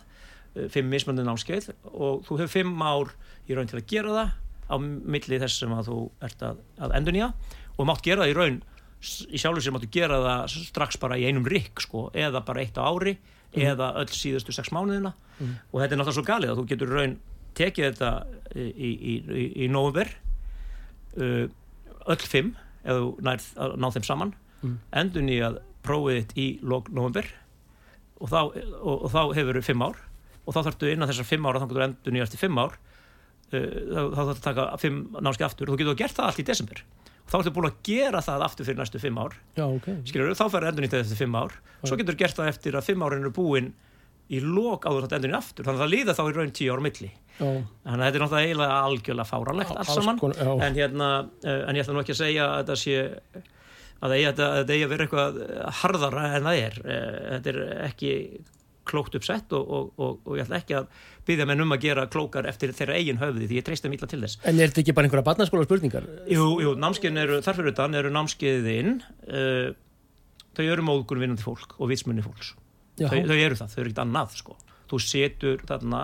Uh, 0.54 0.68
fimm 0.72 0.88
mismöndin 0.92 1.28
námskeið 1.28 1.74
og 1.92 2.24
þú 2.24 2.40
hefur 2.40 2.56
fimm 2.56 2.80
ár 2.80 3.12
í 3.44 3.56
raun 3.56 3.68
til 3.68 3.82
að 3.82 3.90
gera 3.92 4.16
það 4.16 4.40
á 4.64 4.74
milli 4.80 5.38
þess 5.42 5.60
sem 5.60 5.72
að 5.76 5.90
þú 5.90 5.98
ert 6.24 6.44
að, 6.46 6.62
að 6.80 6.94
endurnýja 6.96 7.34
og 7.74 7.88
mátt 7.88 8.04
gera 8.06 8.24
það 8.24 8.32
í 8.32 8.36
raun 8.38 8.62
í 9.04 9.40
sjálfu 9.40 9.62
sér 9.64 9.74
máttu 9.76 9.90
gera 9.92 10.18
það 10.24 10.54
strax 10.70 10.98
bara 11.02 11.18
í 11.20 11.26
einum 11.28 11.46
rikk 11.48 11.82
sko, 11.84 12.08
eða 12.14 12.44
bara 12.46 12.64
eitt 12.64 12.78
á 12.80 12.84
ári 12.88 13.16
eða 13.54 13.92
öll 14.00 14.10
síðustu 14.10 14.52
sex 14.54 14.72
mánuðina. 14.74 15.12
Og 15.72 15.80
þetta 15.80 15.94
er 15.94 15.98
náttúrulega 16.00 16.16
svo 16.18 16.26
galið 16.26 16.52
að 16.52 16.60
þú 16.60 16.66
getur 16.72 16.90
í 16.90 16.96
raun 16.98 17.16
tekið 17.54 17.84
þetta 17.90 18.10
í, 18.54 18.88
í, 18.90 18.90
í, 19.20 19.44
í 19.64 19.68
november 19.70 20.10
uh, 21.18 21.44
öll 22.10 22.24
fimm 22.26 22.54
þú 22.84 23.12
nærð 23.24 23.46
að 23.64 23.76
ná 23.80 23.90
þeim 23.94 24.08
saman 24.10 24.34
Mm. 24.64 24.78
endur 24.96 25.24
nýjað 25.26 25.56
prófið 25.84 26.14
þitt 26.22 26.38
í 26.40 26.44
lok 26.64 26.86
november 26.88 27.26
og 28.16 28.30
þá, 28.32 28.38
og, 28.80 29.02
og 29.04 29.10
þá 29.12 29.20
hefur 29.36 29.58
þau 29.58 29.66
fimm 29.66 29.82
ár. 29.84 29.98
Og 30.44 30.54
þá 30.56 30.60
þarftu 30.68 30.88
innan 30.92 31.10
þessar 31.10 31.28
fimm 31.28 31.48
ára 31.48 31.60
þá 31.60 31.66
getur 31.68 32.14
nýjast 32.16 32.36
í 32.36 32.40
fimm 32.40 32.60
ár 32.60 32.78
þá, 33.52 33.58
þá 33.58 34.20
þarftu 34.20 34.32
að 34.38 34.44
taka 34.46 34.66
fimm 34.80 35.02
námski 35.20 35.44
aftur. 35.44 35.68
Og 35.68 35.76
þú 35.76 35.82
getur 35.82 35.98
gert 36.00 36.16
það 36.16 36.30
allt 36.30 36.40
í 36.40 36.46
desember. 36.48 36.80
og 36.80 37.03
þá 37.30 37.36
ertu 37.40 37.54
búin 37.56 37.70
að 37.70 37.80
gera 37.86 38.20
það 38.24 38.44
aftur 38.46 38.68
fyrir 38.68 38.80
næstu 38.82 39.00
fimm 39.02 39.18
ár. 39.20 39.34
Já, 39.56 39.64
ok. 39.66 39.88
skilur 40.08 40.36
þá 40.36 40.44
færðu 40.52 40.70
endur 40.70 40.86
nýtt 40.86 40.96
eftir 41.00 41.20
fimm 41.20 41.38
ár. 41.40 41.56
Svo 41.84 41.98
getur 42.00 42.18
gert 42.20 42.38
það 42.38 42.52
eftir 42.52 42.78
að 42.78 42.88
fimm 42.90 43.04
árin 43.06 43.24
eru 43.24 43.34
búin 43.34 43.72
í 44.32 44.40
lok 44.40 44.86
áður 44.88 45.06
þetta 45.06 45.18
endurinn 45.18 45.38
aftur. 45.38 45.66
Þannig 45.66 45.80
að 45.80 45.84
það 45.84 45.94
líða 45.94 46.16
þá 46.16 46.22
í 46.24 46.34
raun 46.36 46.54
tíu 46.56 46.74
ára 46.74 46.84
milli. 46.84 47.10
Já. 47.34 47.48
þannig 47.82 47.98
að 47.98 48.04
þetta 48.04 48.18
er 48.18 48.22
náttúrulega 48.22 48.46
eiginlega 48.46 48.74
algjörlega 48.86 49.26
fáranlegt 49.26 49.72
alls 49.74 49.88
saman. 49.90 50.20
en, 50.62 50.76
hérna, 50.76 51.08
uh, 51.42 51.62
en 51.66 51.74
ég 51.74 51.82
ætla 51.82 51.96
nú 51.96 52.02
ekki 52.04 52.14
að 52.14 52.20
segja 52.20 52.44
að 52.46 52.60
þetta 52.60 52.76
sé 52.78 52.98
að 54.04 54.14
þetta 54.14 54.74
eigi 54.76 54.84
að 54.84 54.92
vera 54.92 55.06
eitthvað 55.08 55.40
harðara 55.80 56.26
en 56.36 56.46
það 56.46 56.60
er. 56.60 56.78
Uh, 56.84 57.16
þetta 57.32 57.50
er 57.50 57.58
ekki 57.88 58.12
klókt 58.86 59.18
uppsett 59.18 59.52
og, 59.56 59.64
og, 59.66 59.90
og, 59.98 60.22
og 60.28 60.38
ég 60.38 60.46
ætla 60.46 60.60
ekki 60.60 60.78
að 60.78 60.88
byggja 61.26 61.46
menn 61.48 61.60
um 61.64 61.72
að 61.76 61.80
gera 61.86 62.06
klókar 62.12 62.46
eftir 62.50 62.72
þeirra 62.76 62.96
eigin 62.98 63.18
höfði 63.22 63.48
því 63.48 63.58
ég 63.60 63.64
treysta 63.66 63.88
mítla 63.92 64.08
til 64.10 64.20
þess 64.24 64.38
En 64.44 64.58
er 64.60 64.68
þetta 64.72 64.82
ekki 64.84 64.94
bara 64.98 65.08
einhverja 65.08 65.26
barnaskóla 65.30 65.64
spurningar? 65.68 66.04
Jú, 66.28 66.48
jú, 66.64 66.74
námskeiðin 66.76 67.22
eru, 67.24 67.40
þarfur 67.46 67.70
utan 67.72 67.94
eru 68.00 68.12
námskeiðin 68.14 68.92
uh, 69.30 69.72
þau 70.54 70.64
eru 70.68 70.86
móðgun 70.86 71.22
vinnandi 71.24 71.42
fólk 71.46 71.74
og 71.80 71.90
vitsmunni 71.90 72.22
fólks 72.24 72.52
þau, 73.00 73.08
þau 73.10 73.34
eru 73.40 73.56
það, 73.58 73.72
þau 73.74 73.80
eru 73.80 73.88
ekkert 73.90 74.04
annað 74.04 74.36
sko. 74.38 74.56
þú 74.92 75.00
setur 75.02 75.64
þarna 75.66 76.02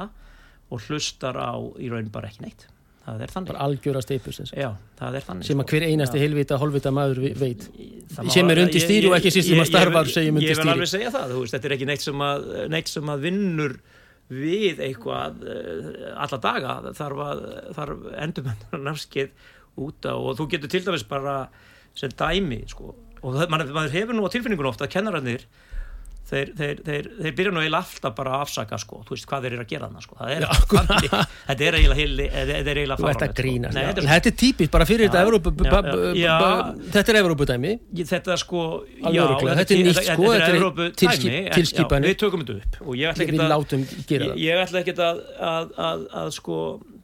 og 0.71 0.85
hlustar 0.89 1.37
á 1.39 1.53
í 1.83 1.91
raun 1.93 2.09
bara 2.15 2.31
ekki 2.31 2.47
neitt 2.47 2.67
það 3.01 3.23
er 3.25 3.33
þannig 3.33 3.51
Bara 3.55 3.65
algjöra 3.67 4.01
steipus 4.05 4.37
eins 4.43 4.51
og- 4.53 4.59
Já, 4.61 4.69
það 5.01 5.17
er 5.19 5.25
þannig 5.27 5.47
sem 5.49 5.61
að 5.63 5.65
sko. 5.67 5.73
hver 5.77 5.87
einasti 5.89 6.19
Já. 6.19 6.23
heilvita, 6.25 6.59
hálfvita 6.61 6.91
maður 6.95 7.21
veit 7.41 7.63
Það 8.11 8.27
má- 8.27 8.33
sem 8.35 8.51
er 8.53 8.61
undir 8.65 8.83
stýri 8.85 9.09
og 9.09 9.15
ekki 9.17 9.31
síst 9.35 9.49
sem 9.49 9.57
ég- 9.57 9.71
að 9.71 9.95
vil- 9.95 10.13
segjum 10.15 10.37
undir 10.37 10.51
Ég 10.51 10.57
vil 10.57 10.61
stýri 10.65 10.75
alveg 10.75 10.91
segja 10.93 11.11
það, 11.15 11.33
þú 11.33 11.41
veist, 11.41 11.55
þetta 11.57 11.65
er 11.71 11.75
ekki 11.77 11.89
neitt 11.91 12.05
sem 12.05 12.23
að, 12.27 12.45
neitt 12.75 12.89
sem 12.93 13.11
að 13.15 13.25
vinnur 13.25 13.75
við 14.31 14.83
eitthvað 14.87 15.43
uh, 15.43 15.89
alla 16.23 16.39
daga 16.43 16.77
þarf, 16.97 17.23
að, 17.27 17.43
þarf 17.79 18.05
endurmennar 18.27 18.85
námskeið 18.87 19.49
út 19.81 20.07
á 20.07 20.15
og 20.15 20.37
þú 20.39 20.49
getur 20.55 20.73
til 20.73 20.85
dæmis 20.87 21.07
bara 21.09 21.37
sem 21.99 22.13
dæmi 22.15 22.63
sko. 22.71 22.95
og 23.21 23.37
það, 23.37 23.51
maður 23.53 23.97
hefur 23.97 24.17
nú 24.17 24.27
á 24.27 24.33
tilfinningun 24.33 24.71
ofta 24.71 24.87
að 24.87 24.95
kennararnir 24.95 25.47
þeir, 26.31 26.51
þeir, 26.59 26.81
þeir, 26.87 27.07
þeir 27.21 27.35
byrja 27.41 27.53
nú 27.55 27.61
eiginlega 27.61 27.81
alltaf 27.85 28.15
bara 28.21 28.31
að 28.37 28.43
afsaka 28.47 28.79
sko, 28.79 29.01
þú 29.09 29.15
veist 29.17 29.27
hvað 29.31 29.47
þeir 29.47 29.55
eru 29.57 29.65
að 29.65 29.71
gera 29.73 29.89
þarna 29.89 30.03
sko. 30.05 30.15
það 30.21 30.31
er, 30.35 30.47
þannig, 30.71 31.09
þetta 31.49 31.67
er 31.67 31.77
eiginlega 31.81 31.99
heili, 32.01 32.27
þetta 32.35 32.71
er 32.71 32.81
eiginlega 32.81 32.99
Þú 33.01 33.09
ert 33.11 33.11
að 33.11 33.21
fáránlegt, 33.21 33.35
sko. 33.35 33.43
grínast 33.43 33.75
Nei, 33.75 33.83
já. 33.83 33.89
þetta 33.91 34.07
Þetta 34.11 34.31
er 34.31 34.37
típist 34.45 34.71
bara 34.77 34.87
fyrir 34.91 35.05
þetta 35.11 35.23
Evrópu, 35.27 35.49
Þetta 36.95 37.09
er 37.15 37.21
Evrópudæmi 37.23 37.73
þetta 38.11 38.37
sko 38.45 38.63
já, 39.11 39.23
þetta 39.27 39.75
er 39.75 39.83
nýtt, 39.85 40.03
sko, 40.07 40.23
þetta 40.31 40.47
er 40.47 40.57
Evrópu 40.61 40.89
tilskip- 41.01 41.31
dæmi, 41.31 41.41
en- 41.41 41.55
tilskipanir. 41.59 42.07
já, 42.07 42.13
við 42.15 42.19
tökum 42.23 42.45
þetta 42.45 42.55
upp 42.61 42.87
og 42.87 42.95
ég 43.01 43.07
ætla 43.11 43.23
ekki 43.27 43.39
að 43.41 44.41
ég, 44.41 44.63
ætla 44.65 44.83
ekki 44.85 44.95
að, 45.01 45.21
að, 46.21 46.31
sko 46.39 46.57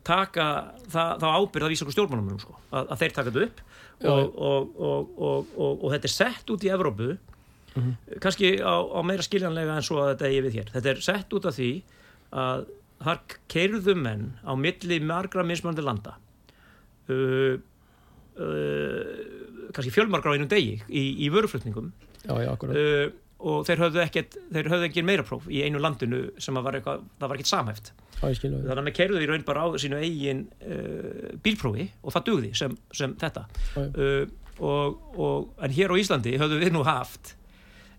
taka 0.06 0.46
þá 0.92 1.26
ábyrð 1.26 1.66
að 1.66 1.72
vísa 1.74 1.82
okkur 1.86 1.96
stjórnmálum 1.96 2.38
sko, 2.40 2.54
að, 2.70 2.92
þeir 3.02 3.12
taka 3.16 3.30
þetta 3.34 3.46
upp 3.48 3.58
og 4.06 5.88
þetta 5.92 6.06
er 6.08 6.12
sett 6.12 6.52
út 6.52 6.64
í 6.66 6.70
Evrópu 6.72 7.16
Mhm. 7.76 8.18
kannski 8.24 8.56
á, 8.60 8.74
á 8.74 9.00
meira 9.04 9.22
skiljanlega 9.22 9.76
en 9.76 9.86
svo 9.86 10.00
að 10.02 10.14
þetta 10.14 10.28
eigi 10.30 10.42
við 10.46 10.58
hér. 10.58 10.72
Þetta 10.74 10.90
er 10.92 11.02
sett 11.04 11.36
út 11.36 11.48
af 11.48 11.56
því 11.56 11.70
að 12.32 12.66
þar 13.04 13.20
keirðu 13.52 13.94
menn 14.00 14.26
á 14.40 14.52
milli 14.56 15.00
margra 15.00 15.44
mismöndi 15.44 15.84
landa. 15.84 16.16
Uh, 17.06 17.60
uh, 18.40 19.70
kannski 19.76 19.92
fjölmargra 19.94 20.32
á 20.32 20.34
einum 20.34 20.48
degi 20.50 20.80
í, 20.88 21.04
í 21.22 21.30
vöruflutningum. 21.30 21.92
Já, 22.26 22.34
já, 22.42 22.50
uh, 22.56 23.12
og 23.46 23.66
þeir 23.68 23.82
höfðu 23.84 24.00
ekkert 24.02 24.36
þeir 24.48 24.70
höfðu 24.72 24.88
ekki 24.88 25.04
meira 25.04 25.24
próf 25.26 25.46
í 25.52 25.60
einu 25.66 25.80
landinu 25.82 26.22
sem 26.42 26.56
var 26.56 26.78
eitthvað, 26.78 27.04
það 27.20 27.28
var 27.28 27.36
ekkert 27.36 27.50
samhæft 27.50 27.90
þannig 28.16 28.72
að 28.72 28.84
með 28.86 28.96
keirðu 28.96 29.22
í 29.22 29.28
raun 29.28 29.44
bara 29.46 29.66
á 29.68 29.68
sínu 29.82 30.00
eigin 30.00 30.46
uh, 30.64 31.34
bílprófi 31.44 31.90
og 32.00 32.14
það 32.14 32.26
dugði 32.30 32.52
sem, 32.56 32.76
sem 32.96 33.12
þetta. 33.20 33.44
Uh, 33.76 34.24
og, 34.56 35.02
og, 35.20 35.50
en 35.60 35.74
hér 35.76 35.92
á 35.92 36.00
Íslandi 36.00 36.38
höfðu 36.40 36.62
við 36.62 36.72
nú 36.72 36.84
haft 36.86 37.34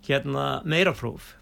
hérna 0.08 0.50
meira 0.66 0.96
próf 0.98 1.34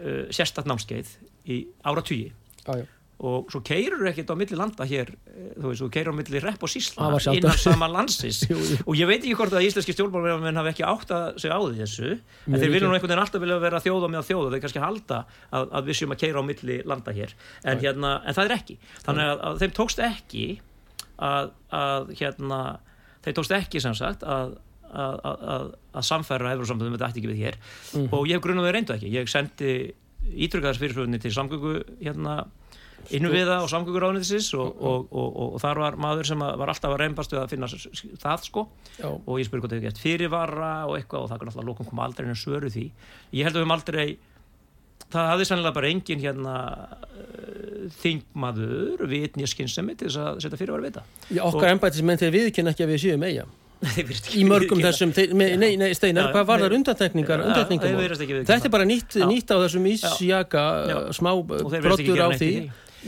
uh, 0.00 0.24
sérstatt 0.32 0.68
námskeið 0.70 1.12
í 1.50 1.62
ára 1.86 2.04
tugi 2.04 2.30
já. 2.66 2.86
Og 3.20 3.50
svo 3.52 3.60
keirur 3.60 4.06
ekkert 4.08 4.30
á 4.32 4.36
milli 4.40 4.56
landa 4.56 4.86
hér 4.88 5.10
eh, 5.12 5.48
þú 5.60 5.66
veist, 5.66 5.82
þú 5.82 5.88
keirur 5.92 6.14
á 6.16 6.20
milli 6.22 6.40
repp 6.40 6.62
og 6.64 6.70
sísla 6.72 7.10
innan 7.34 7.58
sama 7.60 7.84
landsins. 7.92 8.38
Jú, 8.48 8.56
jú. 8.56 8.78
og 8.80 8.96
ég 8.96 9.10
veit 9.10 9.18
ekki 9.18 9.34
hvort 9.36 9.52
að 9.52 9.66
íslenski 9.66 9.92
stjórnmálmenn 9.92 10.56
hafi 10.56 10.70
ekki 10.72 10.86
átt 10.88 11.12
að 11.12 11.26
segja 11.42 11.58
á 11.58 11.60
því 11.60 11.82
þessu 11.82 12.06
en 12.14 12.22
Mjög 12.54 12.62
þeir 12.62 12.72
vilja 12.72 12.86
nú 12.86 12.94
líklegt. 12.94 12.96
einhvern 12.96 13.10
veginn 13.10 13.22
alltaf 13.26 13.44
vilja 13.44 13.58
vera 13.66 13.82
þjóða 13.84 14.10
með 14.14 14.24
þjóða 14.30 14.54
þeir 14.54 14.62
kannski 14.64 14.82
halda 14.86 15.18
að, 15.52 15.68
að 15.68 15.90
við 15.90 15.98
séum 16.00 16.16
að 16.16 16.20
keira 16.24 16.40
á 16.40 16.44
milli 16.48 16.78
landa 16.94 17.16
hér. 17.18 17.36
En, 17.60 17.82
hérna, 17.84 18.14
en 18.24 18.38
það 18.38 18.48
er 18.48 18.56
ekki. 18.56 18.78
Þannig 19.04 19.28
að, 19.34 19.44
að 19.50 19.60
þeim 19.60 19.76
tókst 19.82 20.02
ekki 20.08 20.46
að, 21.28 21.52
að 21.84 22.14
hérna, 22.22 22.62
þeim 23.20 23.36
tókst 23.36 23.56
ekki 23.60 23.84
sem 23.84 24.00
sagt 24.00 24.24
að 24.24 24.56
að, 24.90 25.18
að, 25.30 25.42
að, 25.54 25.66
að 26.00 26.06
samfæra 26.10 26.54
Evrósambandum 26.56 26.96
þetta 26.96 27.10
ætti 27.10 27.22
ekki 27.22 27.32
við 27.32 27.42
hér. 27.44 27.58
Mhm. 27.94 28.08
og 28.12 28.28
ég 28.28 28.38
hef 28.38 28.44
grunn 28.44 28.62
að 28.62 28.68
þau 28.68 28.76
reyndu 28.76 28.96
ekki. 28.96 29.12
Ég 29.14 29.30
sendi 29.30 29.74
ítrykkaðars 30.30 30.80
fyrirflöðinni 30.80 31.20
til 31.22 31.34
samgöngu 31.34 31.76
hérna 32.00 32.40
innum 33.08 33.32
við 33.32 33.48
það 33.48 33.64
og 33.64 33.70
samgöngur 33.72 34.06
ánæðisins 34.10 34.48
og, 34.58 34.72
og, 34.76 35.06
og, 35.08 35.28
og, 35.42 35.54
þar 35.62 35.80
var 35.82 35.98
maður 36.00 36.30
sem 36.30 36.42
að 36.44 36.56
var 36.60 36.72
alltaf 36.72 36.94
að 36.94 36.98
reymbast 37.02 37.34
við 37.34 37.40
að 37.42 37.52
finna 37.54 37.68
það 38.22 38.44
sko. 38.46 38.66
Já, 38.98 39.08
og 39.08 39.38
ég 39.40 39.48
spurði 39.48 39.64
hvort 39.64 39.72
þau 39.72 39.78
hefði 39.78 39.88
gett 39.88 40.02
fyrirvara 40.02 40.72
og 40.86 40.96
eitthvað 40.98 41.24
og 41.24 41.30
það 41.30 41.40
kan 41.40 41.52
alltaf 41.52 41.68
lókum 41.70 41.88
koma 41.88 42.06
aldrei 42.06 42.28
en 42.28 42.38
svöru 42.38 42.72
því. 42.72 42.90
Ég 43.38 43.48
held 43.48 43.56
að 43.56 43.62
við 43.62 43.64
höfum 43.64 43.76
aldrei 43.78 44.06
það 45.10 45.30
hafði 45.32 45.48
sannlega 45.48 45.76
bara 45.78 45.90
engin 45.90 46.22
hérna 46.22 46.56
uh, 46.76 47.88
þingmaður 48.02 49.06
vitni 49.10 49.48
skynsemi 49.50 49.96
til 49.98 50.10
þess 50.10 50.20
að 50.22 50.44
setja 50.44 50.60
fyrirvara 50.60 50.84
við 50.84 50.92
þetta. 50.92 51.32
Já 51.38 51.42
okkar 51.48 51.72
embætismenn 51.72 52.20
þeir 52.20 52.36
viðkynna 52.36 52.74
ekki 52.74 52.86
að 52.86 52.94
við 52.94 53.04
séum 53.06 53.26
eiga 53.26 53.48
Í 53.80 54.42
mörgum 54.44 54.82
þessum, 54.84 55.12
þeir, 55.16 55.30
með, 55.40 55.54
nei, 55.56 55.70
nei, 55.80 55.94
Steinar, 55.96 56.28
Já, 56.28 56.34
hvað 56.34 56.48
var 56.50 56.60
nei. 56.60 56.64
þar 56.66 56.74
undantekningar, 56.76 57.44
undantekningar. 57.48 58.44
Þetta 58.44 58.68
er 58.68 58.74
bara 58.74 58.86
nýtt, 58.88 59.16
nýtt 59.30 59.52
á 59.52 59.56
þessum 59.62 59.86
ísjaka 59.88 60.64
Já. 60.90 60.96
smá 61.16 61.30
brottur 61.40 62.04
gera 62.04 62.28
á 62.28 62.36
því. 62.36 62.50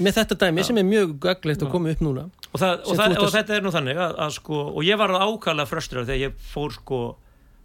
með 0.00 0.16
þetta 0.16 0.38
dæmi 0.40 0.64
Já. 0.64 0.68
sem 0.70 0.80
er 0.80 0.86
mjög 0.88 1.12
gaglegt 1.20 1.66
að 1.66 1.72
koma 1.74 1.92
upp 1.92 2.00
núna 2.00 2.24
og, 2.24 2.56
það, 2.56 2.72
og, 2.86 2.96
það, 2.96 3.18
og 3.20 3.34
þetta 3.34 3.56
er 3.58 3.66
nú 3.66 3.72
þannig 3.74 4.00
að, 4.00 4.16
að 4.24 4.34
sko, 4.38 4.62
og 4.72 4.88
ég 4.88 5.00
var 5.02 5.12
ákvæmlega 5.12 5.68
fröstur 5.68 6.06
þegar 6.06 6.22
ég 6.22 6.40
fór 6.54 6.72
sko 6.78 7.02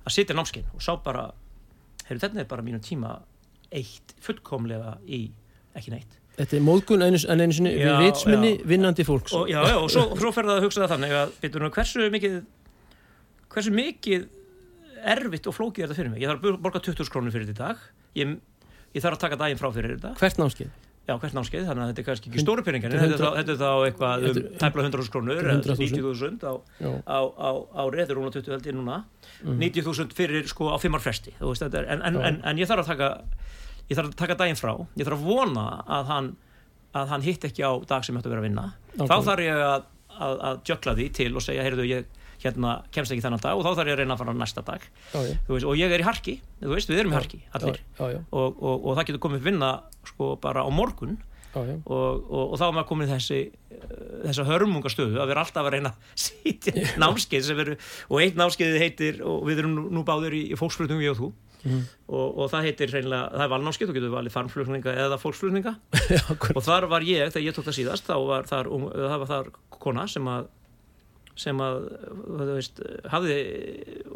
að 0.03 0.16
sitja 0.18 0.36
námskein 0.36 0.68
og 0.76 0.84
sá 0.84 0.91
bara 1.03 1.30
heyrðu 2.10 2.26
þetta 2.26 2.43
er 2.43 2.51
bara 2.51 2.66
mínum 2.68 2.84
tíma 2.84 3.16
eitt 3.72 4.16
fullkomlega 4.24 4.97
í 5.08 5.30
ekki 5.78 5.93
neitt. 5.95 6.20
Þetta 6.38 6.60
er 6.60 6.62
móðgun 6.62 7.01
einu, 7.01 7.18
en 7.18 7.41
einu 7.41 7.55
sinni 7.55 7.72
við 7.74 7.95
vitsminni 8.03 8.51
vinnandi 8.70 9.05
fólks. 9.08 9.34
Og, 9.34 9.47
já, 9.49 9.58
já, 9.72 9.78
og 9.80 9.89
svo, 9.89 10.03
svo 10.20 10.30
fer 10.36 10.45
það 10.45 10.60
að 10.60 10.68
hugsa 10.68 10.84
það 10.84 10.91
þannig 10.93 11.16
að 11.18 11.32
byrju, 11.41 11.62
nú, 11.64 11.70
hversu 11.74 12.10
mikið 12.14 12.36
hversu 13.54 13.72
mikið 13.76 14.28
erfitt 15.08 15.48
og 15.48 15.56
flókið 15.56 15.84
er 15.86 15.89
þetta 15.91 16.00
fyrir 16.02 16.12
mig 16.16 16.24
ég 16.24 16.32
þarf 16.32 16.43
að 16.52 16.60
borga 16.66 16.82
20 16.84 17.12
krónur 17.14 17.34
fyrir 17.36 17.48
þetta 17.52 17.68
dag 17.70 17.86
ég, 18.18 18.36
ég 18.98 19.04
þarf 19.06 19.18
að 19.18 19.24
taka 19.28 19.39
daginn 19.43 19.60
frá 19.62 19.70
fyrir 19.76 19.95
þetta 19.98 20.14
Hvert 20.20 20.39
námskeið? 20.41 20.76
Já, 21.08 21.14
hvert 21.22 21.36
námskeið, 21.38 21.68
þannig 21.70 21.84
að 21.86 21.89
þetta 21.93 22.02
er 22.02 22.06
kannski 22.10 22.30
ekki 22.34 22.41
stóru 22.43 22.64
peningar 22.68 22.91
þetta 22.91 23.38
er 23.39 23.60
þá- 23.62 23.86
eitthvað 23.88 24.26
um 24.28 24.39
tæpla 24.60 24.84
100.000 24.89 25.12
krónur 25.14 25.38
Þetta 25.38 25.48
er 25.48 25.54
eða 25.54 25.78
100.000. 25.78 26.41
90.000 26.41 26.43
á, 26.43 26.54
á, 27.08 27.20
á, 27.32 27.52
á 27.64 27.84
reður 27.93 28.18
rúna 28.20 28.32
20 28.36 28.52
held 28.58 28.68
ég 28.68 28.76
núna 28.76 28.98
Mhm. 29.38 29.60
90.000 29.62 30.12
fyrir 30.18 30.48
sko 30.52 30.68
á 30.74 30.76
fimmar 30.82 31.00
fresti 31.00 31.32
veist, 31.39 31.62
er, 31.62 31.86
en, 31.93 32.02
en, 32.02 32.16
en, 32.18 32.41
en 32.43 32.58
ég 32.60 32.68
þarf 32.68 32.84
að 32.84 32.91
taka 32.91 33.10
ég 33.88 33.95
þarf 33.95 34.10
að 34.12 34.16
taka 34.20 34.36
daginn 34.41 34.60
frá 34.60 34.74
ég 34.98 35.06
þarf 35.08 35.16
að 35.22 35.28
vona 35.30 35.66
að 35.88 36.06
hann 36.12 36.30
að 36.98 37.08
hann 37.14 37.22
hitt 37.24 37.45
ekki 37.45 37.62
á 37.64 37.72
dag 37.88 38.04
sem 38.04 38.16
ég 38.16 38.20
ætti 38.20 38.28
að 38.28 38.34
vera 38.36 38.41
að 38.43 38.48
vinna 38.50 38.66
Ok. 38.98 39.08
þá 39.08 39.18
þarf 39.30 39.43
ég 39.45 39.64
að, 39.64 39.84
að, 40.18 40.36
að 40.50 40.62
jökla 40.68 40.95
því 40.98 41.08
til 41.14 41.32
og 41.38 41.41
segja, 41.45 41.64
heyrðu 41.64 41.86
ég 41.88 42.06
hérna 42.44 42.74
kemst 42.94 43.14
ekki 43.14 43.24
þennan 43.26 43.44
dag 43.44 43.58
og 43.58 43.66
þá 43.66 43.72
þarf 43.72 43.90
ég 43.90 43.96
að 43.96 44.02
reyna 44.04 44.18
að 44.18 44.24
fara 44.24 44.36
næsta 44.38 44.66
dag. 44.68 44.84
Já, 45.14 45.20
já, 45.26 45.38
veist, 45.48 45.70
og 45.70 45.80
ég 45.80 45.96
er 45.96 46.04
í 46.04 46.08
harki, 46.08 46.36
þú 46.62 46.74
veist, 46.76 46.92
við 46.92 47.02
erum 47.04 47.16
í 47.16 47.18
harki 47.18 47.42
allir, 47.58 47.82
já, 47.98 48.22
og, 48.32 48.62
og, 48.62 48.76
og 48.76 49.00
það 49.00 49.10
getur 49.10 49.24
komið 49.28 49.50
vinna 49.50 49.72
sko 50.12 50.36
bara 50.42 50.66
á 50.66 50.70
morgun. 50.74 51.18
Og, 51.58 52.28
og, 52.30 52.52
þá 52.60 52.68
er 52.68 52.74
maður 52.76 52.88
komin 52.92 53.08
í 53.08 53.14
þessi 53.16 53.38
þessa 54.28 54.46
hörmungastöðu 54.46 55.18
að 55.22 55.32
vera 55.32 55.44
alltaf 55.46 55.66
að 55.66 55.74
reyna 55.74 55.92
að 55.94 56.14
sitja 56.28 56.86
námskeið 57.02 57.48
sem 57.48 57.58
veru 57.58 57.76
og 58.12 58.22
eitt 58.22 58.38
námskeið 58.38 58.80
heitir 58.82 59.20
og 59.26 59.46
við 59.48 59.64
erum 59.64 59.78
nú, 59.94 60.04
báðir 60.06 60.36
í, 60.38 60.44
í 60.54 60.60
fólksflutningum 60.60 61.06
ég 61.06 61.16
og 61.16 61.22
þú. 61.22 61.34
Mhm. 61.68 61.80
og, 62.14 62.38
og 62.38 62.50
það 62.52 62.68
heitir 62.68 62.92
reynilega, 62.94 63.32
það 63.34 63.44
er 63.44 63.52
valnámskeið 63.54 63.90
þú 63.90 63.96
getur 63.96 64.12
valið 64.14 64.36
farmflutninga 64.36 64.94
eða 65.04 65.18
fólksflutninga. 65.20 65.74
Og 66.58 66.62
þar 66.64 66.86
var 66.92 67.06
ég, 67.08 67.32
þegar 67.34 67.46
ég 67.48 67.56
tók 67.58 67.66
það 67.66 67.78
síðast 67.80 68.08
þá 68.08 68.16
var 68.30 68.46
þar, 68.48 68.70
um, 68.76 68.86
það 68.94 69.18
var 69.24 69.32
þar 69.32 69.50
kona 69.74 70.06
sem 70.12 70.30
að 70.32 70.52
sem 71.38 71.60
að, 71.62 71.78
þú 72.28 72.48
veist, 72.50 72.80
hafði 73.14 73.36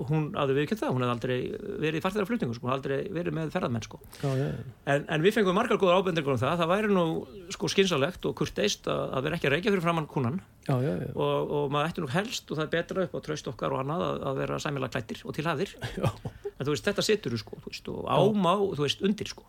hún 0.09 0.29
hafði 0.37 0.55
viðkjönd 0.57 0.81
það, 0.81 0.93
hún 0.95 1.05
hefði 1.05 1.15
aldrei 1.15 1.35
verið 1.83 1.99
í 1.99 2.03
farþæra 2.05 2.29
flutningu, 2.29 2.57
sko, 2.57 2.65
hún 2.65 2.73
hafði 2.73 2.81
aldrei 2.81 3.13
verið 3.19 3.37
með 3.37 3.51
ferðarmenn, 3.55 3.85
sko. 3.85 3.99
Já, 4.23 4.29
já, 4.39 4.47
En, 4.91 5.05
en 5.05 5.25
við 5.25 5.35
fengum 5.37 5.57
margar 5.57 5.79
góða 5.81 5.99
ábendingur 6.01 6.35
um 6.35 6.41
það 6.41 6.63
það 6.63 6.71
væri 6.73 6.91
nú 6.95 7.05
sko 7.53 7.69
skynsalegt 7.71 8.25
og 8.29 8.35
kurteist 8.41 8.89
að, 8.91 9.03
að 9.17 9.27
vera 9.27 9.37
ekki 9.37 9.49
að 9.49 9.55
reykja 9.55 9.75
fyrir 9.75 9.85
framann 9.85 10.09
kúnan 10.09 10.41
já, 10.67 10.75
já, 10.85 10.91
og, 11.15 11.51
og 11.57 11.71
maður 11.73 11.89
ætti 11.89 12.03
nú 12.03 12.09
helst 12.13 12.51
og 12.51 12.59
það 12.59 12.65
er 12.67 12.71
betra 12.75 13.05
upp 13.07 13.17
á 13.17 13.19
traust 13.25 13.49
okkar 13.49 13.73
og 13.75 13.81
annað 13.81 14.05
að, 14.07 14.21
að 14.29 14.41
vera 14.43 14.59
sæmilega 14.61 14.93
klættir 14.95 15.23
og 15.25 15.35
til 15.37 15.45
hafðir 15.47 15.73
Já. 16.01 16.07
en 16.51 16.61
þú 16.61 16.75
veist 16.75 16.89
þetta 16.89 17.05
setur 17.07 17.35
þú 17.35 17.41
sko 17.41 17.61
þú 17.63 17.73
veist, 17.73 17.91
og 17.91 18.09
ámá 18.11 18.53
þú 18.61 18.85
veist 18.85 19.05
undir 19.07 19.31
sko. 19.31 19.45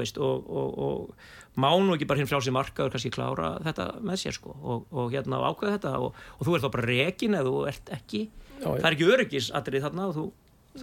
Veist 0.00 0.20
og, 0.20 0.48
og, 0.48 0.78
og 0.86 1.60
má 1.60 1.70
nú 1.76 1.96
ekki 1.96 2.08
bara 2.08 2.22
hinn 2.22 2.30
sér 2.30 2.56
markaður 2.56 2.94
kannski 2.96 3.12
klára 3.14 3.54
þetta 3.66 3.88
með 4.00 4.22
sér 4.24 4.38
sko 4.38 4.54
og, 4.56 4.86
og 4.90 5.10
hérna 5.12 5.42
ákveða 5.50 5.76
þetta 5.76 5.96
og, 6.00 6.20
og 6.38 6.46
þú 6.48 6.56
ert 6.56 6.64
þá 6.64 6.70
bara 6.76 6.88
rekin 6.88 7.36
eða 7.36 7.50
þú 7.50 7.66
ert 7.72 7.92
ekki. 7.98 8.22
Það 8.60 8.86
er 8.86 8.96
ekki 8.96 9.10
öryggisatrið 9.16 9.86
þarna 9.88 10.08
og 10.08 10.16
þú 10.16 10.30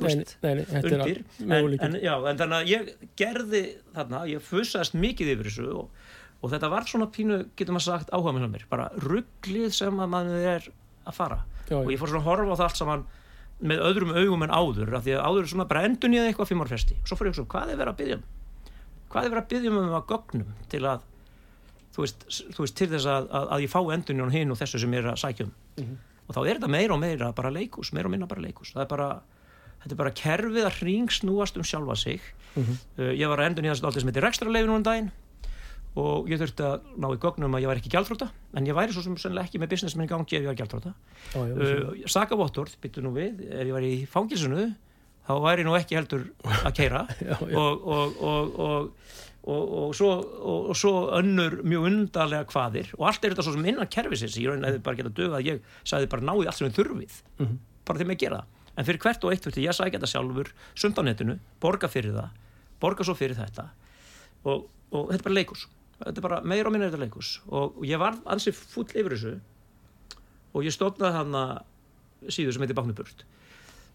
veist, 0.03 0.36
nei, 0.43 0.53
nei, 0.60 0.64
er 0.68 0.88
undir. 0.91 1.22
en, 1.47 1.78
en, 1.88 1.97
já, 2.03 2.14
en 2.30 2.39
þannig 2.41 2.58
að 2.58 2.72
ég 2.74 2.89
gerði 3.20 3.62
þarna, 3.95 4.24
ég 4.30 4.43
fusaðist 4.43 4.97
mikið 4.99 5.34
yfir 5.34 5.49
þessu 5.49 5.68
og, 5.72 6.08
og 6.41 6.51
þetta 6.53 6.69
var 6.71 6.88
svona 6.88 7.07
pínu, 7.13 7.39
getur 7.57 7.75
maður 7.75 7.88
sagt, 7.88 8.11
áhuga 8.13 8.33
með 8.35 8.49
mér. 8.53 8.65
Bara 8.69 8.89
rugglið 9.03 9.71
sem 9.75 10.01
að 10.03 10.11
maður 10.13 10.49
er 10.53 10.67
að 11.07 11.17
fara. 11.17 11.39
Já, 11.67 11.77
og 11.81 11.91
ég 11.91 11.99
fór 11.99 12.11
svona 12.13 12.23
að 12.23 12.29
horfa 12.29 12.53
á 12.53 12.59
það 12.59 12.67
allt 12.67 12.81
saman 12.81 13.05
með 13.57 13.83
öðrum 13.88 14.13
augum 14.13 14.43
en 14.45 14.53
áður 14.53 14.93
af 14.93 15.05
því 15.05 15.15
að 15.17 15.23
áður 15.25 15.43
er 15.43 15.51
svona 15.51 15.67
bara 15.69 15.85
endun 15.88 16.13
ég 16.13 16.27
eitthvað 16.29 16.51
fimm 16.51 16.61
ár 16.61 16.69
fresti. 16.71 16.97
Svo 17.07 17.17
fór 17.17 17.29
ég 17.29 17.33
að 17.33 17.41
hugsa, 17.41 17.51
hvað 17.55 17.71
er 17.73 17.79
verið 17.81 17.93
að 17.93 18.01
byggja 18.01 18.17
um? 18.19 18.25
Hvað 19.07 19.23
er 19.23 19.33
verið 19.33 19.43
að 19.43 19.49
byggja 19.53 19.71
um 19.71 19.95
að 19.97 20.05
gögnum 20.11 20.51
til 20.69 20.83
að 20.85 21.07
þú 21.97 22.03
veist, 22.05 22.27
þú 22.53 22.61
veist 22.61 22.77
til 22.77 22.89
þess 22.91 23.09
að, 23.09 23.29
að, 23.33 23.47
að 23.55 23.63
ég 23.65 23.73
fá 23.73 23.79
endun 23.95 24.33
hinn 24.35 24.53
og 24.53 24.59
þessu 24.59 24.81
sem 24.83 24.93
ég 24.93 25.01
er 25.01 25.11
að 25.15 25.21
sækja 25.23 25.47
um? 25.47 25.55
Mhm. 25.81 25.97
og 26.27 26.35
þá 26.35 26.39
er 26.43 26.57
þetta 26.59 26.69
meira 26.69 26.93
og 26.93 26.99
meira 27.01 27.31
bara 27.33 27.49
leikus, 27.55 27.93
meira 27.95 28.09
og 28.09 28.13
minna 28.13 28.27
bara 28.29 28.43
leikus 28.43 28.73
það 28.75 28.83
er 28.83 28.89
bara, 28.91 29.07
þetta 29.81 29.95
er 29.95 30.01
bara 30.01 30.13
kerfið 30.21 30.67
að 30.67 30.79
hringsnúast 30.81 31.57
um 31.57 31.65
sjálfa 31.65 31.95
sig. 31.97 32.21
Mhm. 32.53 32.77
uh, 32.99 33.13
ég 33.15 33.31
var 33.31 33.41
að 33.41 33.49
endun 33.49 33.65
í 33.65 33.71
þessu 33.71 33.85
dálítið 33.88 34.03
sem 34.03 34.11
heitir 34.11 34.27
rekstrarleifin 34.27 34.75
um 34.75 34.85
daginn 34.85 35.09
og 35.97 36.27
ég 36.29 36.39
þurfti 36.41 36.65
að 36.65 36.89
ná 37.01 37.07
í 37.09 37.19
gögnum 37.21 37.55
að 37.57 37.63
ég 37.63 37.71
var 37.71 37.79
ekki 37.79 37.91
gjaldróta 37.93 38.27
en 38.57 38.67
ég 38.69 38.75
væri 38.77 38.93
svo 38.93 39.03
sem 39.05 39.15
sennilega 39.17 39.49
ekki 39.49 39.61
með 39.61 39.71
businessmenn 39.73 40.05
í 40.05 40.11
gangi 40.11 40.37
ef 40.37 40.43
ég 40.45 40.51
Já, 41.33 41.39
já, 41.41 41.53
uh, 41.53 42.03
sakavottorð, 42.11 42.75
byttu 42.83 43.03
nú 43.05 43.13
við 43.15 43.41
ef 43.47 43.63
ég 43.65 43.73
var 43.73 43.85
í 43.87 43.93
fangilsunu 44.09 44.67
þá 45.27 45.33
væri 45.43 45.65
nú 45.67 45.75
ekki 45.77 45.97
heldur 45.97 46.27
að 46.63 46.75
keira 46.77 47.05
Já, 47.21 47.33
já. 47.33 47.57
og, 47.57 47.87
og, 47.87 48.19
og, 48.21 48.59
og, 48.67 48.89
og, 49.47 49.73
og, 49.79 49.95
svo, 49.97 50.11
og, 50.21 50.69
og 50.71 50.77
svo 50.77 50.93
önnur 51.17 51.59
mjög 51.63 51.87
undarlega 51.91 52.49
hvaðir 52.51 52.91
og 52.99 53.07
allt 53.09 53.25
er 53.25 53.33
þetta 53.33 53.47
svo 53.47 53.55
sem 53.55 53.69
innan 53.71 53.89
kerfisins. 53.91 54.37
Ég 54.41 54.51
raunin 54.51 54.67
hefði 54.67 54.83
bara 54.85 54.99
getað 54.99 55.17
dögað 55.21 55.39
að 55.39 55.49
ég 55.49 55.71
sagði 55.87 56.11
bara 56.13 56.27
náði 56.29 56.49
allt 56.49 56.59
sem 56.59 56.67
við 56.69 56.79
þurfið. 56.81 57.21
Mhm. 57.39 57.57
bara 57.87 58.03
þeim 58.03 58.11
að 58.11 58.19
gera 58.25 58.43
en 58.77 58.85
fyrir 58.85 58.99
hvert 59.01 59.23
og 59.23 59.31
eitt 59.33 59.45
þurfti 59.47 59.63
ég 59.63 59.71
að 59.71 59.77
sækja 59.79 59.97
þetta 59.97 60.11
sjálfur 60.11 60.49
netinu, 61.07 61.39
borga 61.63 61.87
fyrir 61.89 62.13
það 62.13 62.35
borga 62.81 63.05
svo 63.07 63.15
fyrir 63.17 63.37
þetta. 63.37 63.69
Og, 64.45 64.67
og 64.93 65.09
þetta 65.09 65.21
er 65.21 65.25
bara 65.25 65.37
leikus 65.39 65.65
þetta 66.01 66.19
er 66.19 66.25
bara 66.27 66.41
meira 66.45 66.69
og 66.69 66.75
minna 66.75 66.89
þetta 66.89 67.01
leikus 67.05 67.31
og, 67.47 67.79
ég 67.87 68.01
var 68.01 68.19
ansið 68.29 68.59
full 68.59 68.87
yfir 68.91 69.15
þessu. 69.15 69.33
Og 70.55 70.65
ég 70.65 70.73
stofnaði 70.73 71.17
hana 71.19 71.41
síðu 72.33 72.53
sem 72.53 72.63
heitir 72.63 72.77
Báknuburt 72.77 73.25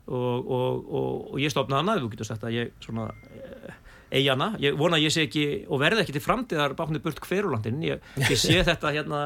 og, 0.07 0.51
og, 0.51 0.83
og, 0.83 1.31
og 1.33 1.41
ég 1.43 1.53
stofnaði 1.53 1.83
hana, 1.83 1.97
þú 2.03 2.11
getur 2.13 2.29
sagt 2.29 2.45
að 2.47 2.57
ég 2.57 2.77
svona 2.83 3.09
eh, 3.31 3.81
eigi 4.13 4.29
hana, 4.29 4.51
ég 4.63 4.77
vona 4.79 4.99
að 4.99 5.07
ég 5.07 5.15
sé 5.15 5.25
ekki 5.27 5.45
og 5.73 5.81
verði 5.83 6.03
ekki 6.05 6.15
til 6.17 6.25
framtíðar 6.25 6.77
Báknuburt 6.79 7.23
hverulandin, 7.25 7.81
ég, 7.87 8.07
ég 8.21 8.39
sé 8.39 8.59
þetta 8.69 8.93
hérna 8.95 9.23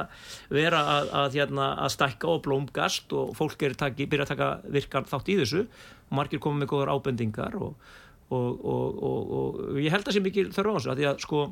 vera 0.52 0.82
að, 0.94 1.12
að, 1.20 1.38
hérna, 1.40 1.68
að 1.82 1.92
stækka 1.96 2.32
og 2.32 2.42
blómgast 2.46 3.14
og 3.16 3.34
fólk 3.38 3.66
er 3.66 3.76
taki, 3.78 4.08
byrja 4.08 4.28
að 4.28 4.34
taka 4.34 4.50
virkan 4.78 5.08
þátt 5.08 5.32
í 5.32 5.38
þessu. 5.42 5.66
Og 6.06 6.18
margir 6.20 6.42
komið 6.42 6.62
með 6.62 6.70
góðar 6.70 6.92
ábendingar 6.94 7.56
og, 7.58 7.88
og, 8.30 8.66
og, 8.70 9.32
og 9.40 9.80
ég 9.82 9.90
held 9.94 10.06
að 10.06 10.18
sé 10.18 10.22
mikil 10.22 10.50
þörf 10.54 10.70
á 10.70 10.76
þessu, 10.76 10.92
að 10.92 11.00
því 11.00 11.08
að 11.10 11.24
sko 11.24 11.46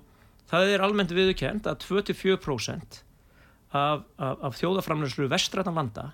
það 0.51 0.73
er 0.75 0.85
almennt 0.85 1.13
viðurkend 1.15 1.67
að 1.71 1.85
24% 1.89 3.01
af, 3.75 4.05
af, 4.19 4.37
af 4.51 4.59
þjóðaframlöslu 4.61 5.29
vestrætan 5.33 5.75
landa 5.79 6.09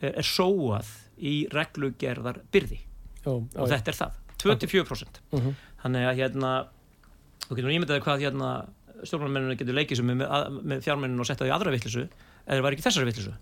er, 0.00 0.14
er 0.18 0.26
sóað 0.26 0.88
í 1.18 1.44
reglugerðar 1.52 2.40
byrði. 2.52 2.80
Já, 3.24 3.30
já, 3.30 3.60
og 3.62 3.68
þetta 3.70 3.92
er 3.92 3.98
það, 4.00 4.16
24% 4.44 5.20
Mhm. 5.32 5.52
þannig 5.84 6.08
að 6.10 6.18
hérna 6.20 6.50
þú 7.44 7.56
getur 7.56 7.68
nú 7.70 7.74
ímyndaði 7.78 8.02
hvað 8.04 8.22
hérna 8.24 8.48
stjórnarmenninu 9.04 9.56
getur 9.60 9.76
leikið 9.76 9.96
sem 10.00 10.06
með, 10.10 10.26
með 10.64 10.82
fjármenninu 10.84 11.20
og 11.20 11.26
setta 11.28 11.44
það 11.44 11.50
í 11.50 11.54
aðra 11.58 11.72
vittlisu 11.74 12.02
eða 12.04 12.56
það 12.58 12.62
var 12.66 12.72
ekki 12.76 12.84
þessari 12.86 13.08
vittlisu 13.08 13.32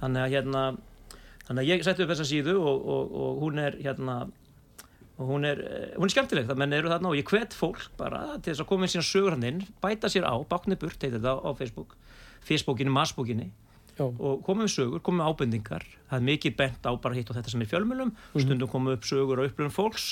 þannig 0.00 0.22
að 0.26 0.32
hérna 0.36 0.62
þannig 1.46 1.62
að 1.62 1.68
ég 1.72 1.84
setti 1.86 2.02
upp 2.04 2.12
þessa 2.12 2.26
síðu 2.28 2.54
og, 2.60 2.86
og, 2.94 3.14
og 3.24 3.40
hún 3.42 3.58
er 3.62 3.76
hérna 3.82 4.16
og 5.18 5.28
hún 5.28 5.44
er, 5.46 5.60
eh, 5.60 5.96
hún 5.96 6.08
er 6.08 6.14
skemmtileg 6.14 6.48
það 6.48 6.60
menn 6.62 6.76
eru 6.76 6.92
þarna 6.92 7.10
og 7.10 7.18
ég 7.18 7.28
hvet 7.28 7.56
fólk 7.56 7.90
bara 7.98 8.38
til 8.38 8.52
þess 8.52 8.64
að 8.64 8.70
koma 8.70 8.86
inn 8.86 8.94
sína 8.94 9.06
sögur 9.06 9.36
hann 9.36 9.48
inn, 9.48 9.66
bæta 9.82 10.08
sér 10.12 10.24
á 10.24 10.34
báknir 10.48 10.80
burt 10.80 11.00
heitir 11.02 11.20
þetta 11.20 11.36
á 11.36 11.50
Facebook 11.58 11.96
Facebookinni, 12.42 12.90
Masbókinni. 12.90 13.50
Já, 13.92 14.06
og 14.08 14.40
koma 14.42 14.64
með 14.64 14.72
sögur, 14.72 15.02
koma 15.04 15.22
með 15.22 15.28
ábendingar. 15.30 15.84
Það 16.08 16.16
er 16.16 16.24
mikið 16.26 16.54
bent 16.58 16.86
á 16.88 16.92
bara 16.96 17.14
hitt 17.14 17.30
og 17.30 17.36
þetta 17.36 17.52
sem 17.52 17.62
er 17.62 17.70
fjölmjölum 17.70 18.14
stundum 18.32 18.70
koma 18.72 18.96
upp 18.96 19.04
sögur 19.06 19.42
og 19.42 19.50
upplifun 19.50 19.74
fólks. 19.74 20.06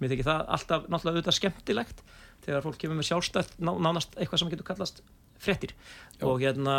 Mér 0.00 0.14
þykir 0.14 0.26
það 0.30 0.42
alltaf 0.56 0.88
náttúrulega 0.88 1.18
auðvitað 1.18 1.36
skemmtilegt 1.38 2.02
þegar 2.46 2.64
fólk 2.64 2.80
kemur 2.80 2.98
með 2.98 3.08
sjálfstætt 3.10 3.58
ná, 3.60 3.72
nánast 3.82 4.16
eitthvað 4.16 4.42
sem 4.42 4.50
getur 4.52 4.68
kallast 4.68 5.02
frettir 5.42 5.74
og 6.24 6.42
hérna 6.42 6.76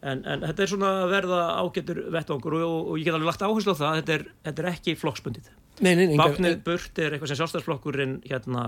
en, 0.00 0.22
en 0.22 0.44
þetta 0.46 0.64
er 0.64 0.70
svona 0.70 0.92
að 1.02 1.14
verða 1.14 1.40
ágættur 1.58 2.02
vettvangur 2.14 2.58
og, 2.58 2.66
og, 2.66 2.92
og 2.92 3.00
ég 3.00 3.08
get 3.08 3.18
alveg 3.18 3.32
lagt 3.32 3.44
áherslu 3.44 3.74
á 3.74 3.80
það 3.80 3.98
þetta 4.00 4.14
er, 4.14 4.26
þetta 4.46 4.64
er 4.64 4.70
ekki 4.72 4.96
flokksbundið 5.00 5.50
Báknið 5.80 6.62
burt 6.66 7.00
er 7.02 7.14
eitthvað 7.14 7.32
sem 7.32 7.40
sjálfstæðsflokkurinn 7.40 8.18
hérna 8.26 8.64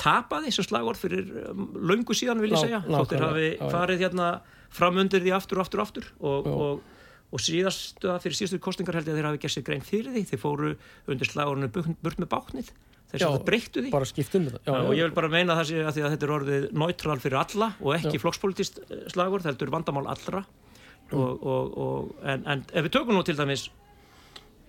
tapaði 0.00 0.52
sem 0.54 0.66
slagord 0.66 0.98
fyrir 0.98 1.28
um, 1.50 1.68
löngu 1.86 2.16
síðan 2.16 2.42
vil 2.42 2.52
ég 2.52 2.62
segja 2.64 2.80
þóttir 2.86 3.22
hafi 3.22 3.46
já, 3.52 3.58
já. 3.60 3.68
farið 3.72 4.02
hérna 4.04 4.30
framundir 4.74 5.22
því 5.22 5.34
aftur 5.36 5.60
og 5.60 5.66
aftur 5.66 5.82
og 5.82 5.86
aftur 5.86 6.08
og, 6.18 6.48
Já. 6.48 6.56
og, 6.64 7.04
og 7.34 7.42
síðastu 7.42 8.10
að 8.10 8.24
fyrir 8.24 8.38
síðastu 8.40 8.62
kostingar 8.64 8.98
held 8.98 9.10
ég 9.10 9.14
að 9.14 9.20
þeir 9.20 9.28
hafi 9.30 9.42
gert 9.44 9.54
sér 9.54 9.66
grein 9.68 9.86
fyrir 9.86 10.16
því 10.16 10.24
þeir 10.32 10.42
fóru 10.42 10.72
undir 11.10 11.30
slagorinu 11.30 11.70
burt, 11.76 12.18
með 12.18 12.30
báknið 12.32 12.72
þeir 12.72 13.20
Já, 13.20 13.22
sem 13.22 13.36
það 13.36 13.46
breyttu 13.50 13.84
því 13.84 13.92
um 13.94 14.48
þetta. 14.48 14.62
Já, 14.66 14.74
og 14.74 14.90
já, 14.90 14.98
ég 14.98 15.06
vil 15.06 15.16
bara 15.20 15.30
meina 15.30 15.58
það 15.60 15.70
sé 15.70 15.84
að 15.84 16.00
að 16.02 16.16
þetta 16.16 16.26
er 16.26 16.34
orðið 16.38 16.66
neutral 16.82 17.18
fyrir 17.22 17.40
alla 17.44 17.70
og 17.78 17.94
ekki 17.94 18.16
Já. 18.18 18.22
flokkspolítist 18.24 18.82
slagord 19.14 19.46
heldur 19.46 19.70
vandamál 19.74 20.08
allra 20.10 20.42
og, 21.14 21.30
og, 21.38 21.78
og, 21.78 22.12
en, 22.26 22.42
en 22.50 22.66
ef 22.72 22.88
við 22.88 22.94
tökum 22.96 23.14
nú 23.14 23.22
til 23.26 23.36
dæmis 23.38 23.68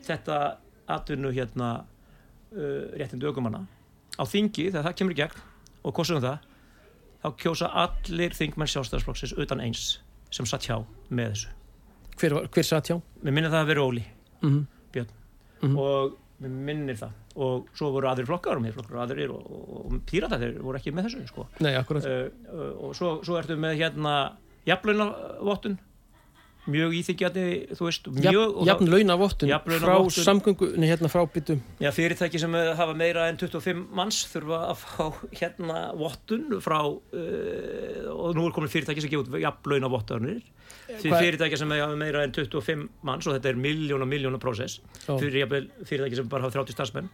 þetta 0.06 0.60
atvinnu 0.88 1.32
hérna 1.36 1.70
uh, 1.82 2.92
réttindu 3.00 3.28
aukumanna 3.32 3.64
á 4.20 4.24
þingi 4.30 4.70
þegar 4.72 4.86
það 4.90 4.98
kemur 5.02 5.16
í 5.16 5.20
gegn 5.22 5.42
og 5.86 5.94
kostum 5.98 6.22
það 6.24 6.38
þá 7.26 7.30
kjósa 7.42 7.70
allir 7.84 8.36
þingmenn 8.38 8.70
sjálfstæðarsflokksins 8.70 9.34
utan 9.42 9.62
eins 9.66 9.86
sem 10.32 10.46
satt 10.46 10.68
hjá 10.68 10.78
með 11.10 11.32
þessu 11.34 11.50
hver, 12.22 12.36
hver 12.54 12.64
satt 12.68 12.90
hjá? 12.92 13.00
mér 13.24 13.34
minnir 13.36 13.52
það 13.54 13.64
að 13.66 13.72
vera 13.74 13.88
Óli 13.90 14.06
Mm 14.46 14.66
Björn 14.94 15.10
Mhm. 15.66 15.78
og 15.80 16.18
mér 16.44 16.52
minnir 16.68 16.98
það 17.00 17.12
og 17.36 17.68
svo 17.76 17.90
voru 17.96 18.08
aðrir 18.12 18.28
flokkar 18.28 18.60
og 18.60 18.64
miðflokkar 18.64 18.96
og 19.00 19.02
aðrir 19.06 19.32
og, 19.34 19.46
og, 19.52 19.86
og 19.86 20.02
pírata 20.08 20.38
þeir 20.40 20.60
voru 20.64 20.78
ekki 20.80 20.92
með 20.96 21.08
þessu 21.08 21.28
sko. 21.28 21.46
Nei, 21.64 21.74
akkurat. 21.76 22.06
uh, 22.06 22.28
uh, 22.54 22.70
og 22.86 22.94
svo, 22.96 23.10
svo 23.26 23.36
ertu 23.40 23.56
með 23.60 23.80
hérna 23.82 24.14
jafnlaunavottun 24.68 25.78
mjög 26.72 26.96
íþykjandi 27.00 27.46
þú 27.78 27.88
veist, 27.88 28.08
Jafn 28.66 28.90
launavottun 28.90 29.52
frá 29.84 29.96
samgöngu, 30.16 30.72
nei, 30.80 30.88
hérna 30.90 31.10
frá 31.12 31.22
byttum. 31.30 31.62
Já, 31.82 31.92
fyrirtæki 31.96 32.42
sem 32.42 32.56
eh, 32.58 32.72
hafa 32.78 32.96
meira 32.98 33.28
en 33.30 33.38
25 33.42 33.86
manns 33.96 34.24
þurfa 34.32 34.62
að 34.72 34.82
fá 34.82 35.06
hérna 35.42 35.84
vottun 36.00 36.58
frá 36.66 36.80
uh, 36.90 38.10
og 38.16 38.38
nú 38.38 38.48
er 38.48 38.56
komin 38.56 38.72
fyrirtæki 38.72 39.06
sem 39.06 39.14
gefa 39.14 39.28
út 39.28 39.40
jafnlauna 39.44 39.92
vottunir 39.94 40.42
því 40.90 41.14
fyrirtæki 41.14 41.60
sem 41.60 41.76
hafa 41.76 42.00
meira 42.00 42.26
en 42.26 42.34
25 42.36 42.90
manns 43.06 43.30
og 43.30 43.38
þetta 43.38 43.54
er 43.54 43.62
miljóna 43.62 44.10
miljóna 44.10 44.42
prósess 44.42 44.82
fyrir 45.06 45.48
fyrirtæki 45.86 46.22
sem 46.22 46.30
bara 46.32 46.48
hafa 46.48 46.62
30 46.62 46.78
starfsmenn. 46.78 47.10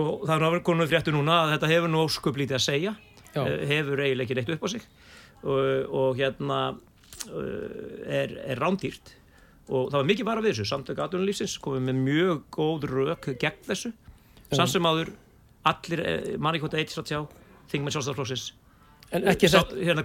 Og 0.00 0.22
það 0.28 0.46
er 0.48 0.62
komin 0.64 0.88
fréttu 0.88 1.12
núna 1.12 1.42
að 1.44 1.56
þetta 1.56 1.72
hefur 1.74 1.92
nú 1.92 2.04
ósköp 2.06 2.38
lítið 2.40 2.56
að 2.56 2.64
segja 2.64 2.94
Já. 3.34 3.42
eh, 3.44 3.66
hefur 3.68 4.00
eiginlega 4.00 4.24
ekki 4.24 4.38
neitt 4.38 4.54
upp 4.54 4.64
á 4.64 4.68
sig. 4.72 4.86
Og, 5.42 5.60
og 5.92 6.20
hérna 6.20 6.60
er, 7.30 8.36
er 8.46 8.62
rándýrt. 8.62 9.14
Og 9.70 9.90
það 9.92 9.98
var 10.00 10.08
mikið 10.08 10.28
vara 10.28 10.42
við 10.44 10.56
þessu. 10.56 10.70
Samtök 10.72 11.04
aðunulífsins 11.04 11.58
komið 11.62 11.86
með 11.88 12.00
mjög 12.08 12.40
góð 12.56 12.88
rök 12.90 13.30
gegn 13.40 13.68
þessu. 13.68 13.92
Samt 14.52 14.72
sem 14.72 14.88
áður 14.88 15.14
allir 15.68 16.02
eh, 16.02 16.34
manni 16.42 16.60
hvort 16.62 16.74
eitt 16.76 16.92
satt 16.92 17.12
hjá 17.12 17.22
þingmenn 17.70 17.94
sjálfstæðarflóksins 17.94 18.50
En 19.12 19.26
ekki 19.28 19.44
er, 19.44 19.52
þetta, 19.52 19.76
hérna 19.76 20.02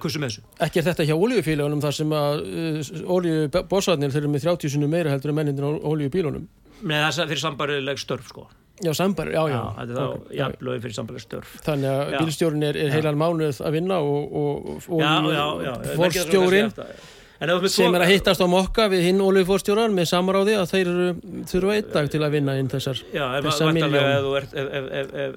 ekki 0.66 0.82
er 0.82 0.86
þetta 0.90 1.06
hjá 1.08 1.16
olíufélagunum 1.16 1.80
þar 1.84 1.96
sem 1.96 2.14
að 2.16 2.42
uh, 2.44 2.90
olíubósarnir 3.16 4.12
þeir 4.12 4.26
eru 4.26 4.32
með 4.34 4.48
30 4.50 4.74
sinni 4.74 4.90
meira 4.92 5.14
heldur 5.14 5.32
en 5.32 5.38
mennindir 5.38 5.64
á 5.64 5.72
olíubílunum. 5.88 6.48
með 6.82 7.06
þess 7.06 7.22
að 7.24 7.32
fyrir 7.32 7.44
sambarileg 7.46 8.02
störf 8.02 8.28
sko 8.34 8.44
Já, 8.86 8.92
sambar, 8.94 9.32
já, 9.34 9.42
já. 9.50 9.62
þetta 9.80 9.94
er 9.94 9.98
þá 9.98 10.34
jafnlögin 10.38 10.82
fyrir 10.84 10.96
sambarileg 11.00 11.24
störf 11.26 11.54
Þannig 11.66 11.94
að 11.94 12.12
bílstjórin 12.18 12.66
er, 12.68 12.78
er 12.78 12.92
heilan 12.94 13.18
mánuð 13.18 13.62
að 13.66 13.78
vinna 13.78 13.98
og, 14.06 14.36
og, 14.42 14.68
og 14.86 15.02
já, 15.02 15.14
já, 15.34 15.46
já, 15.66 15.72
fórstjórin 15.98 16.76
sem 17.70 17.94
er 17.94 18.02
að 18.02 18.12
hittast 18.16 18.42
á 18.42 18.48
mokka 18.50 18.88
við 18.90 19.04
hinn 19.12 19.22
olíufórstjóran 19.22 19.94
með 19.94 20.08
samráði 20.10 20.56
að 20.58 20.72
þeir 20.72 20.88
eru, 20.94 21.10
þurfa 21.50 21.76
einn 21.76 21.92
dag 21.94 22.10
til 22.14 22.22
að 22.26 22.34
vinna 22.34 22.56
inn 22.58 22.70
þessar 22.72 23.02
Já, 23.14 23.26
ef, 23.38 23.50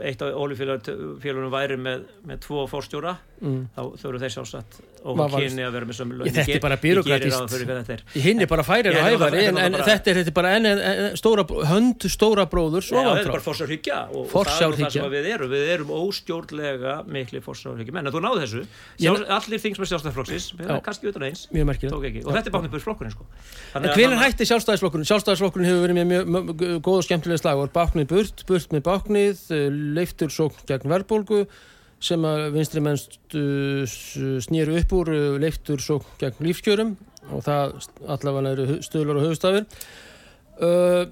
eitt 0.09 0.25
af 0.25 0.39
ólífélagum 0.41 1.51
væri 1.53 1.77
með, 1.81 2.07
með 2.29 2.41
tvo 2.47 2.65
fórstjóra 2.71 3.19
mm. 3.41 3.61
þá 3.77 4.09
eru 4.09 4.21
þeir 4.23 4.33
sjálfsagt 4.37 4.81
og 5.01 5.21
kynni 5.33 5.65
að 5.65 5.73
vera 5.77 5.89
með 5.89 5.97
sömu 5.97 6.17
laun 6.19 6.29
Ég, 6.29 6.35
þetta 6.37 6.55
er 6.57 6.63
bara 6.65 6.77
byrokratist. 6.81 8.03
hinn 8.21 8.43
er 8.45 8.49
bara 8.51 8.65
færir 8.67 8.93
og 8.93 9.07
að 9.07 9.23
það- 9.23 9.37
en, 9.41 9.61
en 9.65 9.77
þetta 9.87 10.13
er 10.13 10.31
bara- 10.37 11.17
stóra, 11.17 11.45
hönd 11.71 12.05
stóra 12.13 12.45
bróðurs 12.51 12.91
Já, 12.93 13.01
þetta 13.01 13.25
er 13.25 13.33
bara 13.33 13.45
forsjárhyggja 13.47 14.01
og, 14.11 14.27
og 14.35 14.51
það 14.51 14.67
er 14.67 14.77
það 14.81 14.93
sem 14.97 15.07
að 15.07 15.17
við 15.17 15.31
erum 15.35 15.51
við 15.55 15.73
erum 15.77 15.95
óstjórnlega 16.01 16.97
mikli 17.09 17.41
forsjárhyggja 17.45 17.97
menn, 17.97 18.11
en 18.11 18.13
þú 18.13 18.23
náðu 18.27 18.45
þessu, 18.45 18.65
allir 19.39 19.65
þings 19.65 19.81
með 19.81 19.91
sjálfstæðarflokksins, 19.95 20.51
Já. 20.61 20.77
kannski 20.85 21.11
utan 21.11 21.27
eins 21.31 21.47
og 21.49 22.05
þetta 22.37 22.47
er 22.51 22.55
báðnibur 22.55 22.85
flokkurinn 22.85 23.15
sko. 23.15 23.25
Að 23.73 23.89
hvernig 23.89 24.05
þannig- 24.05 24.25
hætti 24.27 24.49
sjálfstæðisflokkurinn? 24.51 25.09
Sjálfstæðisflokkurinn 25.09 25.71
hefur 25.71 25.85
verið 25.89 25.97
með 26.05 26.81
góð 26.85 27.01
og 27.01 27.07
skemmtilega 27.09 27.41
slag 27.41 27.65
báknið 27.73 28.09
burt, 28.11 28.45
burt 28.47 28.73
með 28.75 28.83
báknið, 28.85 29.43
eh, 29.51 29.69
leiftur 29.97 30.29
sókn 30.29 30.67
gegn 30.67 30.91
verðbólgu 30.91 31.47
sem 32.01 32.25
að 32.25 32.47
vinstri 32.55 32.81
menn 32.85 32.99
snýru 34.45 34.77
upp 34.81 34.93
úr 34.97 35.11
eh, 35.15 35.39
leiftur 35.43 35.83
sókn 35.85 36.15
gegn 36.21 36.45
lífskjörum 36.47 36.95
og 37.31 37.43
það 37.45 37.75
allavega 38.17 38.53
eru 38.55 38.79
stuðlar 38.85 39.21
og 39.21 39.27
höfustafir. 39.29 39.67
Uh, 40.61 41.05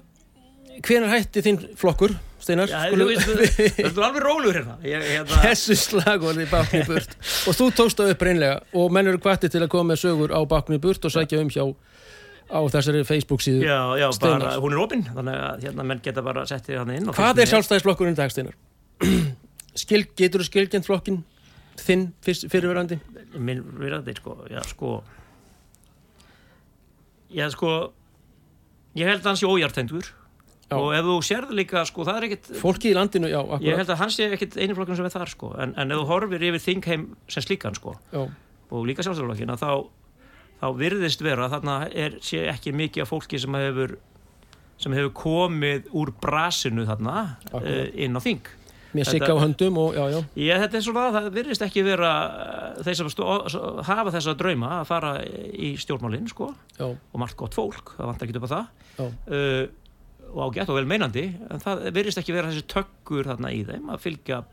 hvernig 0.85 1.11
hætti 1.13 1.43
þinn 1.45 1.59
flokkur, 1.79 2.13
Steinar? 2.39 2.69
Já, 2.71 2.89
Skulum- 2.89 3.09
þú 3.13 3.35
veist, 3.37 3.59
þú 3.77 3.85
er 4.01 4.05
alveg 4.07 4.25
rólugur 4.25 4.57
hérna, 4.59 4.75
ég, 4.85 5.05
hérna 5.13 5.39
þessu 5.43 5.77
slagorði 5.79 6.45
báknið 6.51 6.85
burt 6.91 7.15
og 7.49 7.57
þú 7.57 7.69
tókst 7.79 7.99
það 8.01 8.13
upp 8.13 8.25
reynlega 8.27 8.59
og 8.79 8.93
menn 8.95 9.09
eru 9.11 9.21
kvartir 9.21 9.51
til 9.53 9.63
að 9.65 9.71
koma 9.73 9.93
með 9.93 10.01
sögur 10.05 10.33
á 10.33 10.39
báknið 10.49 10.83
burt 10.85 11.09
og 11.09 11.15
sækja 11.15 11.41
um 11.43 11.51
hjá 11.53 11.65
á 12.49 12.59
þessari 12.73 13.03
Facebook 13.09 13.43
síðu 13.45 13.65
Já, 13.67 13.79
já, 13.99 14.07
Steinar. 14.15 14.45
bara, 14.45 14.61
hún 14.63 14.77
er 14.77 14.83
opinn 14.85 15.05
þannig 15.09 15.41
að 15.49 15.67
hérna 15.67 15.87
menn 15.91 16.01
geta 16.05 16.23
bara 16.25 16.45
sett 16.49 16.69
þig 16.69 16.79
hann 16.81 16.95
inn 16.95 17.11
Hvað 17.13 17.43
er 17.43 17.51
sjálfstæðisflokkurinn 17.53 18.15
í 18.15 18.21
dag, 18.21 18.33
Steinar? 18.33 18.57
Skil, 19.79 20.03
getur 20.17 20.43
þú 20.43 20.49
skilgjent 20.49 20.87
flokkin 20.87 21.21
þinn 21.79 22.09
fyrirverandi? 22.25 22.99
minn 23.39 23.61
virðandi 23.79 24.15
sko, 24.17 24.35
já 24.51 24.59
sko. 24.67 24.97
Já 27.29 27.45
sko 27.53 27.73
ég 28.97 29.05
held 29.09 29.21
að 29.21 29.29
hann 29.29 29.39
sé 29.39 29.49
óhjartendur 29.49 30.07
Já. 30.69 30.77
og 30.77 30.91
ef 30.93 31.05
þú 31.05 31.15
sérð 31.25 31.53
líka 31.57 31.81
sko 31.87 32.05
það 32.05 32.17
er 32.19 32.25
ekkit 32.27 32.49
Fólki 32.59 32.91
í 32.91 32.97
landinu, 32.97 33.29
já, 33.29 33.39
ég 33.41 33.55
akkurat 33.57 33.79
held 33.81 33.93
að 33.93 34.01
hann 34.03 34.11
sé 34.13 34.27
ekkit 34.35 34.57
einu 34.57 34.75
flokkun 34.77 34.99
sem 34.99 35.07
er 35.07 35.13
þar 35.13 35.31
sko. 35.31 35.53
En, 35.61 35.73
en 35.77 35.93
ef 35.93 36.01
þú 36.01 36.09
horfir 36.09 36.45
yfir 36.49 36.63
þingheim 36.65 37.05
sem 37.29 37.45
slíkan 37.45 37.77
sko 37.77 37.95
já, 38.13 38.21
og 38.69 38.85
líka 38.89 39.05
sjálfstæðarflokkina 39.05 39.57
þá, 39.61 39.71
þá 40.61 40.67
virðist 40.77 41.23
vera 41.25 41.47
að 41.47 41.55
þarna 41.57 41.77
er, 41.89 42.19
sé 42.25 42.43
ekki 42.51 42.73
mikið 42.77 43.05
af 43.05 43.13
fólki 43.13 43.41
sem 43.41 43.57
hefur 43.57 43.95
sem 44.79 44.93
hefur 44.95 45.13
komið 45.17 45.89
úr 45.97 46.13
brasinu 46.21 46.85
þarna 46.87 47.15
uh, 47.51 47.87
inn 47.99 48.15
á 48.15 48.21
þing 48.23 48.45
Þetta- 48.93 49.11
sigga 49.11 49.33
á 49.33 49.37
höndum 49.43 49.77
og 49.77 49.93
já, 49.93 50.03
já. 50.15 50.19
Ég, 50.35 50.61
þetta 50.63 50.77
er 50.79 50.85
svona, 50.85 51.03
það 51.13 51.27
virðist 51.35 51.61
ekki 51.67 51.83
vera 51.85 52.11
uh, 52.29 52.83
þeir 52.87 52.95
sem 52.99 53.09
stó, 53.13 53.27
hafa 53.85 54.13
þessa 54.15 54.33
drauma 54.39 54.71
að 54.79 54.87
fara 54.89 55.11
í 55.53 55.75
stjórnmálinn 55.77 56.29
sko, 56.31 56.47
og 56.87 57.19
margt 57.21 57.37
gott 57.37 57.53
fólk, 57.53 57.93
það 57.99 58.09
vantar 58.09 58.27
ekki 58.29 58.39
upp 58.41 58.47
á 58.49 58.53
það. 58.55 58.71
Uh, 58.99 59.65
og 60.29 60.41
ágætt 60.53 60.69
og 60.69 60.77
vel 60.77 60.85
meinandi 60.89 61.23
en 61.49 61.61
það 61.63 61.87
virðist 61.95 62.19
ekki 62.21 62.33
vera 62.35 62.49
þessi 62.51 62.65
tökkur 62.69 63.25
þarna 63.29 63.49
í 63.55 63.63
þeim 63.65 63.87
að 63.93 64.01
fylgja, 64.03 64.43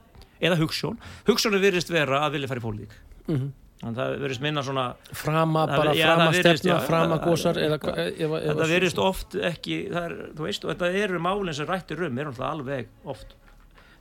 eða 0.41 0.57
hugssjón 0.61 0.97
hugssjónu 1.29 1.59
virðist 1.61 1.91
vera 1.93 2.23
að 2.27 2.37
vilja 2.37 2.49
fara 2.53 2.61
í 2.63 2.65
pólitík. 2.65 2.95
Mhm. 3.29 3.51
En 3.85 3.93
það 3.93 4.15
virðist 4.23 4.41
minna 4.41 4.63
svona 4.65 4.85
Frama, 5.13 5.67
bara 5.69 5.93
já, 5.93 6.07
frama 6.09 6.31
stefna, 6.33 6.71
já, 6.71 6.79
frama 6.87 7.19
gósar 7.21 7.59
það- 7.61 8.71
virðist 8.71 8.99
oft 9.05 9.37
ekki 9.37 9.77
er, 9.93 10.15
þú 10.33 10.47
veist, 10.47 10.65
og 10.65 10.73
þetta 10.73 10.89
eru 11.05 11.21
málinn 11.21 11.55
sem 11.55 11.67
rættir 11.69 12.01
um 12.07 12.19
er 12.19 12.25
náttúrulega 12.31 12.53
alveg 12.57 12.87
oft 13.05 13.35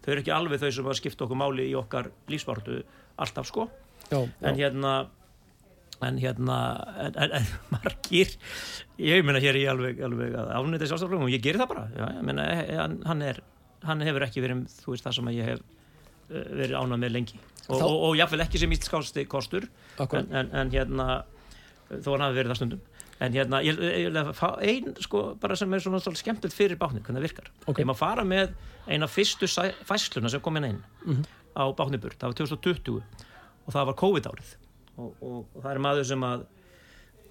þau 0.06 0.14
eru 0.14 0.24
ekki 0.24 0.34
alveg 0.36 0.62
þau 0.62 0.72
sem 0.78 0.89
að 0.89 0.97
skipta 0.99 1.26
okkur 1.26 1.39
máli 1.39 1.68
í 1.72 1.76
okkar 1.78 2.12
lífsbartu 2.32 2.82
alltaf 3.22 3.49
sko. 3.49 3.68
Já, 4.12 4.20
en 4.22 4.60
já, 4.60 4.66
hérna 4.66 4.95
en 6.03 6.18
hérna 6.20 6.58
en, 6.99 7.14
en, 7.24 7.36
en 7.39 7.45
margir 7.74 8.34
ég 9.01 9.26
meina 9.26 9.41
hér 9.41 9.56
er 9.56 9.62
ég 9.64 9.72
alveg, 9.72 10.01
alveg 10.06 10.36
að 10.38 10.51
afnýta 10.60 10.89
sjálfstaflöfum 10.89 11.28
og 11.30 11.34
ég 11.34 11.43
gerir 11.43 11.62
það 11.64 11.72
bara. 11.74 11.86
Já, 11.95 12.06
ég 12.18 12.26
meina, 12.28 12.47
eh, 12.51 12.74
hann, 12.80 12.97
hann, 13.08 13.24
er, 13.26 13.41
hann 13.86 14.03
hefur 14.06 14.28
ekki 14.28 14.43
verið 14.43 14.66
þú 14.82 14.95
veist 14.95 15.08
það 15.08 15.20
sem 15.20 15.32
að 15.32 15.39
ég 15.39 15.51
hef 15.53 15.64
uh, 15.64 16.41
verið 16.62 16.76
ánað 16.82 17.06
með 17.06 17.16
lengi. 17.16 17.39
Og, 17.66 17.80
og, 17.80 17.95
og 18.10 18.20
jáfnvel 18.20 18.43
ekki 18.45 18.62
sem 18.62 18.76
ílskásti 18.76 19.26
kostur 19.30 19.66
en, 19.97 20.28
en, 20.30 20.51
en 20.53 20.74
hérna 20.74 21.08
þó 21.89 22.12
hann 22.14 22.28
hafi 22.28 22.38
verið 22.38 22.51
það 22.51 22.60
stundum 22.60 22.84
en 23.24 23.32
hérna, 23.34 23.61
ég, 23.63 23.78
vil 23.80 24.18
að 24.20 24.34
fá 24.36 24.49
ein 24.59 24.89
sko, 24.99 25.36
bara 25.39 25.55
sem 25.55 25.72
er 25.74 25.80
svona 25.84 25.99
skemmtilegt 26.03 26.55
fyrir 26.57 26.76
bátnið 26.80 27.05
hvernig 27.05 27.22
það 27.22 27.28
virkar, 27.30 27.47
Ok. 27.68 27.80
ég 27.80 27.88
má 27.88 27.95
fara 27.95 28.24
með 28.28 28.51
eina 28.91 29.07
fyrstu 29.07 29.47
fæsluna 29.88 30.30
sem 30.30 30.41
kom 30.43 30.57
inn 30.57 30.66
inn 30.66 30.82
Mhm. 31.05 31.24
á 31.55 31.63
bátniðburt, 31.76 32.18
það 32.20 32.28
var 32.28 32.34
2020 32.34 33.03
og 33.68 33.74
það 33.74 33.86
var 33.86 33.93
COVID 34.01 34.28
árið 34.32 34.55
og, 34.97 35.13
og, 35.22 35.45
og 35.55 35.63
það 35.63 35.72
er 35.72 35.80
maður 35.80 36.05
sem 36.05 36.22
að 36.28 36.45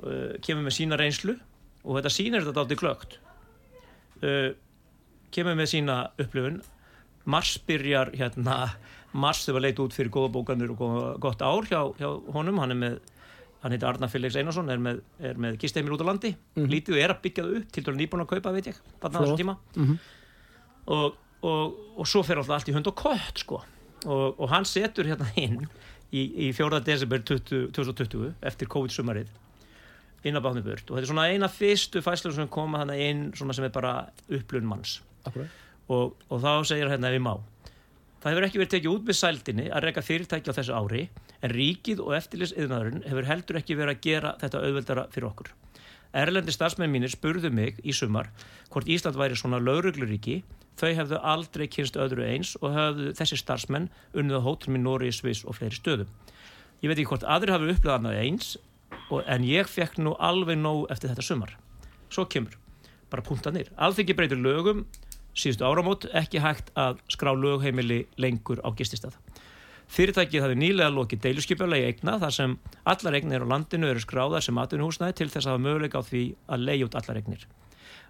uh, 0.05 0.32
kemur 0.41 0.64
með 0.64 0.76
sína 0.78 0.97
reynslu 0.99 1.37
og 1.85 1.97
þetta 2.01 2.11
sýnir 2.16 2.45
þetta 2.49 2.64
átti 2.64 2.76
glögt 2.80 3.18
uh, 4.24 4.51
kemur 5.35 5.57
með 5.59 5.68
sína 5.74 6.11
upplifun. 6.20 6.62
Mars 7.26 7.55
byrjar 7.66 8.11
hérna 8.16 8.70
mars 9.12 9.45
þau 9.47 9.55
var 9.57 9.64
leit 9.64 9.78
út 9.80 9.95
fyrir 9.95 10.11
góða 10.12 10.32
bókanir 10.35 10.70
og 10.74 10.78
góða, 10.80 11.18
gott 11.22 11.43
ár 11.43 11.64
hjá, 11.68 11.80
hjá 11.99 12.09
honum. 12.35 12.59
Hann 12.59 12.74
er 12.74 12.80
með 12.80 12.99
hann 13.64 13.72
heitir 13.72 13.88
Arnar 13.88 14.10
Felix 14.12 14.36
Einarsson 14.36 14.68
er 14.70 14.80
með, 14.84 14.98
er 15.24 15.38
með 15.40 15.56
kisteimil 15.62 15.94
út 15.96 16.02
á 16.04 16.08
landi 16.10 16.34
Mhm. 16.56 16.66
lítið 16.70 16.96
og 16.98 17.02
er 17.04 17.14
að 17.14 17.22
byggja 17.24 17.44
það 17.46 17.56
upp 17.62 17.72
til 17.72 17.84
dæru 17.86 17.96
nýbúin 17.98 18.24
að 18.24 18.30
kaupa 18.34 18.52
veit 18.52 18.66
ég, 18.68 18.80
tíma 19.40 19.56
Mhm. 19.76 19.98
og, 20.86 21.16
og, 21.42 21.78
og 21.98 22.06
svo 22.06 22.22
fer 22.22 22.36
alltaf 22.40 22.58
allt 22.60 22.68
í 22.68 22.74
hund 22.76 22.86
og 22.92 22.96
kött 23.00 23.38
sko. 23.44 23.62
og, 24.06 24.34
og 24.40 24.48
hann 24.52 24.64
setur 24.68 25.04
hérna 25.08 25.26
inn 25.40 25.62
í, 26.12 26.48
í 26.48 26.52
4. 26.54 26.80
desember 26.84 27.18
20, 27.24 27.70
2020 27.72 28.34
eftir 28.42 28.68
COVID-sumarið 28.68 29.28
inn 30.24 30.36
á 30.36 30.44
Bátniburt 30.44 30.90
og 30.90 30.96
þetta 30.98 31.02
er 31.06 31.10
svona 31.10 31.28
eina 31.32 31.48
fyrstu 31.48 32.00
fæslur 32.04 32.32
sem 32.36 32.48
koma 32.48 32.78
hann 32.82 32.90
inn 32.96 33.32
svona 33.36 33.54
sem 33.56 33.64
er 33.64 33.72
bara 33.72 34.06
upplun 34.28 34.64
manns 34.68 34.98
og, 35.88 36.14
og 36.30 36.40
þá 36.40 36.64
segir 36.68 36.88
hérna 36.92 37.08
ef 37.08 37.16
ég 37.18 37.24
má 37.24 37.34
það 38.22 38.30
hefur 38.32 38.46
ekki 38.46 38.60
verið 38.60 38.72
tekið 38.76 38.92
út 38.94 39.04
með 39.08 39.18
sældinni 39.20 39.66
að 39.72 39.84
reyka 39.88 40.04
fyrirtæki 40.04 40.48
á 40.52 40.56
þessu 40.56 40.76
ári 40.76 41.02
en 41.45 41.53
ríkið 41.53 42.01
og 42.01 42.14
eftirlýsiðnaðurinn 42.16 43.05
hefur 43.05 43.28
heldur 43.28 43.61
ekki 43.61 43.76
verið 43.76 43.97
að 43.97 44.05
gera 44.07 44.34
þetta 44.40 44.62
auðveldara 44.64 45.07
fyrir 45.12 45.28
okkur. 45.28 45.51
Erlendi 46.14 46.55
starfsmenn 46.55 46.92
mínir 46.95 47.11
spurðu 47.12 47.51
mig 47.53 47.80
í 47.82 47.92
sumar 47.92 48.30
hvort 48.70 48.88
Ísland 48.88 49.18
væri 49.18 49.36
svona 49.36 49.59
laurugluríki 49.61 50.42
þau 50.78 50.90
hefðu 51.01 51.18
aldrei 51.20 51.66
kynst 51.70 51.99
öðru 52.01 52.24
eins 52.26 52.55
og 52.61 52.74
hefðu 52.74 53.14
þessi 53.18 53.38
starfsmenn 53.40 53.90
unnið 54.14 54.38
á 54.40 54.47
hótelum 54.47 54.78
í 54.78 54.82
Nóri, 54.82 55.11
Sviss 55.12 55.45
og 55.45 55.59
fleiri 55.59 55.76
stöðum. 55.76 56.11
Ég 56.82 56.90
veit 56.90 56.99
ekki 56.99 57.11
hvort 57.11 57.26
aðri 57.26 57.55
hafi 57.55 57.74
upplegað 57.74 58.09
eins 58.14 58.55
en 59.11 59.47
ég 59.47 59.68
fekk 59.68 59.99
nú 59.99 60.14
alveg 60.22 60.59
nóg 60.59 60.86
eftir 60.95 61.11
þetta 61.11 61.26
sumar. 61.26 61.57
Svo 62.11 62.24
kemur, 62.30 62.55
bara 63.11 63.26
punktanir 63.26 63.72
alþingi 63.76 64.16
breytir 64.16 64.38
lögum 64.38 64.84
síðustu 65.34 65.66
áramót. 65.66 66.07
Ekki 66.14 66.42
hægt 66.42 66.70
að 66.78 67.03
skrá 67.11 67.34
lögheimili 67.34 68.05
lengur 68.22 68.62
á 68.62 68.70
gististað 68.70 69.18
Fyrirtækið 69.93 70.43
hafi 70.43 70.57
nýlega 70.59 70.91
lokið 70.91 71.20
deiluskipjulegi 71.26 71.89
eigna 71.91 72.16
þar 72.22 72.32
sem 72.35 72.55
allar 72.89 73.18
eignir 73.18 73.45
á 73.45 73.51
landinu 73.53 73.91
eru 73.91 74.01
skráðar 74.03 74.45
sem 74.45 74.59
atvinnuhúsnæði 74.59 75.18
til 75.18 75.28
þess 75.28 75.47
að 75.47 75.53
hafa 75.53 75.64
möguleika 75.66 76.01
á 76.01 76.09
því 76.09 76.22
að 76.49 76.64
leiða 76.68 76.87
út 76.89 76.97
allar 77.01 77.20
eignir. 77.20 77.45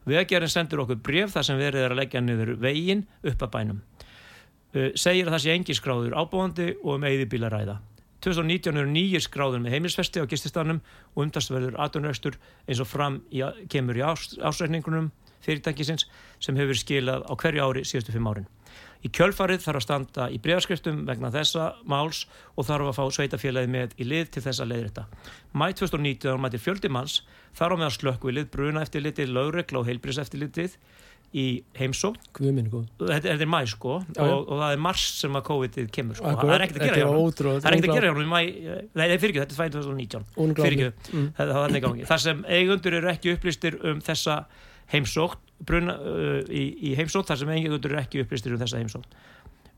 Vegagerinn 0.05 0.53
sendur 0.53 0.85
okkur 0.85 1.01
bref 1.03 1.35
þar 1.35 1.49
sem 1.49 1.59
verið 1.59 1.87
er 1.87 1.95
að 1.95 2.01
leggja 2.03 2.23
niður 2.23 2.55
veginn 2.61 3.03
upp 3.25 3.43
að 3.43 3.53
bænum. 3.57 3.83
Uh, 4.75 4.91
segir 4.95 5.29
að 5.29 5.37
það 5.37 5.45
sé 5.45 5.57
engi 5.57 5.77
skráður 5.79 6.17
ábúandi 6.19 6.71
og 6.83 6.97
um 6.97 7.09
eigði 7.09 7.29
bílaræða. 7.35 7.81
2019 8.25 8.81
eru 8.81 8.89
nýjir 8.89 9.25
skráður 9.25 9.61
með 9.61 9.77
heimilsfesti 9.77 10.23
á 10.23 10.31
gististanum 10.31 10.81
og 11.13 11.27
umtastverður 11.27 11.77
atvinnurekstur 11.85 12.39
eins 12.65 12.81
og 12.81 12.89
fram 12.89 13.21
í, 13.29 13.43
kemur 13.69 13.99
í 14.01 14.05
ás, 14.05 14.31
ásreikningunum 14.41 15.11
fyrirtækisins 15.45 16.07
sem 16.41 16.57
hefur 16.57 16.79
skilað 16.79 17.27
á 17.29 17.33
hverju 17.37 17.65
ári 17.65 17.85
síðustu 17.85 18.15
fimm 18.15 18.31
árin. 18.31 18.49
Í 19.05 19.11
kjölfarið 19.13 19.65
þarf 19.67 19.81
að 19.81 19.85
standa 19.85 20.27
í 20.33 20.39
bregaskriftum 20.41 21.03
vegna 21.09 21.29
þessa 21.35 21.75
máls 21.91 22.23
og 22.57 22.69
þarf 22.69 22.89
að 22.89 22.97
fá 22.97 23.05
sveitafélagi 23.19 23.69
með 23.69 23.97
í 24.01 24.07
lið 24.09 24.31
til 24.33 24.45
þessa 24.47 24.65
leiðrætta. 24.69 25.05
Mæ 25.53 25.67
2019 25.77 26.41
mæti 26.41 26.61
fjöldi 26.63 26.89
manns 26.93 27.19
þar 27.59 27.77
á 27.77 27.81
meðan 27.83 27.97
slökku 27.99 28.33
í 28.33 28.39
lið 28.39 28.49
bruna 28.55 28.85
eftir 28.85 29.05
litið, 29.05 29.35
lögregla 29.37 29.83
og 29.83 29.91
heilbris 29.91 30.21
eftir 30.23 30.41
litið 30.47 30.79
í 31.35 31.45
heimsókn. 31.77 32.21
Guðminn 32.37 32.69
góð 32.71 32.87
Þetta, 33.01 33.27
þetta 33.27 33.45
er 33.45 33.51
mæ 33.51 33.61
sko 33.69 33.95
og, 33.99 34.35
og 34.39 34.61
það 34.61 34.69
er 34.69 34.83
mars 34.87 35.07
sem 35.19 35.37
að 35.37 35.47
COVID-ið 35.49 35.89
kemur 35.95 36.19
sko. 36.19 36.35
Það 36.39 36.53
er 36.55 36.65
ekkert 36.67 36.79
að 36.79 36.85
gera 36.85 36.95
þetta 36.95 37.01
hjá 37.01 37.09
er 37.09 37.25
ótrúlegt. 37.25 37.65
Það 37.65 37.71
er 37.71 37.77
ekkert 37.77 37.91
að 37.91 37.99
gera 37.99 38.07
hjá 38.07 38.15
honum 38.15 38.25
í 38.25 38.31
mæ, 38.31 38.39
nei, 38.95 39.07
nei 39.11 39.17
fyrir 39.19 39.33
ekki, 39.35 39.43
þetta 39.43 39.57
er 39.57 39.61
fæn 39.61 39.75
2019. 39.75 40.29
Unglámi. 40.45 40.69
Fyrirgefðu. 40.69 41.15
Mm. 41.19 41.27
Það, 41.35 41.51
er 41.51 41.59
þannig 41.59 41.85
gangi. 41.89 42.07
Þar 42.13 42.23
sem 42.25 42.45
eigundur 42.59 42.99
eru 43.01 43.11
ekki 43.11 43.35
upplýstir 43.35 43.79
um 43.91 44.05
þessa 44.05 44.39
heimsókn, 44.95 45.44
bruna, 45.63 45.97
uh, 46.01 46.41
í, 46.49 46.65
í 46.91 46.95
heimsókn, 46.99 47.29
þar 47.31 47.43
sem 47.43 47.55
eigundur 47.55 47.93
eru 47.93 48.03
ekki 48.03 48.23
upplýstir 48.25 48.55
um 48.55 48.63
þessa 48.63 48.81
heimsókn. 48.81 49.17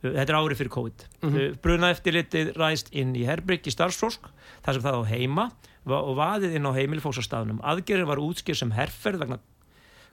Uh, 0.02 0.12
þetta 0.12 0.26
er 0.26 0.38
árið 0.38 0.60
fyrir 0.62 0.74
COVID. 0.76 1.06
Mm. 1.20 1.32
-hmm. 1.32 1.58
Bruna 1.64 1.90
eftirlitið 1.94 2.52
ræst 2.56 2.92
inn 2.92 3.14
í 3.16 3.26
Herbygg 3.28 3.66
í 3.66 3.74
starfsfólk, 3.74 4.30
þar 4.66 4.78
sem 4.78 4.86
það 4.86 5.00
á 5.00 5.02
heima 5.12 5.50
og 5.86 6.14
vaðið 6.18 6.56
inn 6.58 6.66
á 6.66 6.72
staðnum. 7.22 7.60
Aðgerðin 7.62 8.10
var 8.10 8.18
útskýr 8.18 8.58
sem 8.58 8.72
herferð 8.74 9.22
vegna 9.22 9.38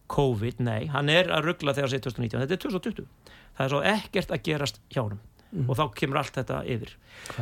COVID, 0.07 0.59
nei, 0.59 0.87
hann 0.91 1.09
er 1.09 1.31
að 1.31 1.47
ruggla 1.47 1.73
þegar 1.73 1.89
það 1.89 1.95
sé 1.95 1.99
2019, 2.03 2.41
þetta 2.43 2.53
er 2.53 2.61
2020. 2.61 3.05
Það 3.57 3.65
er 3.65 3.71
svo 3.71 3.81
ekkert 3.81 4.31
að 4.31 4.43
gerast 4.43 4.81
hjá 4.91 5.01
honum. 5.01 5.21
mm. 5.53 5.69
og 5.69 5.77
þá 5.77 5.83
kemur 5.97 6.19
allt 6.21 6.37
þetta 6.37 6.59
yfir 6.69 6.93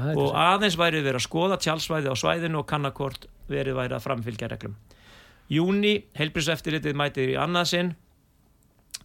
er 0.01 0.19
og 0.19 0.35
aðeins 0.37 0.77
væri 0.79 1.01
verið 1.01 1.21
að 1.21 1.27
skoða 1.27 1.59
tjálsvæði 1.63 2.11
á 2.11 2.15
svæðinu 2.19 2.61
og 2.61 2.67
kannakort 2.69 3.27
verið 3.51 3.77
væri 3.79 3.97
að 3.97 4.05
framfylgja 4.05 4.51
reglum 4.51 4.77
Júni, 5.51 5.97
heilbríseftirlitið 6.15 6.95
mætir 6.95 7.33
í 7.33 7.39
annað 7.39 7.71
sinn 7.73 7.93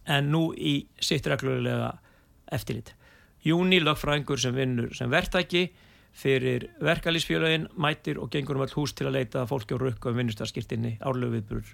en 0.05 0.31
nú 0.31 0.49
í 0.53 0.79
sitt 0.99 1.27
reglulega 1.27 1.93
eftirlit 2.51 2.93
Júni, 3.47 3.79
lögfræðingur 3.79 4.41
sem 4.41 4.55
vinnur 4.55 4.95
sem 4.97 5.11
verktæki 5.11 5.69
fyrir 6.17 6.65
verkalýsfélagin 6.83 7.67
mætir 7.77 8.17
og 8.19 8.31
gengur 8.33 8.57
um 8.57 8.65
all 8.65 8.73
hús 8.73 8.95
til 8.97 9.07
að 9.07 9.19
leita 9.19 9.45
fólki 9.47 9.77
á 9.77 9.79
rukka 9.79 10.09
um 10.09 10.17
vinnustaskirtinni 10.17 10.97
árlegu 10.99 11.37
viðburur. 11.37 11.69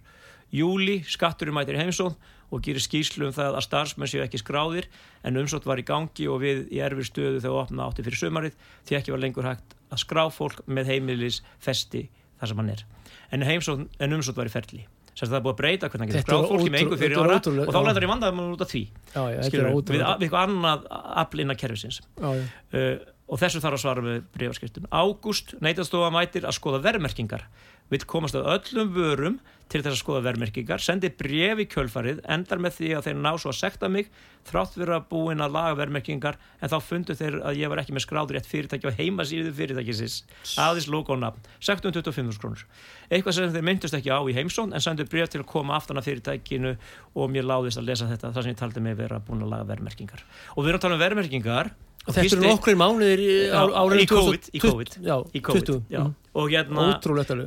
Júli, 0.53 0.99
skatturinn 1.07 1.55
mætir 1.55 1.79
heimsóð 1.79 2.17
og 2.51 2.61
gerir 2.65 2.83
skýslu 2.83 3.29
um 3.29 3.33
það 3.33 3.57
að 3.57 3.65
starfsmenn 3.65 4.11
séu 4.11 4.21
ekki 4.25 4.41
skráðir 4.43 4.89
en 5.23 5.39
umsótt 5.39 5.65
var 5.65 5.81
í 5.81 5.87
gangi 5.87 6.27
og 6.29 6.43
við 6.43 6.65
í 6.75 6.83
erfir 6.83 7.07
stöðu 7.09 7.39
þegar 7.39 7.63
opna 7.63 7.87
átti 7.87 8.05
fyrir 8.05 8.21
sömarið 8.21 8.59
því 8.83 8.99
ekki 8.99 9.15
var 9.15 9.23
lengur 9.23 9.49
hægt 9.49 9.77
að 9.89 10.03
skrá 10.03 10.27
fólk 10.29 10.61
með 10.67 10.91
heimilis 10.93 11.41
festi 11.63 12.09
þar 12.37 12.51
sem 12.51 12.61
hann 12.61 12.73
er. 12.75 12.85
En, 13.31 13.47
en 13.47 14.19
umsótt 14.19 14.37
var 14.37 14.51
í 14.51 14.53
ferli. 14.53 14.85
Sérst 15.13 15.29
það 15.29 15.37
er 15.37 15.43
búið 15.45 15.53
að 15.53 15.59
breyta 15.61 15.89
hvernig 15.89 16.03
hann 16.03 16.13
getur 16.13 16.25
skráð 16.25 16.45
fólki 16.49 16.71
með 16.73 16.79
einhver 16.81 17.01
fyrir 17.03 17.19
ára 17.21 17.37
ótrúlega- 17.37 17.67
og 17.67 17.73
þá 17.73 17.79
já. 17.79 17.85
lendar 17.87 18.05
í 18.05 18.09
vandaðum 18.09 18.39
út 18.49 18.63
af 18.65 18.71
því 18.71 18.83
Já, 19.13 19.21
já, 19.29 19.41
skilur 19.45 19.67
við, 19.69 19.91
við, 19.93 20.05
eitthvað 20.09 20.45
annað 20.47 20.87
afl 21.23 21.43
innan 21.43 21.59
kerfisins. 21.59 21.99
Já, 22.17 22.29
uh, 22.33 22.95
og 23.29 23.39
þessu 23.39 23.61
þarf 23.63 23.77
að 23.77 23.83
svara 23.83 24.03
með 24.03 24.17
breyfaskiptun 24.35 24.89
Ágúst 24.91 25.53
neytastofa 25.63 26.09
mætir 26.13 26.47
að 26.49 26.57
skoða 26.57 26.81
verðmerkingar 26.83 27.45
vill 27.91 28.05
komast 28.09 28.37
að 28.39 28.47
öllum 28.55 28.93
vörum 28.95 29.41
til 29.73 29.81
þess 29.81 29.95
að 29.95 30.01
skoða 30.03 30.21
verðmerkingar 30.27 30.81
sendi 30.83 31.09
bref 31.17 31.59
í 31.63 31.65
kjölfarið 31.71 32.19
endar 32.29 32.59
með 32.61 32.75
því 32.77 32.89
að 32.93 33.05
þeir 33.07 33.15
ná 33.23 33.29
svo 33.41 33.49
að 33.49 33.57
sekta 33.57 33.87
mig 33.89 34.09
þrátt 34.45 34.75
fyrir 34.75 34.91
að 34.97 35.05
búin 35.09 35.41
að 35.41 35.55
laga 35.55 35.77
verðmerkingar 35.79 36.37
en 36.59 36.69
þá 36.69 36.75
fundu 36.83 37.15
þeir 37.17 37.37
að 37.41 37.57
ég 37.61 37.71
var 37.71 37.81
ekki 37.81 37.95
með 37.95 38.03
skráður 38.05 38.37
rétt 38.37 38.49
fyrirtæki 38.51 38.91
á 38.91 38.97
heimasíðu 38.99 39.53
fyrirtækisins 39.57 40.17
aðeins 40.61 40.89
logo 40.93 41.15
og 41.15 41.21
nafn, 41.23 41.47
sektum 41.63 41.95
25.000 41.95 42.41
krónur 42.43 42.65
eitthvað 43.09 43.37
sem 43.39 43.53
þeir 43.55 43.65
myndust 43.71 43.97
ekki 43.97 44.13
á 44.13 44.19
í 44.21 44.35
heimsón 44.37 44.75
en 44.75 44.83
sendu 44.83 45.07
bref 45.09 45.31
til 45.33 45.41
að 45.41 45.49
koma 45.55 45.77
aftan 45.79 45.97
að 46.01 46.11
fyrirtækinu 46.11 46.75
og 47.15 47.31
mér 47.33 47.47
láðist 47.49 47.81
að 47.81 47.87
lesa 47.89 48.09
þetta 48.11 48.33
þar 48.35 48.45
sem 48.45 48.53
ég 48.53 48.59
taldi 48.61 48.83
mig 48.83 48.99
vera 48.99 49.21
búin 49.23 49.41
að 49.47 49.55
laga 49.55 49.69
verðmerkingar 49.73 50.21
og 50.53 50.59
við 50.61 50.73
erum 50.73 50.81
að 50.81 50.85
tala 50.85 50.99
um 50.99 51.03
verðmerkingar 51.07 51.73
Og 52.03 52.11
þetta 52.17 52.35
eru 52.35 52.43
nokkrir 52.49 52.75
mánuðir 52.75 53.21
í 53.23 53.27
Já, 53.47 53.61
á- 53.63 53.75
árinu 53.79 54.03
í 54.03 54.07
COVID, 54.11 54.49
í 54.51 54.59
2020 54.59 54.73
COVID. 54.73 54.95
Já, 55.07 55.13
í 55.23 55.39
COVID 55.39 55.69
20, 55.69 55.83
já. 55.93 56.01
mm. 56.03 56.22
Og 56.33 56.49
hérna 56.49 56.87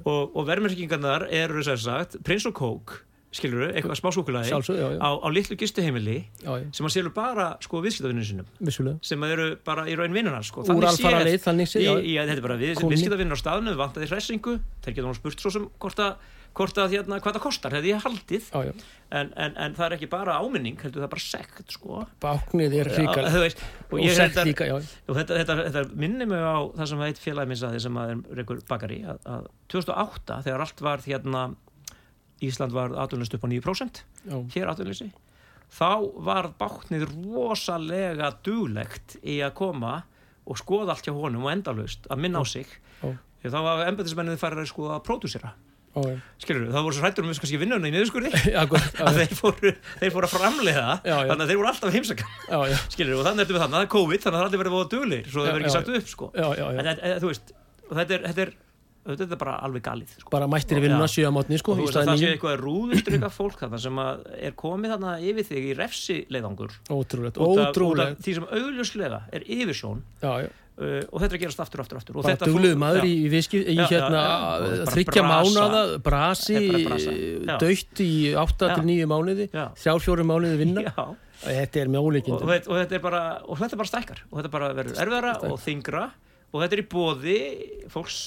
og, 0.07 0.37
og 0.37 0.47
verðmerkingarnar 0.47 1.27
eru 1.35 1.63
sem 1.67 1.77
sagt 1.77 2.17
prins 2.27 2.47
og 2.47 2.55
kók, 2.55 3.01
skilur 3.37 3.67
eitthvað 3.69 3.99
smá 3.99 4.11
súkulagi 4.15 4.49
á, 5.03 5.09
á 5.21 5.29
litlu 5.35 5.57
gistuheimili 5.61 6.19
sem 6.73 6.87
að 6.87 6.93
selur 6.95 7.13
bara 7.13 7.49
sko 7.61 7.83
viðskiptavinnum 7.85 8.25
sinum 8.25 8.47
vissulega. 8.65 8.99
Sem 9.05 9.21
að 9.27 9.35
eru 9.35 9.49
bara 9.67 9.85
í 9.91 9.97
raun 9.99 10.15
vinnunar 10.15 10.47
sko. 10.47 10.63
Þannig 10.65 11.69
séð- 11.75 12.07
þetta 12.31 12.39
er 12.39 12.47
bara 12.47 12.57
við, 12.63 12.73
Kúnni. 12.79 12.95
viðskiptavinnur 12.97 13.37
á 13.37 13.43
staðinu 13.43 13.77
vantaði 13.77 14.09
hressingu, 14.09 14.57
þeir 14.87 14.95
geta 14.97 15.07
nú 15.11 15.15
spurt 15.19 15.43
svo 15.45 15.51
sem 15.53 15.69
hvort 15.83 16.01
að, 16.07 16.15
hvort 16.57 16.79
að 16.81 16.95
hérna, 16.97 17.19
hvað 17.21 17.37
það 17.37 17.45
kostar 17.45 17.75
hefði 17.77 17.91
ég 17.93 18.05
haldið, 18.07 18.47
já, 18.49 18.71
já. 18.71 18.85
en, 19.19 19.33
en, 19.45 19.57
en 19.65 19.77
það 19.77 19.87
er 19.87 19.97
ekki 19.99 20.09
bara 20.13 20.39
áminning, 20.41 20.79
heldur 20.81 21.03
það 21.03 21.09
er 21.09 21.13
bara 21.13 21.25
sekt 21.25 21.75
sko. 21.75 22.01
Báknið 22.25 22.77
er 22.81 22.91
veist, 23.43 23.61
og 23.91 23.99
og 23.99 24.07
held 24.07 24.41
að 24.41 24.49
líka, 24.49 24.69
já, 24.71 24.77
og 24.79 25.19
þetta, 25.21 25.39
þetta, 25.43 25.59
þetta 25.67 26.01
minnir 26.05 26.31
mig 26.31 26.41
á 26.41 26.57
það 26.79 26.91
sem 26.93 27.05
eitt 27.09 27.21
félagi 27.21 27.53
minn 27.53 27.61
saði 27.61 27.83
sem 27.85 28.01
að 28.01 28.15
er 28.15 28.41
reykur 28.41 28.65
bakari 28.71 29.03
að, 29.05 29.21
að 29.37 29.53
2008 29.75 30.41
þegar 30.49 30.67
allt 30.67 30.83
var 30.89 31.07
hérna 31.07 31.45
Ísland 32.45 32.75
var 32.77 32.97
atvinnlist 33.01 33.37
upp 33.37 33.47
á 33.49 33.49
9% 33.49 34.03
já, 34.29 34.37
hér 34.57 34.73
atvinnlisi 34.73 35.11
þá 35.73 35.93
var 36.25 36.51
báknið 36.61 37.07
rosalega 37.11 38.31
duglegt 38.45 39.19
í 39.25 39.41
að 39.45 39.57
koma 39.61 39.95
og 40.47 40.61
skoða 40.61 40.95
allt 40.95 41.09
hjá 41.09 41.15
honum 41.17 41.47
og 41.49 41.53
endalust 41.53 42.07
að 42.07 42.21
minna 42.23 42.39
á 42.39 42.45
sig. 42.47 42.69
Þá 43.47 43.59
var 43.63 43.83
embætismennið 43.87 44.39
farið 44.41 44.69
sko 44.71 44.91
að 44.95 45.03
pródúsera 45.07 45.53
já. 46.05 46.17
skilur 46.45 46.67
það 46.75 46.85
voru 46.87 46.97
svo 46.99 47.05
hrættur 47.07 47.25
um 47.25 47.31
við 47.33 47.41
kannski 47.43 47.61
vinnuna 47.63 47.89
í 47.89 47.95
niðurskurði. 47.95 48.31
Að 49.07 49.17
þeir 49.21 49.33
fóru, 49.41 49.73
þeir 50.03 50.13
fóru 50.17 50.29
að 50.29 50.35
framlega 50.37 50.85
Já, 51.01 51.17
já. 51.17 51.31
þannig 51.31 51.45
að 51.47 51.51
þeir 51.53 51.61
voru 51.63 51.71
alltaf 51.73 51.97
heimsaka 51.97 52.29
skilur 52.93 53.17
og 53.23 53.27
þannig 53.31 53.47
ertu 53.47 53.57
við 53.57 53.65
þannig 53.65 53.77
að 53.77 53.81
það 53.81 53.87
er 53.89 53.93
COVID 53.97 54.27
þannig 54.27 54.37
að 54.37 54.43
það 54.43 54.47
er 54.47 54.51
allir 54.51 54.63
verið 54.65 54.79
að 54.83 54.93
duglir 54.97 55.31
svo 55.33 55.41
það 55.47 55.51
verður 55.57 55.67
ekki 55.67 55.77
sagt 55.79 55.91
upp 56.01 56.13
sko. 56.13 56.31
Já, 56.37 56.47
já, 56.61 56.67
en 56.77 56.87
þetta- 56.91 57.19
þú 57.25 57.33
veist 57.33 57.53
þetta 57.87 58.17
er, 58.19 58.25
þetta 58.27 58.45
er, 58.47 58.53
þetta 59.07 59.27
er 59.37 59.41
bara 59.41 59.53
alveg 59.63 59.83
galið 59.87 60.13
sko. 60.19 60.31
bara 60.35 60.47
mættir 60.51 60.81
í 60.81 60.83
vinnuna 60.83 61.07
Já. 61.07 61.13
sjö 61.15 61.29
á 61.31 61.33
mótni 61.37 61.59
sko, 61.63 61.77
það 61.79 62.13
sé 62.19 62.31
eitthvað 62.35 62.57
rúðustrykka 62.65 63.29
fólk 63.31 63.61
þarna 63.63 63.79
sem 63.79 64.01
er 64.03 64.57
komið 64.59 64.97
þarna 64.97 65.13
yfir 65.23 65.47
þig 65.47 65.69
í 65.71 65.75
refsi 65.79 66.17
leiðangur 66.35 66.75
ótrúlegt, 66.91 67.39
út 67.39 67.47
af, 67.47 67.47
út 67.47 67.61
af 67.63 67.71
ótrúlegt. 67.71 68.23
því 68.27 68.35
sem 68.41 68.49
augljóslega 68.51 69.21
er 69.31 69.47
yfirsjón. 69.47 70.03
Já, 70.25 70.33
já, 70.43 70.49
uh, 70.77 71.03
og 71.11 71.21
þetta 71.23 71.33
er 71.33 71.37
að 71.39 71.43
gerast 71.45 71.61
aftur, 71.65 71.81
aftur, 71.85 71.99
aftur. 72.01 72.17
Og 72.21 72.25
dugluð 72.27 72.73
fólk- 72.75 72.81
maður 72.83 73.05
já. 73.05 73.11
í, 73.11 73.29
viðskip, 73.33 73.67
í 73.67 73.77
Já, 73.77 73.87
hérna 73.91 74.23
og 74.61 74.91
þryggja 74.93 75.25
mánaða 75.27 75.83
brasi, 76.05 76.57
já. 77.47 77.57
dött 77.63 78.03
í 78.05 78.11
8 78.37 78.69
Já. 78.71 78.75
til 78.77 78.85
9 78.91 79.07
mánuði 79.11 79.49
Já. 79.53 79.65
þrjár 79.83 80.05
fjórum 80.07 80.31
mánuði 80.33 80.57
vinna. 80.63 80.85
Já, 80.87 81.07
þetta 81.47 81.81
er 81.83 81.89
með 81.93 82.01
og, 82.01 82.11
ólíkindum. 82.13 82.43
Og, 82.43 82.53
þetta- 82.55 82.71
og 82.73 82.81
þetta 82.83 82.95
er 83.01 83.05
bara 83.09 83.23
og 83.47 83.59
þetta 83.61 83.77
bara 83.83 83.89
stækkar. 83.93 84.23
Og 84.31 84.39
þetta 84.41 84.51
bara 84.51 84.73
verður 84.75 85.01
erfiðara 85.05 85.35
og 85.51 85.59
þingra 85.61 86.05
og 86.53 86.63
þetta 86.63 86.73
er 86.73 86.83
í 86.83 86.89
bóði 86.97 87.39
fólks 87.93 88.21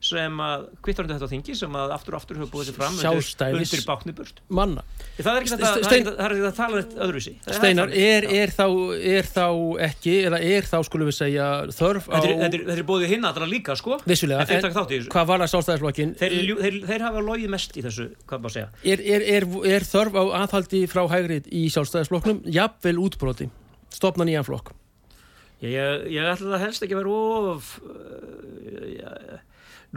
sem 0.00 0.38
að 0.40 0.62
kvittar 0.80 1.04
undir 1.04 1.18
þetta 1.18 1.28
þingi 1.28 1.54
sem 1.58 1.74
að 1.76 1.90
aftur 1.92 2.14
og 2.16 2.22
aftur 2.22 2.38
hefur 2.40 2.48
búið 2.54 2.68
sér 2.70 2.76
fram 2.78 2.94
undir, 2.94 3.04
Sjálfstæðis- 3.04 3.58
undir 3.60 3.82
báknir 3.84 4.14
burt 4.16 4.38
manna. 4.48 4.84
Það 5.20 5.28
er 5.36 5.42
ekki 5.44 5.50
þetta 5.52 5.72
Stein- 5.84 6.08
að 6.08 6.54
tala 6.56 6.80
þetta 6.80 7.02
öðruvísi. 7.04 7.32
Steinar, 7.44 7.92
er, 7.92 8.24
er, 8.40 8.48
þá, 8.56 8.64
er 8.96 9.28
þá 9.28 9.44
ekki 9.90 10.14
eða 10.30 10.40
er 10.40 10.62
þá 10.70 10.76
skulum 10.88 11.10
við 11.10 11.16
segja 11.18 11.48
þörf 11.76 12.08
á 12.08 12.16
þetta 12.16 12.48
er, 12.72 12.82
bóðið 12.88 13.12
hinn 13.12 13.28
allra 13.28 13.50
líka 13.50 13.76
sko. 13.76 14.00
Vissulega, 14.08 14.46
en 14.48 14.64
en 14.64 15.06
hvað 15.12 15.26
var 15.28 15.44
það 15.44 15.52
sjálfstæðisflokkin 15.52 16.16
þeir, 16.16 16.38
ljú- 16.48 16.58
þeir, 16.64 16.80
þeir 16.88 17.06
hafa 17.10 17.20
logið 17.28 17.52
mest 17.52 17.76
í 17.76 17.84
þessu 17.84 18.08
hvað 18.24 18.40
maður 18.40 18.56
segja. 18.56 18.68
er, 18.94 19.04
er, 19.04 19.28
er, 19.36 19.48
er 19.76 19.88
þörf 19.92 20.16
á 20.16 20.24
aðhaldi 20.40 20.82
frá 20.88 21.04
hægrið 21.12 21.52
í 21.52 21.66
sjálfstæðisflokknum? 21.76 22.40
Jafnvel 22.48 22.96
útbroti, 23.04 23.50
stopna 23.92 24.24
nýjan 24.24 24.48
flokk. 24.48 24.72
Ég, 25.60 25.76
ég, 25.76 26.06
ég 26.16 26.24
ætla 26.24 26.54
það 26.56 26.62
helst 26.64 26.82
ekki 26.86 26.96
að 26.96 27.02
vera 27.02 27.12
of 27.52 27.66
uh, 27.84 29.38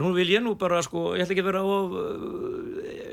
nú 0.00 0.10
vil 0.16 0.30
ég 0.32 0.42
nú 0.42 0.54
bara 0.58 0.80
sko 0.84 1.12
ég 1.14 1.24
ætla 1.24 1.36
ekki 1.36 1.44
að 1.44 1.50
vera 1.50 1.62
of 1.64 1.94
uh, 1.98 3.04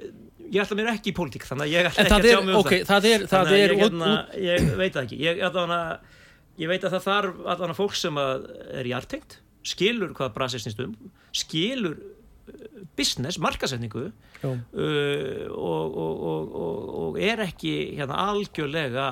ég 0.52 0.64
ætla 0.64 0.78
mér 0.80 0.92
ekki 0.96 1.12
í 1.12 1.16
pólitík 1.16 1.46
þannig 1.48 1.68
að 1.68 1.76
ég 1.76 1.90
ætla 1.90 2.06
ekki 2.06 2.16
að 2.18 2.28
tjá 2.28 2.40
mig 2.42 2.56
um 2.56 2.62
ok, 2.62 2.74
það 2.88 3.08
er, 3.12 3.26
það 3.28 3.52
það 3.52 3.54
er 3.58 3.62
ég, 3.74 3.84
hérna, 3.84 4.10
ég 4.36 4.72
veit 4.80 4.96
það 4.96 5.04
ekki. 5.06 5.20
Ég, 5.22 5.44
allavega, 5.48 6.18
ég 6.62 6.72
veit 6.72 6.88
að 6.88 6.96
það 6.96 7.06
þarf 7.08 7.44
allavega 7.46 7.78
fólk 7.78 8.00
sem 8.00 8.22
að 8.22 8.48
er 8.82 8.90
hjartengt 8.92 9.38
skilur 9.72 10.16
hvað 10.18 10.34
brasið 10.36 10.66
snýst 10.66 10.84
um 10.84 10.96
skilur 11.38 11.98
uh, 12.02 12.86
business, 12.98 13.40
markasetningu 13.42 14.08
uh, 14.10 14.14
og, 14.44 15.52
og, 15.56 15.96
og, 16.02 16.56
og, 16.66 16.94
og 17.06 17.20
er 17.22 17.46
ekki 17.46 17.76
hérna 18.00 18.20
algjörlega 18.28 19.10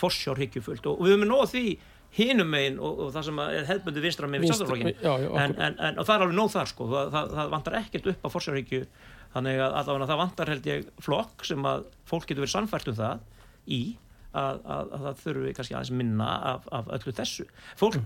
forsjárhyggjufullt. 0.00 0.86
Og, 0.86 1.02
við 1.02 1.16
höfum 1.16 1.28
nóg 1.28 1.48
því 1.50 1.64
hinum 2.16 2.50
megin 2.50 2.78
og, 2.82 3.06
og 3.06 3.14
það 3.14 3.26
sem 3.28 3.40
er 3.44 3.66
hefðbundu 3.68 4.02
vinstra 4.04 4.28
sjálfstæðarflokkin 4.30 4.92
já, 4.96 5.12
já, 5.22 5.30
en, 5.44 5.54
en, 5.54 5.78
en, 5.78 6.00
það 6.02 6.14
er 6.14 6.24
alveg 6.26 6.36
nóg 6.36 6.52
þar 6.54 6.70
sko. 6.70 6.86
Það, 6.90 7.10
það, 7.14 7.34
það 7.38 7.50
vantar 7.54 7.78
ekkert 7.80 8.08
upp 8.12 8.26
á 8.26 8.28
forsjárhyggju. 8.34 8.84
Þannig 9.30 9.60
að 9.62 9.76
allavega 9.78 10.08
það 10.10 10.22
vantar 10.24 10.50
held 10.50 10.70
ég 10.70 10.88
flokk 11.06 11.44
sem 11.46 11.68
að 11.70 11.84
fólk 12.10 12.26
getur 12.26 12.42
verið 12.42 12.54
sannfært 12.56 12.90
um 12.90 12.96
það 12.98 13.20
í 13.70 13.82
að, 14.30 14.58
að, 14.64 14.90
að 14.96 15.04
það 15.04 15.20
þurfi 15.24 15.52
kannski 15.58 15.76
aðeins 15.76 15.94
minna 16.00 16.30
af, 16.54 16.66
af 16.74 16.90
öllu 16.98 17.14
þessu. 17.14 17.46
Fólk, 17.78 18.00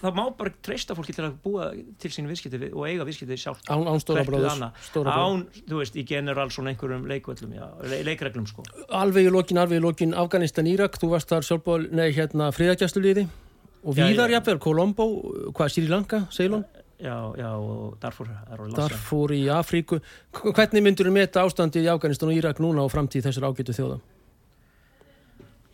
það 0.00 0.16
má 0.16 0.22
bara 0.38 0.52
treysta 0.64 0.96
fólki 0.98 1.14
til 1.16 1.26
að 1.26 1.36
búa 1.44 1.70
til 2.00 2.10
sín 2.14 2.28
viðskipti 2.30 2.60
við- 2.60 2.74
og 2.74 2.86
eiga 2.88 3.06
viðskipti 3.08 3.38
sjálf 3.40 3.62
án, 3.68 3.86
án 3.86 4.02
stóra 4.02 4.24
bróðus 4.26 4.58
án, 4.60 5.46
þú 5.68 5.80
veist, 5.80 5.96
í 5.96 6.04
general 6.06 6.50
svona 6.50 6.72
einhverjum 6.74 7.06
leikvöllum, 7.10 7.54
já, 7.54 7.66
le 7.88 8.02
leikreglum 8.08 8.46
sko. 8.46 8.64
Alveg 8.88 9.28
í 9.28 9.32
lokin, 9.32 9.60
alveg 9.62 9.80
í 9.80 9.84
lokin 9.84 10.14
Afganistan, 10.14 10.68
Írak, 10.70 10.98
þú 11.00 11.14
varst 11.14 11.30
þar 11.32 11.46
sjálfból, 11.46 11.80
nei 11.92 12.10
hérna 12.12 12.50
friðagjastulíði 12.54 13.26
og 13.84 13.96
já. 13.96 14.10
jafnvel, 14.36 14.58
Colombo, 14.60 15.08
hvað, 15.52 15.74
Sri 15.74 15.88
Lanka, 15.88 16.26
Ceylon 16.30 16.64
já, 17.00 17.32
já, 17.36 17.50
og 17.56 17.98
Darfur. 18.00 18.28
Darfur 18.76 19.32
í 19.32 19.46
Afríku. 19.48 20.00
Hvernig 20.32 20.84
myndur 20.84 21.08
þú 21.08 21.12
meta 21.16 21.44
ástandið 21.44 21.88
í 21.88 21.92
Afganistan 21.92 22.28
og 22.28 22.36
Írak 22.36 22.60
núna 22.60 22.84
og 22.84 22.92
framtíð 22.92 23.30
þessar 23.30 23.48
ágætu 23.48 23.72
þjóða 23.72 24.00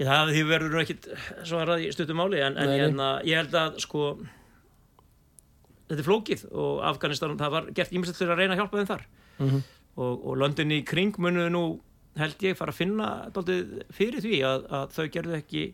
það 0.04 0.32
verður 0.50 0.82
ekkit 0.82 1.06
svarað 1.48 1.86
í 1.86 1.92
stuttum 1.94 2.18
máli 2.20 2.42
en, 2.44 2.58
en 2.60 2.72
hérna, 2.74 3.06
ég 3.24 3.40
held 3.40 3.54
að 3.56 3.78
sko 3.80 4.10
þetta 5.86 6.00
er 6.02 6.08
flókið 6.08 6.44
og 6.52 6.82
Afganistan, 6.90 7.38
það 7.40 7.54
var 7.54 7.70
gert 7.78 7.94
ímestlega 7.94 8.20
til 8.20 8.28
að 8.34 8.42
reyna 8.42 8.56
að 8.56 8.62
hjálpa 8.62 8.80
þeim 8.80 8.90
þar. 8.90 9.06
Mhm. 9.36 9.64
og, 9.96 10.26
og 10.28 10.36
löndin 10.40 10.72
í 10.76 10.82
kring 10.84 11.16
munu 11.20 11.46
nú 11.52 11.64
held 12.16 12.42
ég 12.44 12.56
fara 12.56 12.72
að 12.72 12.80
finna 12.80 13.08
dálítið 13.32 13.86
fyrir 13.96 14.24
því 14.24 14.40
að, 14.48 14.66
að 14.78 14.92
þau 14.96 15.06
gerðu 15.14 15.36
ekki 15.38 15.64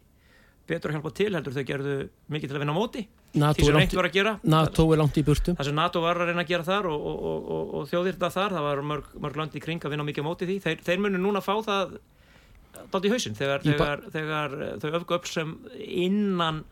betur 0.66 0.90
að 0.90 0.96
hjálpa 0.98 1.12
til 1.18 1.28
heldur 1.34 1.56
þau 1.56 1.66
gerðu 1.66 1.96
mikið 2.30 2.50
til 2.50 2.56
að 2.56 2.62
vinna 2.62 2.74
á 2.74 2.78
móti 2.78 3.02
NATO 3.32 3.64
er, 3.64 3.76
langt, 3.78 3.94
að 3.96 4.40
NATO 4.44 4.84
er 4.92 4.98
langt 5.00 5.16
í 5.16 5.22
burtu. 5.24 5.54
Það 5.56 5.68
sem 5.70 5.76
NATO 5.76 6.02
var 6.04 6.18
að 6.20 6.28
reyna 6.28 6.42
að 6.44 6.50
gera 6.50 6.66
þar 6.66 6.88
og, 6.90 7.04
og, 7.08 7.22
og, 7.30 7.46
og, 7.54 7.70
og 7.78 7.86
þjóðirna 7.88 8.28
þar, 8.34 8.56
það 8.58 8.66
var 8.66 8.82
mörg, 8.90 9.06
mörg 9.24 9.38
lönd 9.40 9.56
í 9.56 9.62
kring 9.64 9.86
að 9.86 9.94
vinna 9.94 10.04
mikið 10.04 10.26
á 10.26 10.28
móti 10.28 10.48
því, 10.50 10.56
þeir, 10.66 10.82
þeir 10.84 11.00
munu 11.00 11.20
núna 11.22 11.40
fá 11.44 11.54
það 11.64 11.94
dalt 12.92 13.08
í 13.08 13.12
hausinn 13.12 13.36
þegar, 13.36 13.64
þegar, 13.64 14.06
þegar 14.14 14.56
þau 14.82 14.88
öfgöfl 15.00 15.32
sem 15.32 15.52
innan 15.82 16.62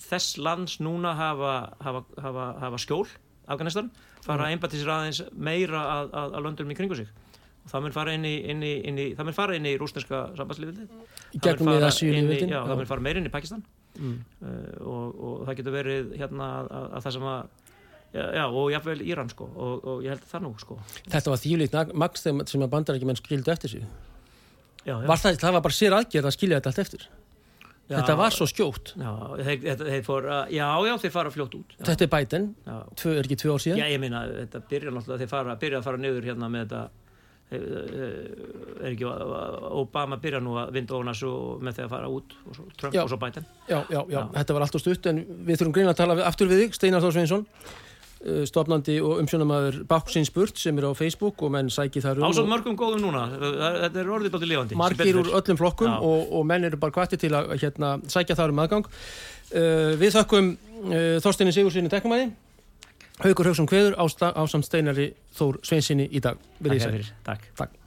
þess 0.00 0.38
lands 0.40 0.78
núna 0.82 1.14
hafa, 1.18 1.54
hafa, 1.84 2.04
hafa, 2.22 2.46
hafa 2.62 2.80
skjól 2.80 3.06
Afganistan, 3.50 3.90
fara 4.22 4.46
að 4.46 4.54
einbæti 4.54 4.78
sér 4.78 4.92
aðeins 4.94 5.24
meira 5.34 5.80
að, 5.82 6.12
að, 6.14 6.34
að 6.38 6.44
löndum 6.46 6.70
í 6.70 6.76
kringu 6.78 6.98
sig. 6.98 7.08
Og 7.60 7.72
það 7.72 7.82
mun 7.84 7.94
fara 7.96 8.12
inn 8.16 8.26
í, 8.28 8.34
inn 8.52 8.62
í, 8.64 8.74
inn 8.88 9.00
í 9.00 9.06
það 9.18 9.26
mun 9.28 9.36
fara 9.36 9.56
inn 9.58 9.66
í 9.68 9.72
rúsneska 9.80 10.20
já, 12.54 12.60
það 12.68 12.78
mun 12.78 12.90
fara 12.92 13.04
meira 13.04 13.20
inn 13.20 13.26
í 13.26 13.32
Pakistan. 13.34 13.64
Mm. 13.98 14.20
uh, 14.46 14.76
og, 14.86 15.16
og 15.18 15.40
það 15.48 15.56
getur 15.58 15.74
verið 15.74 16.12
hérna 16.20 16.50
að, 16.60 16.68
að 16.78 17.02
það 17.04 17.16
sem 17.16 17.24
að 17.26 17.40
já, 18.14 18.22
já 18.38 18.44
og 18.46 18.68
jáfnveil 18.70 19.02
Íran 19.02 19.32
sko 19.32 19.48
og, 19.50 19.88
og 19.90 20.04
ég 20.06 20.14
held 20.14 20.28
það 20.30 20.46
nú 20.46 20.52
sko. 20.62 20.78
Þetta 21.10 21.34
var 21.34 21.42
þýlít 21.42 21.76
maks 22.04 22.24
sem 22.28 22.62
að 22.62 22.70
bandar 22.70 23.00
ekki 23.00 23.10
menn 23.10 23.18
skildu 23.18 23.52
eftir 23.52 23.74
sig 23.74 23.90
já, 24.86 24.94
var 25.08 25.22
það, 25.22 25.40
það 25.42 25.56
var 25.56 25.64
bara 25.66 25.76
sér 25.76 25.96
aðgerð 25.98 26.30
að 26.30 26.36
skilja 26.36 26.60
þetta 26.60 26.72
allt 26.72 26.84
eftir? 26.84 27.08
Já, 27.90 27.96
þetta 27.96 28.14
var 28.20 28.34
svo 28.34 28.46
skjótt. 28.46 28.92
Já, 29.00 29.10
þeir, 29.42 29.64
þeir 29.80 30.02
fór, 30.06 30.26
já, 30.54 30.66
já, 30.86 30.92
þeir 31.02 31.14
fara 31.16 31.32
fljótt 31.34 31.56
út. 31.58 31.72
Já. 31.74 31.84
Þetta 31.88 32.06
er 32.06 32.10
bæten, 32.12 32.44
er 32.70 33.22
ekki 33.24 33.38
tvö 33.42 33.56
ár 33.56 33.64
síðan? 33.64 33.80
Já, 33.82 33.86
ég 33.90 34.02
minna, 34.02 34.20
þetta 34.36 34.60
byrja 34.70 34.92
náttúrulega 34.94 35.24
þeir 35.24 35.32
fara, 35.32 35.56
byrja 35.64 35.80
að 35.80 35.88
fara 35.88 36.02
niður 36.04 36.28
hérna 36.30 36.50
með 36.52 36.68
þetta 36.68 36.84
er 37.50 38.92
ekki 38.92 39.06
Obama 39.10 40.20
byrja 40.22 40.38
nú 40.42 40.54
að 40.60 40.72
vinda 40.76 40.94
ofna 40.94 41.14
svo 41.18 41.58
með 41.58 41.80
þeir 41.80 41.88
að 41.88 41.94
fara 41.96 42.10
út 42.14 42.34
og 42.46 42.56
svo 42.56 42.66
Trump 42.78 42.98
og 43.02 43.10
svo 43.10 43.18
bæten 43.18 43.46
Já, 43.66 43.80
já, 43.90 44.00
já, 44.06 44.20
þetta 44.36 44.56
var 44.56 44.66
allt 44.66 44.78
og 44.78 44.84
stutt 44.84 45.08
en 45.10 45.22
við 45.48 45.58
þurfum 45.58 45.74
greina 45.74 45.94
að 45.94 46.02
tala 46.04 46.18
aftur 46.28 46.50
við 46.50 46.64
þig, 46.64 46.76
Steinar 46.78 47.02
Þór 47.02 47.16
Sveinsson. 47.16 47.46
Eh, 47.48 47.89
stofnandi 48.50 48.98
og 49.00 49.22
umsjónamaður 49.22 49.78
Báksinsburt 49.88 50.60
sem 50.60 50.76
er 50.76 50.88
á 50.88 50.92
Facebook 50.96 51.40
og 51.46 51.54
menn 51.54 51.70
sæki 51.72 52.02
þar 52.04 52.20
um 52.20 52.26
Ásand 52.28 52.50
mörgum 52.50 52.76
góðum 52.76 53.06
núna, 53.06 53.22
þetta 53.32 54.02
er 54.02 54.12
orðið 54.12 54.34
bátti 54.34 54.50
lifandi 54.50 54.78
Margir 54.80 55.20
úr 55.22 55.32
öllum 55.40 55.60
flokkum 55.60 55.94
og, 55.96 56.28
og 56.36 56.46
menn 56.50 56.68
eru 56.68 56.80
bara 56.82 56.92
kvætti 56.98 57.20
til 57.24 57.32
að 57.38 57.54
hérna, 57.62 57.94
sækja 58.12 58.36
þar 58.36 58.52
um 58.52 58.62
aðgang. 58.66 58.92
Uh, 59.50 59.96
Við 60.00 60.14
þakkum 60.18 60.52
uh, 60.52 61.16
Þorstinni 61.24 61.56
Sigurssoni 61.56 61.90
teknumæði 61.90 62.30
Haugur 63.24 63.50
Haugsson 63.50 63.68
Kveður 63.68 63.98
á 64.00 64.04
samt 64.48 64.68
steinari 64.68 65.10
Þór 65.36 65.60
Sveinsinni 65.64 66.08
í 66.08 66.22
dag. 66.24 66.40
Takk 66.60 66.88
fyrir, 66.88 67.12
takk. 67.26 67.79